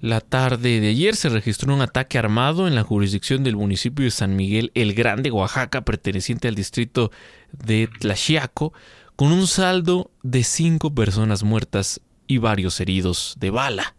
La 0.00 0.20
tarde 0.20 0.80
de 0.80 0.88
ayer 0.88 1.16
se 1.16 1.28
registró 1.28 1.74
un 1.74 1.80
ataque 1.80 2.18
armado 2.18 2.68
en 2.68 2.74
la 2.74 2.82
jurisdicción 2.82 3.44
del 3.44 3.56
municipio 3.56 4.04
de 4.04 4.10
San 4.10 4.36
Miguel 4.36 4.70
el 4.74 4.94
Grande, 4.94 5.30
Oaxaca, 5.30 5.82
perteneciente 5.82 6.48
al 6.48 6.54
distrito 6.54 7.10
de 7.52 7.88
Tlaxiaco, 8.00 8.72
con 9.16 9.32
un 9.32 9.46
saldo 9.46 10.10
de 10.22 10.44
cinco 10.44 10.94
personas 10.94 11.42
muertas 11.42 12.00
y 12.26 12.38
varios 12.38 12.80
heridos 12.80 13.34
de 13.38 13.50
bala. 13.50 13.94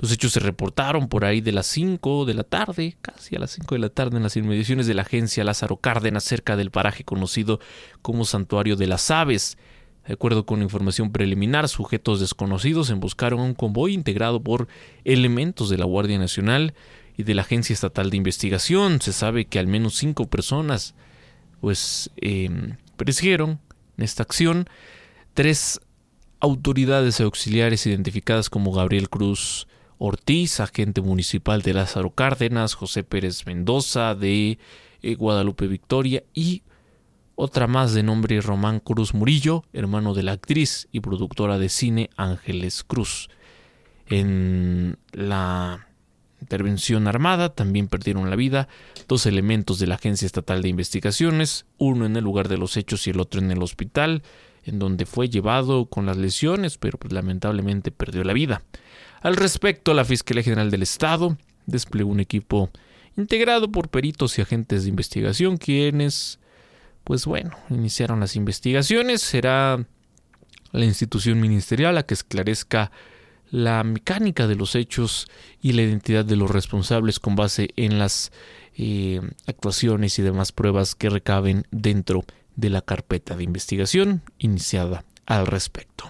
Los 0.00 0.12
hechos 0.12 0.32
se 0.32 0.40
reportaron 0.40 1.08
por 1.08 1.26
ahí 1.26 1.42
de 1.42 1.52
las 1.52 1.66
5 1.66 2.24
de 2.24 2.32
la 2.32 2.42
tarde, 2.42 2.96
casi 3.02 3.36
a 3.36 3.38
las 3.38 3.50
5 3.50 3.74
de 3.74 3.78
la 3.80 3.90
tarde, 3.90 4.16
en 4.16 4.22
las 4.22 4.34
inmediaciones 4.34 4.86
de 4.86 4.94
la 4.94 5.02
agencia 5.02 5.44
Lázaro 5.44 5.76
Cárdenas, 5.76 6.24
cerca 6.24 6.56
del 6.56 6.70
paraje 6.70 7.04
conocido 7.04 7.60
como 8.00 8.24
Santuario 8.24 8.76
de 8.76 8.86
las 8.86 9.10
Aves. 9.10 9.58
De 10.06 10.14
acuerdo 10.14 10.46
con 10.46 10.62
información 10.62 11.12
preliminar, 11.12 11.68
sujetos 11.68 12.18
desconocidos 12.18 12.88
emboscaron 12.88 13.40
un 13.40 13.52
convoy 13.52 13.92
integrado 13.92 14.42
por 14.42 14.68
elementos 15.04 15.68
de 15.68 15.76
la 15.76 15.84
Guardia 15.84 16.18
Nacional 16.18 16.72
y 17.18 17.24
de 17.24 17.34
la 17.34 17.42
Agencia 17.42 17.74
Estatal 17.74 18.08
de 18.08 18.16
Investigación. 18.16 19.02
Se 19.02 19.12
sabe 19.12 19.44
que 19.44 19.58
al 19.58 19.66
menos 19.66 19.96
cinco 19.96 20.30
personas 20.30 20.94
pues 21.60 22.10
eh, 22.16 22.48
perecieron 22.96 23.60
en 23.98 24.04
esta 24.04 24.22
acción. 24.22 24.66
Tres 25.34 25.78
autoridades 26.40 27.20
auxiliares 27.20 27.86
identificadas 27.86 28.48
como 28.48 28.72
Gabriel 28.72 29.10
Cruz 29.10 29.66
Ortiz, 30.02 30.60
agente 30.60 31.02
municipal 31.02 31.60
de 31.60 31.74
Lázaro 31.74 32.14
Cárdenas, 32.14 32.72
José 32.72 33.04
Pérez 33.04 33.44
Mendoza 33.44 34.14
de 34.14 34.58
eh, 35.02 35.14
Guadalupe 35.14 35.66
Victoria 35.66 36.24
y 36.32 36.62
otra 37.34 37.66
más 37.66 37.92
de 37.92 38.02
nombre 38.02 38.40
Román 38.40 38.80
Cruz 38.80 39.12
Murillo, 39.12 39.62
hermano 39.74 40.14
de 40.14 40.22
la 40.22 40.32
actriz 40.32 40.88
y 40.90 41.00
productora 41.00 41.58
de 41.58 41.68
cine 41.68 42.08
Ángeles 42.16 42.82
Cruz. 42.82 43.28
En 44.06 44.96
la 45.12 45.86
intervención 46.40 47.06
armada 47.06 47.54
también 47.54 47.86
perdieron 47.86 48.30
la 48.30 48.36
vida 48.36 48.68
dos 49.06 49.26
elementos 49.26 49.78
de 49.78 49.86
la 49.86 49.96
Agencia 49.96 50.24
Estatal 50.24 50.62
de 50.62 50.70
Investigaciones, 50.70 51.66
uno 51.76 52.06
en 52.06 52.16
el 52.16 52.24
lugar 52.24 52.48
de 52.48 52.56
los 52.56 52.78
hechos 52.78 53.06
y 53.06 53.10
el 53.10 53.20
otro 53.20 53.42
en 53.42 53.50
el 53.50 53.62
hospital, 53.62 54.22
en 54.64 54.78
donde 54.78 55.04
fue 55.04 55.28
llevado 55.28 55.90
con 55.90 56.06
las 56.06 56.16
lesiones, 56.16 56.78
pero 56.78 56.96
pues, 56.98 57.12
lamentablemente 57.12 57.90
perdió 57.90 58.24
la 58.24 58.32
vida. 58.32 58.62
Al 59.20 59.36
respecto, 59.36 59.92
la 59.92 60.04
Fiscalía 60.04 60.42
General 60.42 60.70
del 60.70 60.82
Estado 60.82 61.36
desplegó 61.66 62.10
un 62.10 62.20
equipo 62.20 62.70
integrado 63.16 63.70
por 63.70 63.88
peritos 63.88 64.38
y 64.38 64.42
agentes 64.42 64.84
de 64.84 64.88
investigación, 64.88 65.58
quienes, 65.58 66.38
pues 67.04 67.26
bueno, 67.26 67.50
iniciaron 67.68 68.20
las 68.20 68.34
investigaciones. 68.34 69.20
Será 69.20 69.84
la 70.72 70.84
institución 70.84 71.40
ministerial 71.40 71.96
la 71.96 72.04
que 72.04 72.14
esclarezca 72.14 72.90
la 73.50 73.82
mecánica 73.82 74.46
de 74.46 74.54
los 74.54 74.74
hechos 74.74 75.26
y 75.60 75.72
la 75.72 75.82
identidad 75.82 76.24
de 76.24 76.36
los 76.36 76.50
responsables 76.50 77.18
con 77.18 77.36
base 77.36 77.70
en 77.76 77.98
las 77.98 78.32
eh, 78.76 79.20
actuaciones 79.46 80.18
y 80.18 80.22
demás 80.22 80.52
pruebas 80.52 80.94
que 80.94 81.10
recaben 81.10 81.66
dentro 81.70 82.24
de 82.56 82.70
la 82.70 82.80
carpeta 82.80 83.36
de 83.36 83.44
investigación 83.44 84.22
iniciada 84.38 85.04
al 85.26 85.46
respecto. 85.46 86.08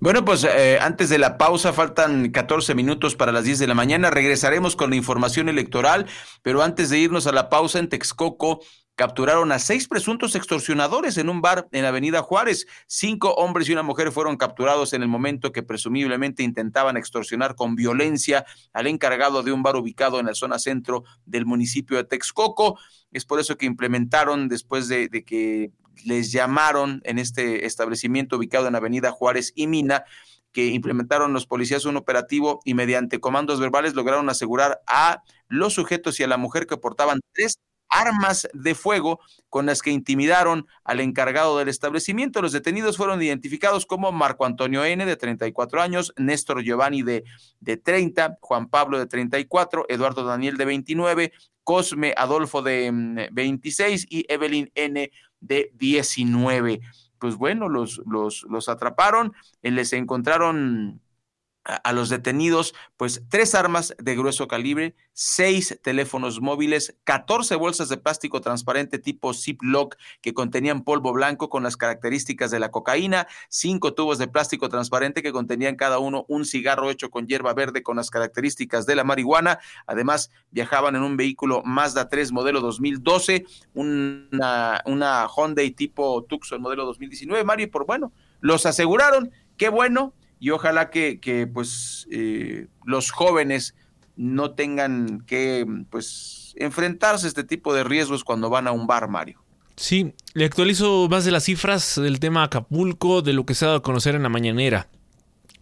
Bueno, 0.00 0.24
pues 0.24 0.44
eh, 0.44 0.78
antes 0.80 1.08
de 1.08 1.18
la 1.18 1.38
pausa 1.38 1.72
faltan 1.72 2.30
14 2.30 2.74
minutos 2.74 3.16
para 3.16 3.32
las 3.32 3.44
10 3.44 3.58
de 3.58 3.66
la 3.66 3.74
mañana. 3.74 4.10
Regresaremos 4.10 4.76
con 4.76 4.90
la 4.90 4.96
información 4.96 5.48
electoral, 5.48 6.06
pero 6.42 6.62
antes 6.62 6.90
de 6.90 6.98
irnos 6.98 7.26
a 7.26 7.32
la 7.32 7.48
pausa 7.48 7.78
en 7.78 7.88
Texcoco, 7.88 8.60
capturaron 8.98 9.52
a 9.52 9.60
seis 9.60 9.86
presuntos 9.86 10.34
extorsionadores 10.34 11.18
en 11.18 11.28
un 11.28 11.40
bar 11.40 11.68
en 11.70 11.84
Avenida 11.84 12.20
Juárez. 12.20 12.66
Cinco 12.88 13.32
hombres 13.34 13.68
y 13.68 13.72
una 13.72 13.84
mujer 13.84 14.10
fueron 14.10 14.36
capturados 14.36 14.92
en 14.92 15.02
el 15.02 15.08
momento 15.08 15.52
que 15.52 15.62
presumiblemente 15.62 16.42
intentaban 16.42 16.96
extorsionar 16.96 17.54
con 17.54 17.76
violencia 17.76 18.44
al 18.72 18.88
encargado 18.88 19.44
de 19.44 19.52
un 19.52 19.62
bar 19.62 19.76
ubicado 19.76 20.18
en 20.18 20.26
la 20.26 20.34
zona 20.34 20.58
centro 20.58 21.04
del 21.26 21.46
municipio 21.46 21.96
de 21.96 22.04
Texcoco. 22.04 22.76
Es 23.12 23.24
por 23.24 23.38
eso 23.38 23.56
que 23.56 23.66
implementaron, 23.66 24.48
después 24.48 24.88
de, 24.88 25.08
de 25.08 25.24
que 25.24 25.70
les 26.04 26.32
llamaron 26.32 27.00
en 27.04 27.18
este 27.18 27.66
establecimiento 27.66 28.36
ubicado 28.36 28.68
en 28.68 28.74
Avenida 28.74 29.10
Juárez 29.10 29.52
y 29.54 29.66
Mina, 29.66 30.04
que 30.52 30.66
implementaron 30.66 31.32
los 31.32 31.46
policías 31.46 31.84
un 31.84 31.96
operativo 31.96 32.60
y 32.64 32.74
mediante 32.74 33.20
comandos 33.20 33.60
verbales 33.60 33.94
lograron 33.94 34.28
asegurar 34.30 34.80
a 34.86 35.22
los 35.48 35.74
sujetos 35.74 36.18
y 36.20 36.24
a 36.24 36.28
la 36.28 36.36
mujer 36.36 36.66
que 36.66 36.76
portaban 36.76 37.20
tres 37.32 37.58
armas 37.90 38.48
de 38.52 38.74
fuego 38.74 39.20
con 39.48 39.66
las 39.66 39.82
que 39.82 39.90
intimidaron 39.90 40.66
al 40.84 41.00
encargado 41.00 41.58
del 41.58 41.68
establecimiento. 41.68 42.42
Los 42.42 42.52
detenidos 42.52 42.96
fueron 42.96 43.22
identificados 43.22 43.86
como 43.86 44.12
Marco 44.12 44.44
Antonio 44.44 44.84
N, 44.84 45.04
de 45.04 45.16
34 45.16 45.80
años, 45.80 46.12
Néstor 46.16 46.62
Giovanni, 46.62 47.02
de, 47.02 47.24
de 47.60 47.76
30, 47.76 48.38
Juan 48.40 48.68
Pablo, 48.68 48.98
de 48.98 49.06
34, 49.06 49.86
Eduardo 49.88 50.24
Daniel, 50.24 50.56
de 50.56 50.64
29, 50.64 51.32
Cosme 51.64 52.14
Adolfo, 52.16 52.62
de 52.62 53.28
26 53.32 54.04
mm, 54.04 54.06
y 54.10 54.24
Evelyn 54.28 54.70
N, 54.74 55.10
de 55.40 55.72
19. 55.78 56.80
Pues 57.18 57.36
bueno, 57.36 57.68
los, 57.68 58.00
los, 58.06 58.44
los 58.48 58.68
atraparon, 58.68 59.32
eh, 59.62 59.70
les 59.70 59.92
encontraron 59.92 61.00
a 61.68 61.92
los 61.92 62.08
detenidos, 62.08 62.74
pues 62.96 63.22
tres 63.28 63.54
armas 63.54 63.94
de 63.98 64.16
grueso 64.16 64.48
calibre, 64.48 64.94
seis 65.12 65.78
teléfonos 65.82 66.40
móviles, 66.40 66.96
14 67.04 67.56
bolsas 67.56 67.90
de 67.90 67.98
plástico 67.98 68.40
transparente 68.40 68.98
tipo 68.98 69.34
Ziploc 69.34 69.96
que 70.22 70.32
contenían 70.32 70.82
polvo 70.82 71.12
blanco 71.12 71.50
con 71.50 71.62
las 71.62 71.76
características 71.76 72.50
de 72.50 72.58
la 72.58 72.70
cocaína, 72.70 73.28
cinco 73.50 73.92
tubos 73.92 74.16
de 74.16 74.28
plástico 74.28 74.70
transparente 74.70 75.22
que 75.22 75.30
contenían 75.30 75.76
cada 75.76 75.98
uno 75.98 76.24
un 76.28 76.46
cigarro 76.46 76.90
hecho 76.90 77.10
con 77.10 77.26
hierba 77.26 77.52
verde 77.52 77.82
con 77.82 77.96
las 77.96 78.10
características 78.10 78.86
de 78.86 78.96
la 78.96 79.04
marihuana. 79.04 79.58
Además, 79.86 80.30
viajaban 80.50 80.96
en 80.96 81.02
un 81.02 81.18
vehículo 81.18 81.62
Mazda 81.64 82.08
3 82.08 82.32
modelo 82.32 82.60
2012, 82.62 83.44
una, 83.74 84.82
una 84.86 85.26
Hyundai 85.28 85.72
tipo 85.72 86.24
Tucson 86.24 86.62
modelo 86.62 86.86
2019. 86.86 87.44
Mario, 87.44 87.70
por 87.70 87.84
bueno, 87.84 88.10
los 88.40 88.64
aseguraron, 88.64 89.30
qué 89.58 89.68
bueno 89.68 90.14
y 90.40 90.50
ojalá 90.50 90.90
que, 90.90 91.20
que 91.20 91.46
pues 91.46 92.06
eh, 92.10 92.66
los 92.84 93.10
jóvenes 93.10 93.74
no 94.16 94.52
tengan 94.52 95.22
que 95.26 95.66
pues 95.90 96.54
enfrentarse 96.56 97.26
a 97.26 97.28
este 97.28 97.44
tipo 97.44 97.74
de 97.74 97.84
riesgos 97.84 98.24
cuando 98.24 98.50
van 98.50 98.66
a 98.66 98.72
un 98.72 98.86
bar, 98.86 99.08
Mario. 99.08 99.42
Sí, 99.76 100.12
le 100.34 100.44
actualizo 100.44 101.08
más 101.08 101.24
de 101.24 101.30
las 101.30 101.44
cifras 101.44 102.00
del 102.02 102.18
tema 102.18 102.42
Acapulco, 102.42 103.22
de 103.22 103.32
lo 103.32 103.46
que 103.46 103.54
se 103.54 103.64
ha 103.64 103.68
dado 103.68 103.78
a 103.78 103.82
conocer 103.82 104.16
en 104.16 104.24
la 104.24 104.28
mañanera. 104.28 104.88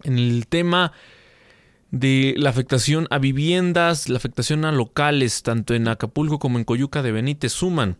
En 0.05 0.19
el 0.19 0.47
tema 0.47 0.93
de 1.91 2.35
la 2.39 2.49
afectación 2.49 3.09
a 3.11 3.19
viviendas, 3.19 4.09
la 4.09 4.17
afectación 4.17 4.65
a 4.65 4.73
locales, 4.73 5.43
tanto 5.43 5.75
en 5.75 5.89
Acapulco 5.89 6.39
como 6.39 6.59
en 6.59 6.65
Coyuca 6.65 7.03
de 7.03 7.13
Benítez, 7.13 7.53
suman 7.53 7.99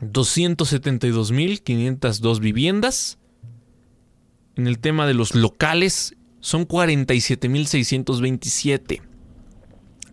272.502 0.00 2.40
viviendas, 2.40 3.18
en 4.56 4.66
el 4.66 4.78
tema 4.78 5.06
de 5.06 5.14
los 5.14 5.34
locales 5.34 6.14
son 6.40 6.66
47.627. 6.66 9.00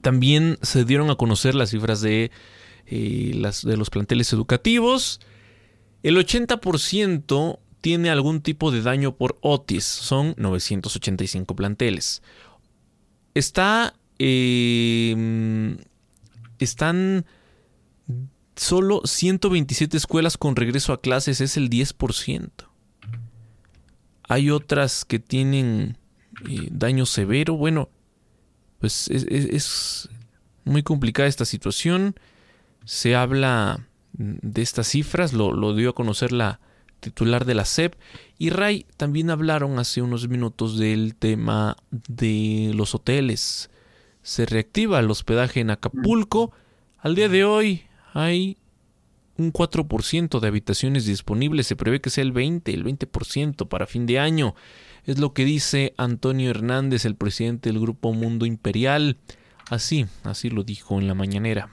También 0.02 0.58
se 0.62 0.86
dieron 0.86 1.10
a 1.10 1.16
conocer 1.16 1.56
las 1.56 1.72
cifras 1.72 2.02
de, 2.02 2.30
eh, 2.86 3.32
las, 3.36 3.64
de 3.64 3.78
los 3.78 3.90
planteles 3.90 4.34
educativos. 4.34 5.22
El 6.04 6.18
80% 6.18 7.60
tiene 7.82 8.10
algún 8.10 8.42
tipo 8.42 8.72
de 8.72 8.82
daño 8.82 9.16
por 9.16 9.38
Otis. 9.42 9.86
Son 9.86 10.34
985 10.38 11.56
planteles. 11.56 12.22
Está. 13.34 13.96
Eh, 14.20 15.76
están 16.60 17.26
solo 18.56 19.02
127 19.06 19.98
escuelas 19.98 20.38
con 20.38 20.56
regreso 20.56 20.94
a 20.94 21.02
clases, 21.02 21.42
es 21.42 21.58
el 21.58 21.70
10%. 21.70 22.52
Hay 24.34 24.50
otras 24.50 25.06
que 25.06 25.20
tienen 25.20 25.96
eh, 26.50 26.68
daño 26.72 27.06
severo. 27.06 27.56
Bueno, 27.56 27.90
pues 28.80 29.08
es, 29.08 30.10
muy 30.64 30.82
complicada 30.82 31.30
esta 31.30 31.46
situación. 31.46 32.16
Se 32.84 33.16
habla 33.16 33.88
de 34.14 34.64
estas 34.64 34.88
cifras, 34.88 35.34
lo, 35.34 35.54
lo, 35.54 35.76
dio 35.76 35.92
a 35.92 35.94
conocer 35.94 36.32
la 36.32 36.60
titular 37.00 37.46
de 37.46 37.54
la 37.54 37.64
SEP. 37.64 37.94
Y 38.40 38.50
Ray 38.50 38.88
también 38.98 39.30
hablaron 39.30 39.78
hace 39.78 40.02
unos 40.02 40.28
minutos 40.28 40.80
del 40.80 41.14
tema 41.14 41.78
de 41.92 42.72
los 42.74 42.96
hoteles. 42.96 43.70
Se 44.24 44.48
reactiva 44.48 45.00
el 45.00 45.12
hospedaje 45.12 45.60
en 45.60 45.70
Acapulco. 45.70 46.54
Al 46.98 47.14
día 47.14 47.30
de 47.30 47.46
hoy 47.46 47.84
hay 48.16 48.58
un 49.38 49.52
4% 49.52 50.40
de 50.40 50.48
habitaciones 50.48 51.06
disponibles, 51.06 51.68
se 51.68 51.76
prevé 51.76 52.02
que 52.02 52.10
sea 52.10 52.24
el 52.24 52.32
20, 52.32 52.74
el 52.74 52.84
20% 52.84 53.68
para 53.68 53.88
fin 53.88 54.06
de 54.06 54.20
año. 54.20 54.56
Es 55.06 55.20
lo 55.20 55.34
que 55.34 55.44
dice 55.44 55.94
Antonio 55.98 56.50
Hernández, 56.50 57.06
el 57.06 57.16
presidente 57.16 57.70
del 57.70 57.80
Grupo 57.80 58.14
Mundo 58.14 58.46
Imperial. 58.46 59.18
Así, 59.70 60.06
así 60.24 60.50
lo 60.50 60.64
dijo 60.64 61.00
en 61.00 61.08
la 61.08 61.14
mañanera. 61.14 61.70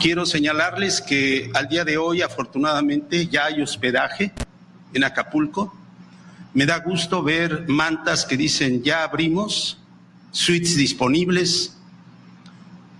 Quiero 0.00 0.26
señalarles 0.26 1.00
que 1.00 1.50
al 1.54 1.68
día 1.68 1.84
de 1.84 1.96
hoy 1.96 2.22
afortunadamente 2.22 3.26
ya 3.26 3.46
hay 3.46 3.62
hospedaje 3.62 4.32
en 4.94 5.02
Acapulco. 5.02 5.74
Me 6.54 6.66
da 6.66 6.78
gusto 6.78 7.22
ver 7.22 7.64
mantas 7.68 8.24
que 8.24 8.36
dicen 8.36 8.82
ya 8.82 9.02
abrimos, 9.02 9.78
suites 10.30 10.76
disponibles 10.76 11.76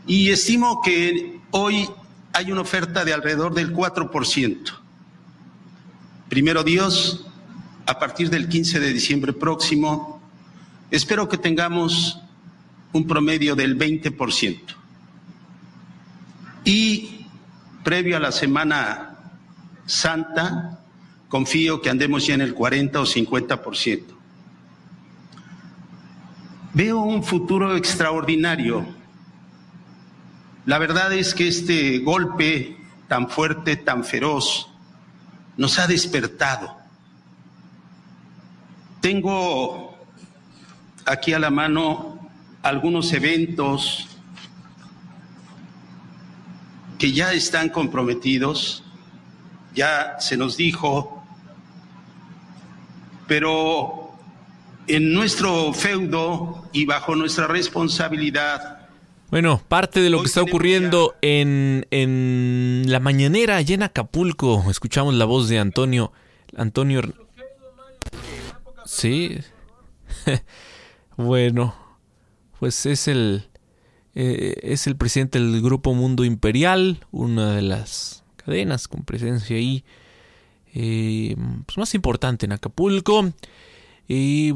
y 0.08 0.30
estimo 0.30 0.80
que 0.82 1.40
hoy 1.52 1.88
hay 2.38 2.52
una 2.52 2.60
oferta 2.60 3.04
de 3.04 3.12
alrededor 3.12 3.52
del 3.52 3.74
4%. 3.74 4.58
Primero 6.28 6.62
Dios, 6.62 7.26
a 7.84 7.98
partir 7.98 8.30
del 8.30 8.48
15 8.48 8.78
de 8.78 8.92
diciembre 8.92 9.32
próximo, 9.32 10.22
espero 10.92 11.28
que 11.28 11.36
tengamos 11.36 12.20
un 12.92 13.08
promedio 13.08 13.56
del 13.56 13.76
20%. 13.76 14.60
Y 16.64 17.26
previo 17.82 18.16
a 18.16 18.20
la 18.20 18.30
Semana 18.30 19.18
Santa, 19.86 20.78
confío 21.28 21.82
que 21.82 21.90
andemos 21.90 22.24
ya 22.24 22.34
en 22.34 22.42
el 22.42 22.54
40 22.54 23.00
o 23.00 23.04
50%. 23.04 24.02
Veo 26.72 27.00
un 27.00 27.24
futuro 27.24 27.74
extraordinario. 27.74 28.97
La 30.68 30.76
verdad 30.76 31.14
es 31.14 31.32
que 31.32 31.48
este 31.48 32.00
golpe 32.00 32.76
tan 33.08 33.30
fuerte, 33.30 33.76
tan 33.76 34.04
feroz, 34.04 34.68
nos 35.56 35.78
ha 35.78 35.86
despertado. 35.86 36.76
Tengo 39.00 39.98
aquí 41.06 41.32
a 41.32 41.38
la 41.38 41.48
mano 41.48 42.20
algunos 42.60 43.10
eventos 43.14 44.08
que 46.98 47.12
ya 47.12 47.32
están 47.32 47.70
comprometidos, 47.70 48.84
ya 49.74 50.16
se 50.20 50.36
nos 50.36 50.58
dijo, 50.58 51.24
pero 53.26 54.12
en 54.86 55.14
nuestro 55.14 55.72
feudo 55.72 56.68
y 56.74 56.84
bajo 56.84 57.16
nuestra 57.16 57.46
responsabilidad, 57.46 58.77
bueno, 59.30 59.62
parte 59.68 60.00
de 60.00 60.10
lo 60.10 60.20
que 60.20 60.26
está 60.26 60.42
ocurriendo 60.42 61.14
en, 61.20 61.86
en 61.90 62.84
la 62.86 63.00
mañanera 63.00 63.56
allá 63.56 63.74
en 63.74 63.82
Acapulco. 63.82 64.64
Escuchamos 64.70 65.14
la 65.14 65.24
voz 65.24 65.48
de 65.48 65.58
Antonio. 65.58 66.12
Antonio. 66.56 67.02
Sí. 68.84 69.38
bueno, 71.16 71.74
pues 72.58 72.86
es 72.86 73.08
el 73.08 73.44
eh, 74.14 74.54
es 74.62 74.86
el 74.86 74.96
presidente 74.96 75.38
del 75.38 75.62
Grupo 75.62 75.94
Mundo 75.94 76.24
Imperial, 76.24 77.06
una 77.12 77.54
de 77.54 77.62
las 77.62 78.24
cadenas 78.36 78.88
con 78.88 79.04
presencia 79.04 79.56
ahí 79.56 79.84
eh, 80.74 81.36
pues 81.66 81.78
más 81.78 81.94
importante 81.94 82.46
en 82.46 82.52
Acapulco. 82.52 83.32
Y 84.08 84.54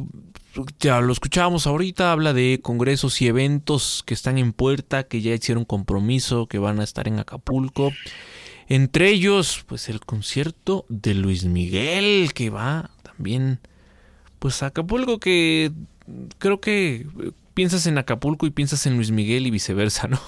ya 0.80 1.00
lo 1.00 1.12
escuchábamos 1.12 1.66
ahorita, 1.66 2.12
habla 2.12 2.32
de 2.32 2.60
congresos 2.62 3.20
y 3.22 3.28
eventos 3.28 4.02
que 4.06 4.14
están 4.14 4.38
en 4.38 4.52
puerta, 4.52 5.04
que 5.04 5.20
ya 5.20 5.34
hicieron 5.34 5.64
compromiso, 5.64 6.46
que 6.46 6.58
van 6.58 6.80
a 6.80 6.84
estar 6.84 7.08
en 7.08 7.18
Acapulco. 7.18 7.92
Entre 8.68 9.08
ellos, 9.10 9.64
pues 9.66 9.88
el 9.88 10.00
concierto 10.00 10.86
de 10.88 11.14
Luis 11.14 11.44
Miguel, 11.44 12.32
que 12.34 12.50
va 12.50 12.90
también, 13.02 13.60
pues 14.38 14.62
a 14.62 14.66
Acapulco, 14.66 15.18
que 15.18 15.72
creo 16.38 16.60
que 16.60 17.06
piensas 17.54 17.86
en 17.86 17.98
Acapulco 17.98 18.46
y 18.46 18.50
piensas 18.50 18.86
en 18.86 18.96
Luis 18.96 19.10
Miguel 19.10 19.46
y 19.46 19.50
viceversa, 19.50 20.08
¿no? 20.08 20.20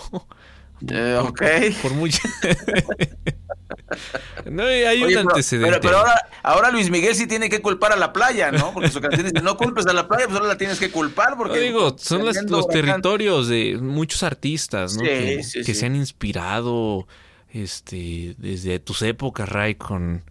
Eh, 0.90 1.18
ok. 1.20 1.42
Por 1.82 1.94
mucho. 1.94 2.20
no, 4.50 4.64
hay 4.64 5.02
un 5.02 5.16
antecedente. 5.16 5.80
Pero, 5.80 5.98
ahora, 5.98 6.28
ahora, 6.42 6.70
Luis 6.70 6.90
Miguel 6.90 7.14
sí 7.14 7.26
tiene 7.26 7.48
que 7.48 7.60
culpar 7.60 7.92
a 7.92 7.96
la 7.96 8.12
playa, 8.12 8.50
¿no? 8.52 8.72
Porque 8.72 8.90
su 8.90 9.00
canción 9.00 9.26
dice, 9.26 9.42
no 9.42 9.56
culpes 9.56 9.86
a 9.86 9.92
la 9.92 10.08
playa, 10.08 10.26
pues 10.26 10.36
ahora 10.36 10.48
la 10.48 10.58
tienes 10.58 10.78
que 10.78 10.90
culpar. 10.90 11.36
Porque 11.36 11.58
digo, 11.60 11.96
son 11.98 12.24
los 12.24 12.68
territorios 12.68 13.48
de 13.48 13.78
muchos 13.80 14.22
artistas, 14.22 14.96
¿no? 14.96 15.02
que, 15.02 15.42
que 15.64 15.74
se 15.74 15.86
han 15.86 15.96
inspirado 15.96 17.06
este, 17.50 18.34
desde 18.38 18.78
tus 18.80 19.02
épocas, 19.02 19.48
Ray, 19.48 19.76
con 19.76 20.24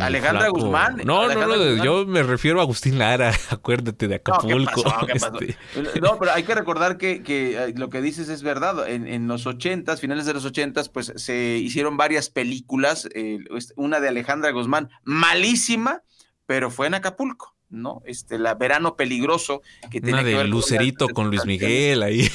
Alejandra 0.00 0.48
Guzmán. 0.48 1.02
No, 1.04 1.28
no, 1.28 1.46
no, 1.46 1.84
yo 1.84 2.06
me 2.06 2.22
refiero 2.22 2.60
a 2.60 2.62
Agustín 2.62 2.98
Lara, 2.98 3.32
acuérdate 3.50 4.08
de 4.08 4.16
Acapulco. 4.16 4.82
Este. 5.12 5.56
No, 6.00 6.18
pero 6.18 6.32
hay 6.32 6.42
que 6.44 6.54
recordar 6.54 6.96
que, 6.96 7.22
que, 7.22 7.56
eh, 7.56 7.74
lo 7.76 7.90
que 7.90 8.00
dices 8.00 8.28
es 8.28 8.42
verdad. 8.42 8.88
En, 8.88 9.06
en 9.06 9.28
los 9.28 9.46
ochentas, 9.46 10.00
finales 10.00 10.26
de 10.26 10.34
los 10.34 10.44
ochentas, 10.44 10.88
pues 10.88 11.12
se 11.16 11.58
hicieron 11.58 11.96
varias 11.96 12.30
películas, 12.30 13.08
eh, 13.14 13.38
una 13.76 14.00
de 14.00 14.08
Alejandra 14.08 14.50
Guzmán, 14.52 14.90
malísima, 15.04 16.02
pero 16.46 16.70
fue 16.70 16.86
en 16.86 16.94
Acapulco. 16.94 17.57
¿No? 17.70 18.02
Este, 18.06 18.38
la 18.38 18.54
Verano 18.54 18.96
Peligroso, 18.96 19.62
que 19.90 20.00
tiene 20.00 20.20
Una 20.20 20.22
de 20.22 20.44
Lucerito 20.44 21.08
con, 21.08 21.28
Luis 21.28 21.44
Miguel 21.44 22.02
ahí. 22.02 22.28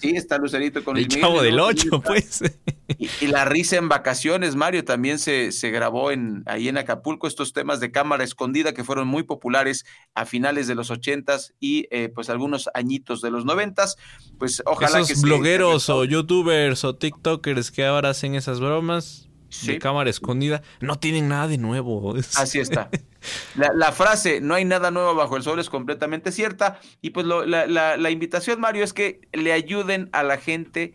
Sí, 0.00 0.16
está 0.16 0.38
Lucerito 0.38 0.82
con 0.82 0.94
Luis 0.94 1.06
Miguel. 1.06 1.18
El 1.18 1.22
Chavo 1.22 1.42
del 1.42 1.60
Ocho, 1.60 2.02
pues. 2.02 2.42
Y, 2.98 3.26
La 3.26 3.44
Risa 3.44 3.76
en 3.76 3.88
Vacaciones, 3.88 4.56
Mario, 4.56 4.84
también 4.84 5.18
se, 5.18 5.52
se 5.52 5.70
grabó 5.70 6.10
en, 6.10 6.42
ahí 6.46 6.68
en 6.68 6.78
Acapulco, 6.78 7.26
estos 7.26 7.52
temas 7.52 7.80
de 7.80 7.90
cámara 7.90 8.24
escondida 8.24 8.74
que 8.74 8.84
fueron 8.84 9.08
muy 9.08 9.22
populares 9.22 9.84
a 10.14 10.24
finales 10.24 10.66
de 10.66 10.74
los 10.74 10.90
ochentas 10.90 11.54
y 11.60 11.86
eh, 11.90 12.10
pues 12.14 12.30
algunos 12.30 12.68
añitos 12.74 13.20
de 13.20 13.30
los 13.30 13.44
noventas. 13.44 13.96
Pues 14.38 14.62
ojalá 14.66 15.00
Esos 15.00 15.22
blogueros 15.22 15.88
o 15.90 16.04
youtubers 16.04 16.84
o 16.84 16.96
tiktokers 16.96 17.70
que 17.70 17.84
ahora 17.84 18.10
hacen 18.10 18.34
esas 18.34 18.60
bromas, 18.60 19.28
de 19.64 19.78
cámara 19.78 20.10
escondida, 20.10 20.62
no 20.80 20.98
tienen 20.98 21.28
nada 21.28 21.48
de 21.48 21.58
nuevo. 21.58 22.14
Así 22.34 22.58
está. 22.58 22.90
La, 23.54 23.92
frase, 23.92 24.40
no 24.40 24.54
hay 24.54 24.64
nada 24.64 24.90
nuevo 24.90 25.14
bajo 25.14 25.36
el 25.36 25.42
sol, 25.42 25.58
es 25.58 25.70
completamente 25.70 26.32
cierta. 26.32 26.80
Y 27.00 27.10
pues 27.10 27.26
la, 27.26 28.10
invitación, 28.10 28.60
Mario, 28.60 28.84
es 28.84 28.92
que 28.92 29.20
le 29.32 29.52
ayuden 29.52 30.08
a 30.12 30.22
la 30.22 30.38
gente 30.38 30.94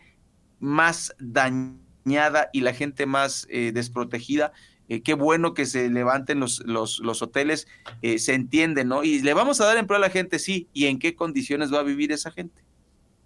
más 0.60 1.16
dañada 1.20 2.50
y 2.54 2.62
la 2.62 2.74
gente 2.74 3.06
más 3.06 3.48
eh, 3.50 3.72
desprotegida. 3.74 4.52
Eh, 4.90 5.02
qué 5.04 5.14
bueno 5.14 5.54
que 5.54 5.66
se 5.66 5.90
levanten 5.90 6.40
los, 6.40 6.60
los, 6.66 7.22
hoteles, 7.22 7.68
eh, 8.02 8.20
se 8.20 8.34
entiende, 8.34 8.84
¿no? 8.84 9.04
Y 9.04 9.22
le 9.22 9.34
vamos 9.34 9.62
a 9.62 9.66
dar 9.66 9.78
empleo 9.78 9.98
a 9.98 10.02
la 10.02 10.10
gente, 10.10 10.38
sí. 10.38 10.68
¿Y 10.74 10.88
en 10.88 11.00
qué 11.00 11.16
condiciones 11.16 11.74
va 11.74 11.80
a 11.80 11.84
vivir 11.84 12.12
esa 12.12 12.30
gente? 12.30 12.62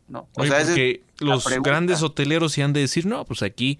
¿No? 0.07 0.29
O 0.35 0.45
sea, 0.45 0.63
porque 0.63 1.01
los 1.19 1.47
grandes 1.63 2.03
hoteleros 2.03 2.51
se 2.51 2.61
han 2.61 2.73
de 2.73 2.81
decir, 2.81 3.07
no, 3.07 3.25
pues 3.25 3.41
aquí 3.41 3.79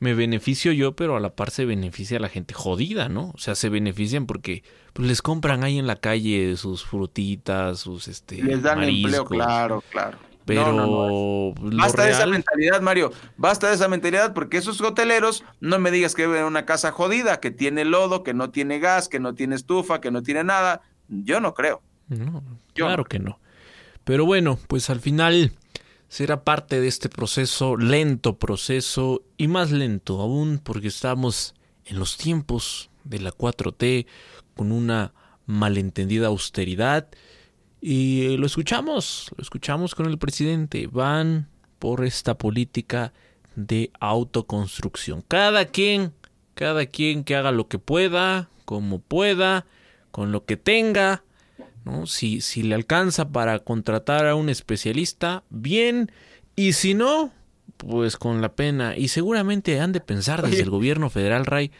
me 0.00 0.14
beneficio 0.14 0.72
yo, 0.72 0.96
pero 0.96 1.16
a 1.16 1.20
la 1.20 1.36
par 1.36 1.50
se 1.50 1.66
beneficia 1.66 2.16
a 2.16 2.20
la 2.20 2.30
gente 2.30 2.54
jodida, 2.54 3.08
¿no? 3.08 3.30
O 3.34 3.38
sea, 3.38 3.54
se 3.54 3.68
benefician 3.68 4.26
porque 4.26 4.64
pues, 4.94 5.06
les 5.06 5.22
compran 5.22 5.62
ahí 5.62 5.78
en 5.78 5.86
la 5.86 5.96
calle 5.96 6.56
sus 6.56 6.84
frutitas, 6.84 7.80
sus 7.80 8.08
este 8.08 8.42
les 8.42 8.62
dan 8.62 8.82
empleo, 8.82 9.26
claro, 9.26 9.84
claro. 9.90 10.18
Pero 10.46 11.54
basta 11.54 12.04
de 12.04 12.10
esa 12.10 12.26
mentalidad, 12.26 12.80
Mario. 12.80 13.12
Basta 13.36 13.68
de 13.68 13.74
esa 13.74 13.88
mentalidad 13.88 14.32
porque 14.32 14.56
esos 14.56 14.80
hoteleros 14.80 15.44
no 15.60 15.78
me 15.78 15.90
digas 15.90 16.14
que 16.14 16.26
viven 16.26 16.40
en 16.40 16.46
una 16.46 16.64
casa 16.64 16.90
jodida, 16.90 17.38
que 17.38 17.50
tiene 17.52 17.84
lodo, 17.84 18.24
que 18.24 18.34
no 18.34 18.50
tiene 18.50 18.80
gas, 18.80 19.08
que 19.08 19.20
no 19.20 19.34
tiene 19.34 19.54
estufa, 19.54 20.00
que 20.00 20.10
no 20.10 20.22
tiene 20.22 20.42
nada. 20.42 20.80
Yo 21.08 21.40
no 21.40 21.54
creo. 21.54 21.82
No, 22.08 22.42
claro 22.74 23.04
que 23.04 23.20
no. 23.20 23.38
Pero 24.02 24.24
bueno, 24.24 24.58
pues 24.66 24.90
al 24.90 24.98
final 24.98 25.52
será 26.10 26.42
parte 26.42 26.80
de 26.80 26.88
este 26.88 27.08
proceso, 27.08 27.76
lento 27.76 28.36
proceso 28.36 29.22
y 29.38 29.46
más 29.46 29.70
lento 29.70 30.20
aún 30.20 30.60
porque 30.62 30.88
estamos 30.88 31.54
en 31.84 32.00
los 32.00 32.16
tiempos 32.16 32.90
de 33.04 33.20
la 33.20 33.30
4T 33.30 34.06
con 34.56 34.72
una 34.72 35.14
malentendida 35.46 36.26
austeridad 36.26 37.08
y 37.80 38.36
lo 38.36 38.44
escuchamos, 38.44 39.30
lo 39.36 39.42
escuchamos 39.42 39.94
con 39.94 40.06
el 40.06 40.18
presidente, 40.18 40.88
van 40.88 41.48
por 41.78 42.04
esta 42.04 42.36
política 42.36 43.12
de 43.54 43.92
autoconstrucción. 44.00 45.22
Cada 45.22 45.66
quien, 45.66 46.12
cada 46.54 46.86
quien 46.86 47.22
que 47.22 47.36
haga 47.36 47.52
lo 47.52 47.68
que 47.68 47.78
pueda, 47.78 48.50
como 48.64 48.98
pueda, 48.98 49.64
con 50.10 50.32
lo 50.32 50.44
que 50.44 50.56
tenga, 50.56 51.22
¿no? 51.84 52.06
Si, 52.06 52.40
si 52.40 52.62
le 52.62 52.74
alcanza 52.74 53.30
para 53.30 53.58
contratar 53.58 54.26
a 54.26 54.34
un 54.34 54.48
especialista, 54.48 55.44
bien. 55.50 56.12
Y 56.56 56.74
si 56.74 56.94
no, 56.94 57.32
pues 57.76 58.16
con 58.16 58.40
la 58.40 58.52
pena. 58.54 58.96
Y 58.96 59.08
seguramente 59.08 59.80
han 59.80 59.92
de 59.92 60.00
pensar 60.00 60.42
desde 60.42 60.62
el 60.62 60.70
gobierno 60.70 61.10
federal, 61.10 61.46
Ray, 61.46 61.70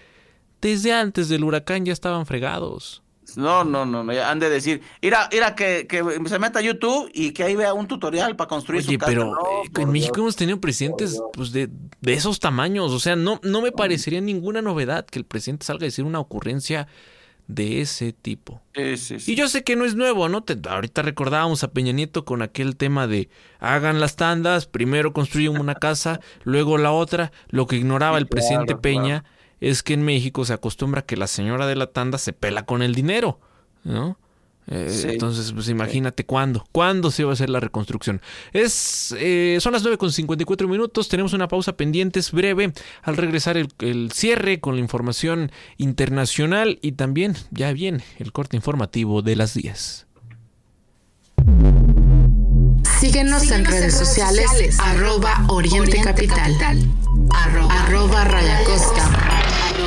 desde 0.61 0.93
antes 0.93 1.29
del 1.29 1.45
huracán 1.45 1.85
ya 1.85 1.93
estaban 1.93 2.27
fregados. 2.27 3.03
No, 3.37 3.65
no, 3.65 3.87
no, 3.87 4.03
no, 4.03 4.13
han 4.13 4.41
de 4.41 4.51
decir, 4.51 4.83
mira, 5.01 5.29
mira 5.33 5.55
que, 5.55 5.87
que, 5.87 6.03
se 6.27 6.39
meta 6.39 6.59
a 6.59 6.63
YouTube 6.63 7.11
y 7.15 7.31
que 7.31 7.45
ahí 7.45 7.55
vea 7.55 7.73
un 7.75 7.87
tutorial 7.87 8.35
para 8.35 8.49
construir 8.49 8.83
su 8.83 8.97
casa. 8.99 9.13
pero 9.13 9.35
eh, 9.35 9.83
en 9.83 9.93
México 9.93 10.21
hemos 10.21 10.35
tenido 10.35 10.61
presidentes 10.61 11.21
pues, 11.33 11.53
de, 11.53 11.69
de, 12.01 12.13
esos 12.13 12.41
tamaños, 12.41 12.91
o 12.91 12.99
sea, 12.99 13.15
no, 13.15 13.41
no 13.45 13.63
me 13.63 13.71
parecería 13.73 14.21
ninguna 14.21 14.63
novedad 14.63 15.07
que 15.07 15.19
el 15.19 15.25
presidente 15.25 15.67
salga 15.67 15.85
a 15.85 15.87
decir 15.87 16.05
una 16.05 16.19
ocurrencia 16.19 16.89
de 17.55 17.81
ese 17.81 18.13
tipo. 18.13 18.61
Y 18.75 19.35
yo 19.35 19.49
sé 19.49 19.65
que 19.65 19.77
no 19.77 19.85
es 19.85 19.95
nuevo, 19.95 20.29
¿no? 20.29 20.45
ahorita 20.69 21.03
recordábamos 21.03 21.65
a 21.65 21.73
Peña 21.73 21.93
Nieto 21.93 22.25
con 22.25 22.43
aquel 22.43 22.77
tema 22.77 23.07
de 23.07 23.29
hagan 23.59 24.01
las 24.01 24.17
tandas, 24.17 24.67
primero 24.67 25.13
construyen 25.13 25.59
una 25.59 25.75
casa, 25.75 26.21
luego 26.45 26.79
la 26.79 26.93
otra. 26.93 27.33
Lo 27.49 27.67
que 27.67 27.77
ignoraba 27.77 28.19
el 28.19 28.27
presidente 28.27 28.77
Peña 28.77 29.25
es 29.61 29.83
que 29.83 29.95
en 29.95 30.03
México 30.03 30.45
se 30.45 30.53
acostumbra 30.53 31.03
que 31.03 31.17
la 31.17 31.27
señora 31.27 31.67
de 31.67 31.77
la 31.77 31.89
tanda 31.89 32.19
se 32.19 32.33
pela 32.33 32.65
con 32.65 32.83
el 32.83 32.95
dinero, 32.95 33.41
¿no? 33.85 34.17
Eh, 34.71 35.09
entonces, 35.09 35.53
pues 35.53 35.69
imagínate 35.69 36.25
cuándo, 36.25 36.65
cuándo 36.71 37.11
se 37.11 37.25
va 37.25 37.31
a 37.31 37.33
hacer 37.35 37.51
la 37.51 37.59
reconstrucción. 37.59 38.23
Es, 38.53 39.15
eh, 39.19 39.59
son 39.61 39.73
las 39.73 39.83
9 39.83 39.99
con 39.99 40.13
54 40.13 40.69
minutos, 40.69 41.09
tenemos 41.09 41.33
una 41.33 41.49
pausa 41.49 41.77
pendiente, 41.77 42.21
es 42.21 42.31
breve, 42.31 42.73
al 43.03 43.17
regresar 43.17 43.57
el, 43.57 43.69
el, 43.81 44.13
cierre 44.13 44.61
con 44.61 44.77
la 44.77 44.81
información 44.81 45.51
internacional 45.77 46.79
y 46.83 46.93
también 46.93 47.37
ya 47.51 47.73
viene 47.73 48.05
el 48.19 48.31
corte 48.33 48.57
informativo 48.57 49.23
de 49.23 49.37
las 49.37 49.55
10. 49.55 50.07
Síguenos 53.01 53.51
en 53.51 53.65
redes 53.65 53.95
sociales, 53.95 54.79
arroba 54.79 55.47
Oriente 55.49 56.01
Capital, 56.03 56.55
arroba 57.33 58.25
Raya 58.25 58.63
Costa 58.65 59.11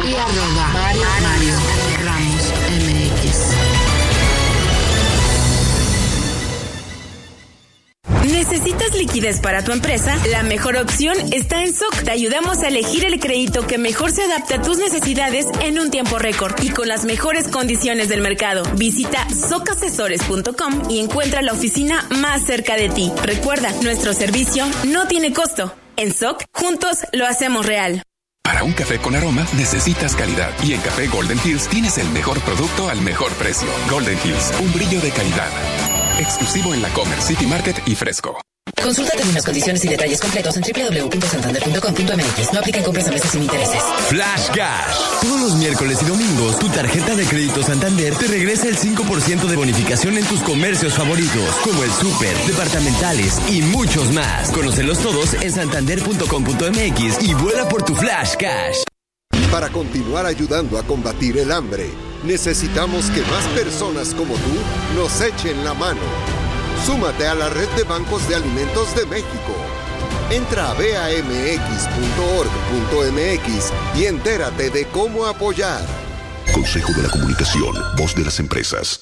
y 0.03 0.15
arroba 0.15 0.67
Mario 0.73 1.05
liquidez 9.04 9.41
para 9.41 9.66
tu 9.66 9.74
empresa? 9.74 10.16
La 10.30 10.43
mejor 10.43 10.78
opción 10.78 11.18
está 11.34 11.62
en 11.62 11.74
SOC. 11.74 12.04
Te 12.06 12.12
ayudamos 12.12 12.60
a 12.60 12.70
elegir 12.70 13.04
el 13.04 13.20
crédito 13.20 13.68
que 13.68 13.78
mejor 13.78 14.12
se 14.12 14.24
adapte 14.24 14.54
a 14.54 14.62
tus 14.62 14.78
necesidades 14.78 15.45
en 15.62 15.78
un 15.78 15.91
tiempo 15.91 16.20
récord 16.20 16.56
y 16.64 16.70
con 16.70 16.88
las 16.88 17.04
mejores 17.04 17.49
condiciones 17.49 18.08
del 18.08 18.22
mercado. 18.22 18.64
Visita 18.78 19.28
socasesores.com 19.30 20.89
y 20.89 20.99
encuentra 20.99 21.41
la 21.41 21.51
oficina 21.51 22.08
más 22.22 22.45
cerca 22.45 22.78
de 22.78 22.88
ti. 22.88 23.12
Recuerda, 23.24 23.72
nuestro 23.82 24.14
servicio 24.14 24.66
no 24.86 25.06
tiene 25.08 25.34
costo. 25.34 25.74
En 25.97 26.14
SOC, 26.14 26.45
juntos 26.54 26.99
lo 27.12 27.28
hacemos 27.28 27.66
real. 27.66 28.04
Para 28.41 28.64
un 28.64 28.72
café 28.72 28.99
con 28.99 29.16
aroma 29.16 29.45
necesitas 29.58 30.16
calidad 30.16 30.51
y 30.64 30.74
en 30.74 30.82
Café 30.82 31.08
Golden 31.08 31.39
Hills 31.43 31.68
tienes 31.68 31.97
el 31.97 32.08
mejor 32.10 32.39
producto 32.41 32.88
al 32.89 33.01
mejor 33.01 33.34
precio. 33.34 33.68
Golden 33.89 34.18
Hills, 34.24 34.54
un 34.62 34.72
brillo 34.72 35.01
de 35.01 35.12
calidad. 35.12 35.49
Exclusivo 36.20 36.74
en 36.74 36.82
la 36.82 36.89
Comer 36.89 37.22
City 37.22 37.45
Market 37.45 37.76
y 37.86 37.95
Fresco. 37.95 38.39
Consulta 38.84 39.11
términos, 39.15 39.45
condiciones 39.45 39.86
y 39.86 39.88
detalles 39.88 40.19
completos 40.19 40.57
en 40.57 40.63
www.santander.com.mx. 40.63 42.53
No 42.53 42.59
apliquen 42.59 42.84
compras 42.84 43.07
a 43.07 43.11
meses 43.11 43.31
sin 43.31 43.43
intereses. 43.43 43.81
Flash 44.09 44.47
Cash. 44.53 45.21
Todos 45.21 45.41
los 45.41 45.55
miércoles 45.55 45.99
y 46.01 46.05
domingos, 46.05 46.59
tu 46.59 46.67
tarjeta 46.67 47.15
de 47.15 47.25
crédito 47.25 47.63
Santander 47.63 48.13
te 48.15 48.27
regresa 48.27 48.67
el 48.67 48.77
5% 48.77 49.47
de 49.47 49.55
bonificación 49.55 50.17
en 50.17 50.25
tus 50.25 50.41
comercios 50.41 50.93
favoritos, 50.95 51.55
como 51.63 51.81
el 51.84 51.91
súper, 51.91 52.36
departamentales 52.45 53.39
y 53.49 53.61
muchos 53.61 54.11
más. 54.11 54.51
Conócelos 54.51 54.99
todos 54.99 55.34
en 55.36 55.51
santander.com.mx 55.51 57.23
y 57.23 57.34
vuela 57.36 57.69
por 57.69 57.84
tu 57.84 57.95
Flash 57.95 58.36
Cash. 58.38 58.84
Para 59.49 59.69
continuar 59.69 60.25
ayudando 60.25 60.77
a 60.77 60.84
combatir 60.84 61.38
el 61.38 61.53
hambre, 61.53 61.89
necesitamos 62.25 63.05
que 63.11 63.21
más 63.21 63.45
personas 63.55 64.13
como 64.13 64.34
tú 64.34 64.99
nos 64.99 65.21
echen 65.21 65.63
la 65.63 65.73
mano. 65.73 66.42
Súmate 66.86 67.27
a 67.27 67.34
la 67.34 67.49
red 67.49 67.69
de 67.77 67.84
bancos 67.84 68.27
de 68.27 68.36
alimentos 68.36 68.93
de 68.95 69.05
México. 69.05 69.55
Entra 70.29 70.71
a 70.71 70.73
bamx.org.mx 70.73 71.19
y 73.95 74.05
entérate 74.05 74.69
de 74.69 74.86
cómo 74.88 75.25
apoyar. 75.25 75.81
Consejo 76.53 76.91
de 76.93 77.03
la 77.03 77.09
Comunicación, 77.09 77.73
voz 77.97 78.13
de 78.15 78.25
las 78.25 78.39
empresas. 78.39 78.99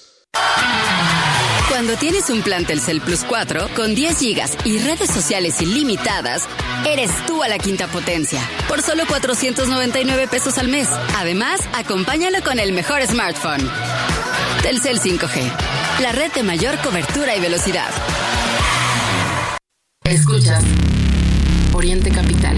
Cuando 1.69 1.95
tienes 1.95 2.29
un 2.29 2.43
plan 2.43 2.65
Telcel 2.65 3.01
Plus 3.01 3.23
4 3.27 3.69
con 3.75 3.95
10 3.95 4.19
gigas 4.19 4.55
y 4.63 4.77
redes 4.77 5.09
sociales 5.09 5.59
ilimitadas, 5.61 6.43
eres 6.85 7.09
tú 7.25 7.41
a 7.41 7.47
la 7.47 7.57
quinta 7.57 7.87
potencia. 7.87 8.41
Por 8.67 8.83
solo 8.83 9.07
499 9.07 10.27
pesos 10.27 10.59
al 10.59 10.67
mes. 10.67 10.87
Además, 11.17 11.61
acompáñalo 11.73 12.43
con 12.43 12.59
el 12.59 12.73
mejor 12.73 13.01
smartphone. 13.07 13.67
Telcel 14.61 14.99
5G. 14.99 15.80
La 15.99 16.11
red 16.11 16.31
de 16.33 16.43
mayor 16.43 16.77
cobertura 16.79 17.35
y 17.35 17.39
velocidad. 17.39 17.89
Escuchas 20.03 20.63
Oriente 21.73 22.11
Capital. 22.11 22.57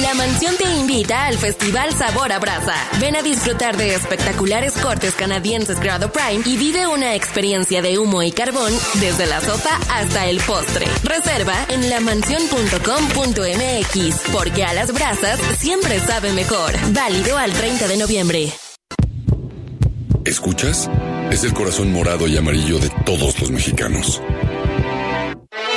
La 0.00 0.14
mansión 0.14 0.56
te 0.58 0.64
invita 0.64 1.26
al 1.26 1.38
Festival 1.38 1.94
Sabor 1.94 2.32
a 2.32 2.38
Brasa. 2.38 2.74
Ven 3.00 3.16
a 3.16 3.22
disfrutar 3.22 3.78
de 3.78 3.94
espectaculares 3.94 4.74
cortes 4.74 5.14
canadienses 5.14 5.80
grado 5.80 6.12
prime 6.12 6.42
y 6.44 6.58
vive 6.58 6.86
una 6.86 7.14
experiencia 7.14 7.80
de 7.80 7.98
humo 7.98 8.22
y 8.22 8.30
carbón 8.30 8.74
desde 8.94 9.24
la 9.26 9.40
sopa 9.40 9.78
hasta 9.90 10.26
el 10.26 10.38
postre. 10.40 10.86
Reserva 11.02 11.54
en 11.70 11.88
lamansión.com.mx 11.88 14.30
porque 14.32 14.64
a 14.64 14.74
las 14.74 14.92
brasas 14.92 15.40
siempre 15.58 15.98
sabe 16.00 16.34
mejor. 16.34 16.74
Válido 16.92 17.38
al 17.38 17.54
30 17.54 17.88
de 17.88 17.96
noviembre. 17.96 18.52
¿Escuchas? 20.26 20.90
Es 21.30 21.44
el 21.44 21.54
corazón 21.54 21.92
morado 21.92 22.26
y 22.26 22.36
amarillo 22.36 22.80
de 22.80 22.90
todos 23.04 23.38
los 23.40 23.52
mexicanos. 23.52 24.20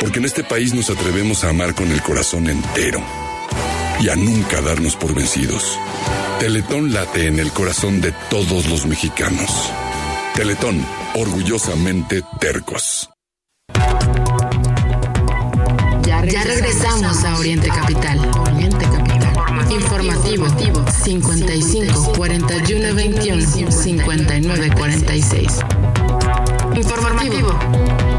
Porque 0.02 0.18
en 0.18 0.26
este 0.26 0.43
país 0.43 0.74
nos 0.74 0.89
atrevemos 0.89 1.43
a 1.43 1.50
amar 1.50 1.76
con 1.76 1.91
el 1.91 2.02
corazón 2.02 2.50
entero 2.50 3.00
y 4.00 4.10
a 4.10 4.16
nunca 4.16 4.60
darnos 4.62 4.95
por 4.95 5.14
vencidos. 5.14 5.78
Teletón 6.39 6.91
late 6.93 7.28
en 7.28 7.38
el 7.39 7.52
corazón 7.52 8.02
de 8.02 8.12
todos 8.32 8.68
los 8.70 8.88
mexicanos. 8.88 9.72
Teletón, 10.34 10.84
orgullosamente 11.14 12.24
tercos. 12.39 13.08
Ya 16.32 16.43
regresamos 16.43 17.24
a 17.24 17.38
Oriente 17.38 17.70
Capital. 17.70 18.20
Informativo 19.72 20.47
55 20.89 22.13
41 22.15 22.93
21 22.93 23.70
59 23.84 24.70
46. 24.76 25.59
Informativo. 26.76 28.18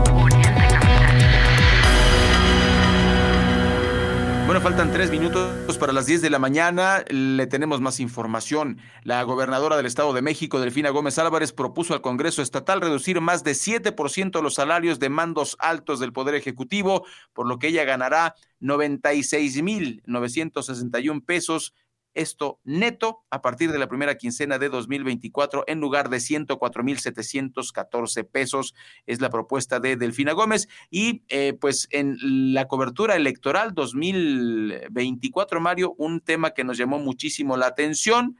Bueno, 4.50 4.64
faltan 4.64 4.90
tres 4.90 5.12
minutos 5.12 5.78
para 5.78 5.92
las 5.92 6.06
10 6.06 6.22
de 6.22 6.30
la 6.30 6.40
mañana. 6.40 7.04
Le 7.08 7.46
tenemos 7.46 7.80
más 7.80 8.00
información. 8.00 8.78
La 9.04 9.22
gobernadora 9.22 9.76
del 9.76 9.86
Estado 9.86 10.12
de 10.12 10.22
México, 10.22 10.58
Delfina 10.58 10.90
Gómez 10.90 11.20
Álvarez, 11.20 11.52
propuso 11.52 11.94
al 11.94 12.00
Congreso 12.00 12.42
Estatal 12.42 12.80
reducir 12.80 13.20
más 13.20 13.44
de 13.44 13.52
7% 13.52 14.42
los 14.42 14.54
salarios 14.54 14.98
de 14.98 15.08
mandos 15.08 15.56
altos 15.60 16.00
del 16.00 16.12
Poder 16.12 16.34
Ejecutivo, 16.34 17.06
por 17.32 17.46
lo 17.46 17.60
que 17.60 17.68
ella 17.68 17.84
ganará 17.84 18.34
96.961 18.60 21.24
pesos 21.24 21.72
esto 22.14 22.60
neto 22.64 23.24
a 23.30 23.42
partir 23.42 23.70
de 23.72 23.78
la 23.78 23.88
primera 23.88 24.16
quincena 24.16 24.58
de 24.58 24.68
2024 24.68 25.64
en 25.66 25.80
lugar 25.80 26.08
de 26.08 26.18
104.714 26.18 28.28
pesos. 28.28 28.74
Es 29.06 29.20
la 29.20 29.30
propuesta 29.30 29.80
de 29.80 29.96
Delfina 29.96 30.32
Gómez. 30.32 30.68
Y 30.90 31.24
eh, 31.28 31.56
pues 31.60 31.88
en 31.90 32.16
la 32.54 32.68
cobertura 32.68 33.16
electoral 33.16 33.74
2024, 33.74 35.60
Mario, 35.60 35.94
un 35.98 36.20
tema 36.20 36.50
que 36.50 36.62
nos 36.64 36.78
llamó 36.78 36.98
muchísimo 36.98 37.56
la 37.56 37.66
atención. 37.66 38.36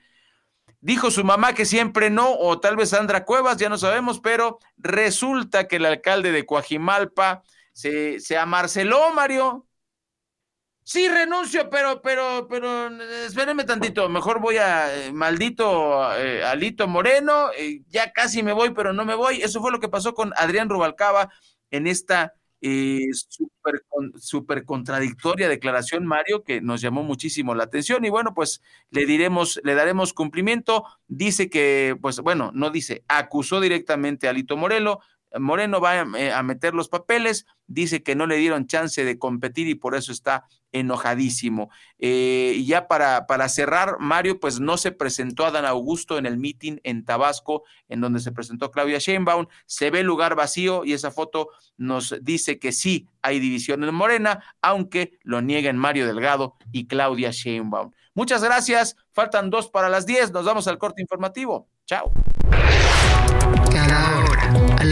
Dijo 0.80 1.10
su 1.10 1.24
mamá 1.24 1.52
que 1.52 1.66
siempre 1.66 2.10
no, 2.10 2.32
o 2.32 2.58
tal 2.58 2.76
vez 2.76 2.90
Sandra 2.90 3.24
Cuevas, 3.24 3.58
ya 3.58 3.68
no 3.68 3.76
sabemos, 3.76 4.20
pero 4.20 4.58
resulta 4.78 5.68
que 5.68 5.76
el 5.76 5.84
alcalde 5.84 6.32
de 6.32 6.46
Coajimalpa 6.46 7.42
se, 7.72 8.18
se 8.18 8.38
amarceló, 8.38 9.12
Mario, 9.12 9.66
Sí, 10.83 11.07
renuncio, 11.09 11.70
pero, 11.70 12.03
pero, 12.03 12.49
pero, 12.49 12.89
espérenme 13.26 13.64
tantito. 13.64 14.09
Mejor 14.09 14.41
voy 14.41 14.57
a 14.57 15.07
eh, 15.07 15.12
maldito 15.12 16.12
eh, 16.16 16.43
Alito 16.45 16.89
Moreno. 16.89 17.51
eh, 17.57 17.83
ya 17.89 18.12
casi 18.12 18.43
me 18.43 18.53
voy, 18.53 18.70
pero 18.74 18.93
no 18.93 19.05
me 19.05 19.14
voy. 19.14 19.41
Eso 19.43 19.61
fue 19.61 19.70
lo 19.70 19.78
que 19.78 19.89
pasó 19.89 20.14
con 20.14 20.33
Adrián 20.37 20.68
Rubalcaba 20.68 21.31
en 21.70 21.87
esta 21.87 22.35
súper 23.14 23.83
con- 23.89 24.12
súper 24.20 24.64
contradictoria 24.64 25.49
declaración, 25.49 26.07
Mario, 26.07 26.43
que 26.45 26.61
nos 26.61 26.81
llamó 26.81 27.03
muchísimo 27.03 27.55
la 27.55 27.64
atención. 27.64 28.05
Y 28.05 28.11
bueno, 28.11 28.35
pues 28.35 28.61
le 28.91 29.07
diremos, 29.07 29.61
le 29.64 29.74
daremos 29.74 30.12
cumplimiento. 30.12 30.85
Dice 31.07 31.49
que, 31.49 31.97
pues 32.01 32.18
bueno, 32.20 32.51
no 32.55 32.70
dice, 32.70 33.05
acusó 33.09 33.61
directamente 33.61 34.26
a 34.26 34.31
Alito 34.31 34.57
Moreno. 34.57 35.01
Moreno 35.39 35.81
va 35.81 36.03
eh, 36.18 36.33
a 36.33 36.43
meter 36.43 36.74
los 36.74 36.89
papeles, 36.89 37.47
dice 37.66 38.03
que 38.03 38.16
no 38.16 38.26
le 38.26 38.37
dieron 38.37 38.66
chance 38.66 39.05
de 39.05 39.18
competir 39.18 39.68
y 39.68 39.74
por 39.74 39.95
eso 39.95 40.12
está 40.12 40.45
enojadísimo. 40.72 41.70
Eh, 41.99 42.55
y 42.57 42.66
ya 42.66 42.89
para, 42.89 43.26
para 43.26 43.49
cerrar, 43.49 43.97
Mario, 43.99 44.41
pues 44.41 44.61
no 44.61 44.76
se 44.76 44.93
presentó 44.93 45.45
Adán 45.45 45.64
Augusto 45.64 46.18
en 46.18 46.26
el 46.26 46.39
meeting 46.39 46.78
en 46.85 47.05
Tabasco, 47.05 47.64
en 47.89 48.01
donde 48.01 48.20
se 48.20 48.33
presentó 48.33 48.70
Claudia 48.70 48.99
Sheinbaum. 48.99 49.47
Se 49.66 49.91
ve 49.91 50.01
el 50.01 50.07
lugar 50.07 50.35
vacío 50.35 50.85
y 50.85 50.93
esa 50.93 51.11
foto 51.11 51.49
nos 51.76 52.14
dice 52.22 52.59
que 52.59 52.72
sí 52.72 53.09
hay 53.22 53.41
división 53.41 53.85
en 53.85 53.95
Morena, 53.95 54.45
aunque 54.62 55.18
lo 55.22 55.43
nieguen 55.43 55.76
Mario 55.76 56.07
Delgado 56.07 56.57
y 56.72 56.87
Claudia 56.87 57.31
Sheinbaum. 57.31 57.93
Muchas 58.14 58.43
gracias. 58.43 58.97
Faltan 59.12 59.51
dos 59.51 59.68
para 59.68 59.89
las 59.89 60.07
diez. 60.07 60.33
Nos 60.33 60.45
vamos 60.45 60.66
al 60.68 60.78
corte 60.78 61.01
informativo. 61.01 61.68
Chao. 61.87 62.12
A 64.78 64.85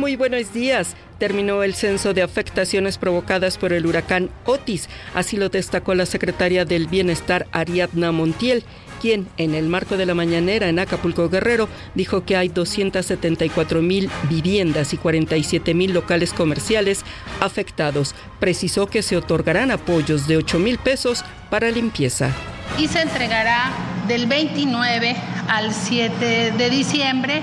Muy 0.00 0.16
buenos 0.16 0.54
días. 0.54 0.96
Terminó 1.18 1.62
el 1.62 1.74
censo 1.74 2.14
de 2.14 2.22
afectaciones 2.22 2.96
provocadas 2.96 3.58
por 3.58 3.74
el 3.74 3.84
huracán 3.84 4.30
Otis. 4.46 4.88
Así 5.14 5.36
lo 5.36 5.50
destacó 5.50 5.94
la 5.94 6.06
secretaria 6.06 6.64
del 6.64 6.86
Bienestar 6.86 7.46
Ariadna 7.52 8.10
Montiel, 8.10 8.64
quien 9.02 9.28
en 9.36 9.54
el 9.54 9.68
marco 9.68 9.98
de 9.98 10.06
la 10.06 10.14
mañanera 10.14 10.70
en 10.70 10.78
Acapulco 10.78 11.28
Guerrero 11.28 11.68
dijo 11.94 12.24
que 12.24 12.34
hay 12.34 12.48
274 12.48 13.82
mil 13.82 14.08
viviendas 14.30 14.94
y 14.94 14.96
47 14.96 15.74
mil 15.74 15.92
locales 15.92 16.32
comerciales 16.32 17.04
afectados. 17.40 18.14
Precisó 18.38 18.86
que 18.86 19.02
se 19.02 19.18
otorgarán 19.18 19.70
apoyos 19.70 20.26
de 20.26 20.38
8 20.38 20.58
mil 20.60 20.78
pesos 20.78 21.26
para 21.50 21.70
limpieza. 21.70 22.30
y 22.78 22.88
se 22.88 23.02
entregará 23.02 23.72
del 24.08 24.26
29 24.26 25.14
al 25.48 25.74
7 25.74 26.52
de 26.52 26.70
diciembre 26.70 27.42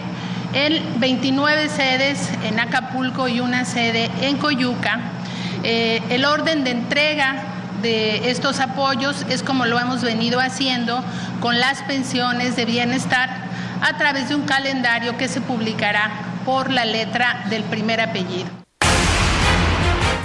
en 0.66 1.00
29 1.00 1.70
sedes 1.70 2.30
en 2.44 2.60
Acapulco 2.60 3.28
y 3.28 3.40
una 3.40 3.64
sede 3.64 4.10
en 4.22 4.38
Coyuca. 4.38 5.00
Eh, 5.64 6.02
el 6.10 6.26
orden 6.26 6.64
de 6.64 6.72
entrega 6.72 7.44
de 7.84 8.32
estos 8.32 8.60
apoyos 8.60 9.24
es 9.30 9.44
como 9.44 9.66
lo 9.66 9.80
hemos 9.80 10.02
venido 10.02 10.40
haciendo 10.40 11.04
con 11.42 11.60
las 11.60 11.84
pensiones 11.84 12.56
de 12.56 12.66
bienestar 12.66 13.30
a 13.82 13.98
través 13.98 14.30
de 14.30 14.36
un 14.36 14.44
calendario 14.44 15.16
que 15.16 15.28
se 15.28 15.42
publicará 15.42 16.10
por 16.44 16.72
la 16.72 16.86
letra 16.86 17.46
del 17.52 17.62
primer 17.64 18.02
apellido. 18.02 18.50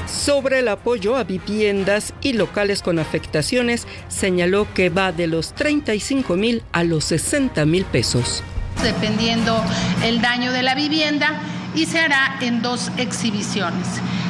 Sobre 0.07 0.61
el 0.61 0.69
apoyo 0.69 1.17
a 1.17 1.25
viviendas 1.25 2.15
y 2.23 2.33
locales 2.33 2.81
con 2.81 2.99
afectaciones, 2.99 3.87
señaló 4.09 4.73
que 4.73 4.89
va 4.89 5.13
de 5.13 5.27
los 5.27 5.53
35 5.53 6.37
mil 6.37 6.63
a 6.73 6.85
los 6.85 7.05
60 7.05 7.67
mil 7.67 7.85
pesos. 7.85 8.43
Dependiendo 8.83 9.63
el 10.05 10.21
daño 10.21 10.53
de 10.53 10.63
la 10.63 10.75
vivienda 10.75 11.41
y 11.75 11.87
se 11.87 12.01
hará 12.01 12.37
en 12.41 12.63
dos 12.63 12.91
exhibiciones. 12.99 13.87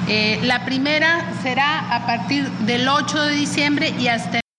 Eh, 0.08 0.40
la 0.42 0.64
primera 0.64 1.32
será 1.42 1.94
a 1.94 2.06
partir 2.06 2.48
del 2.66 2.88
8 2.88 3.22
de 3.22 3.34
diciembre 3.34 3.94
y 3.98 4.08
hasta 4.08 4.41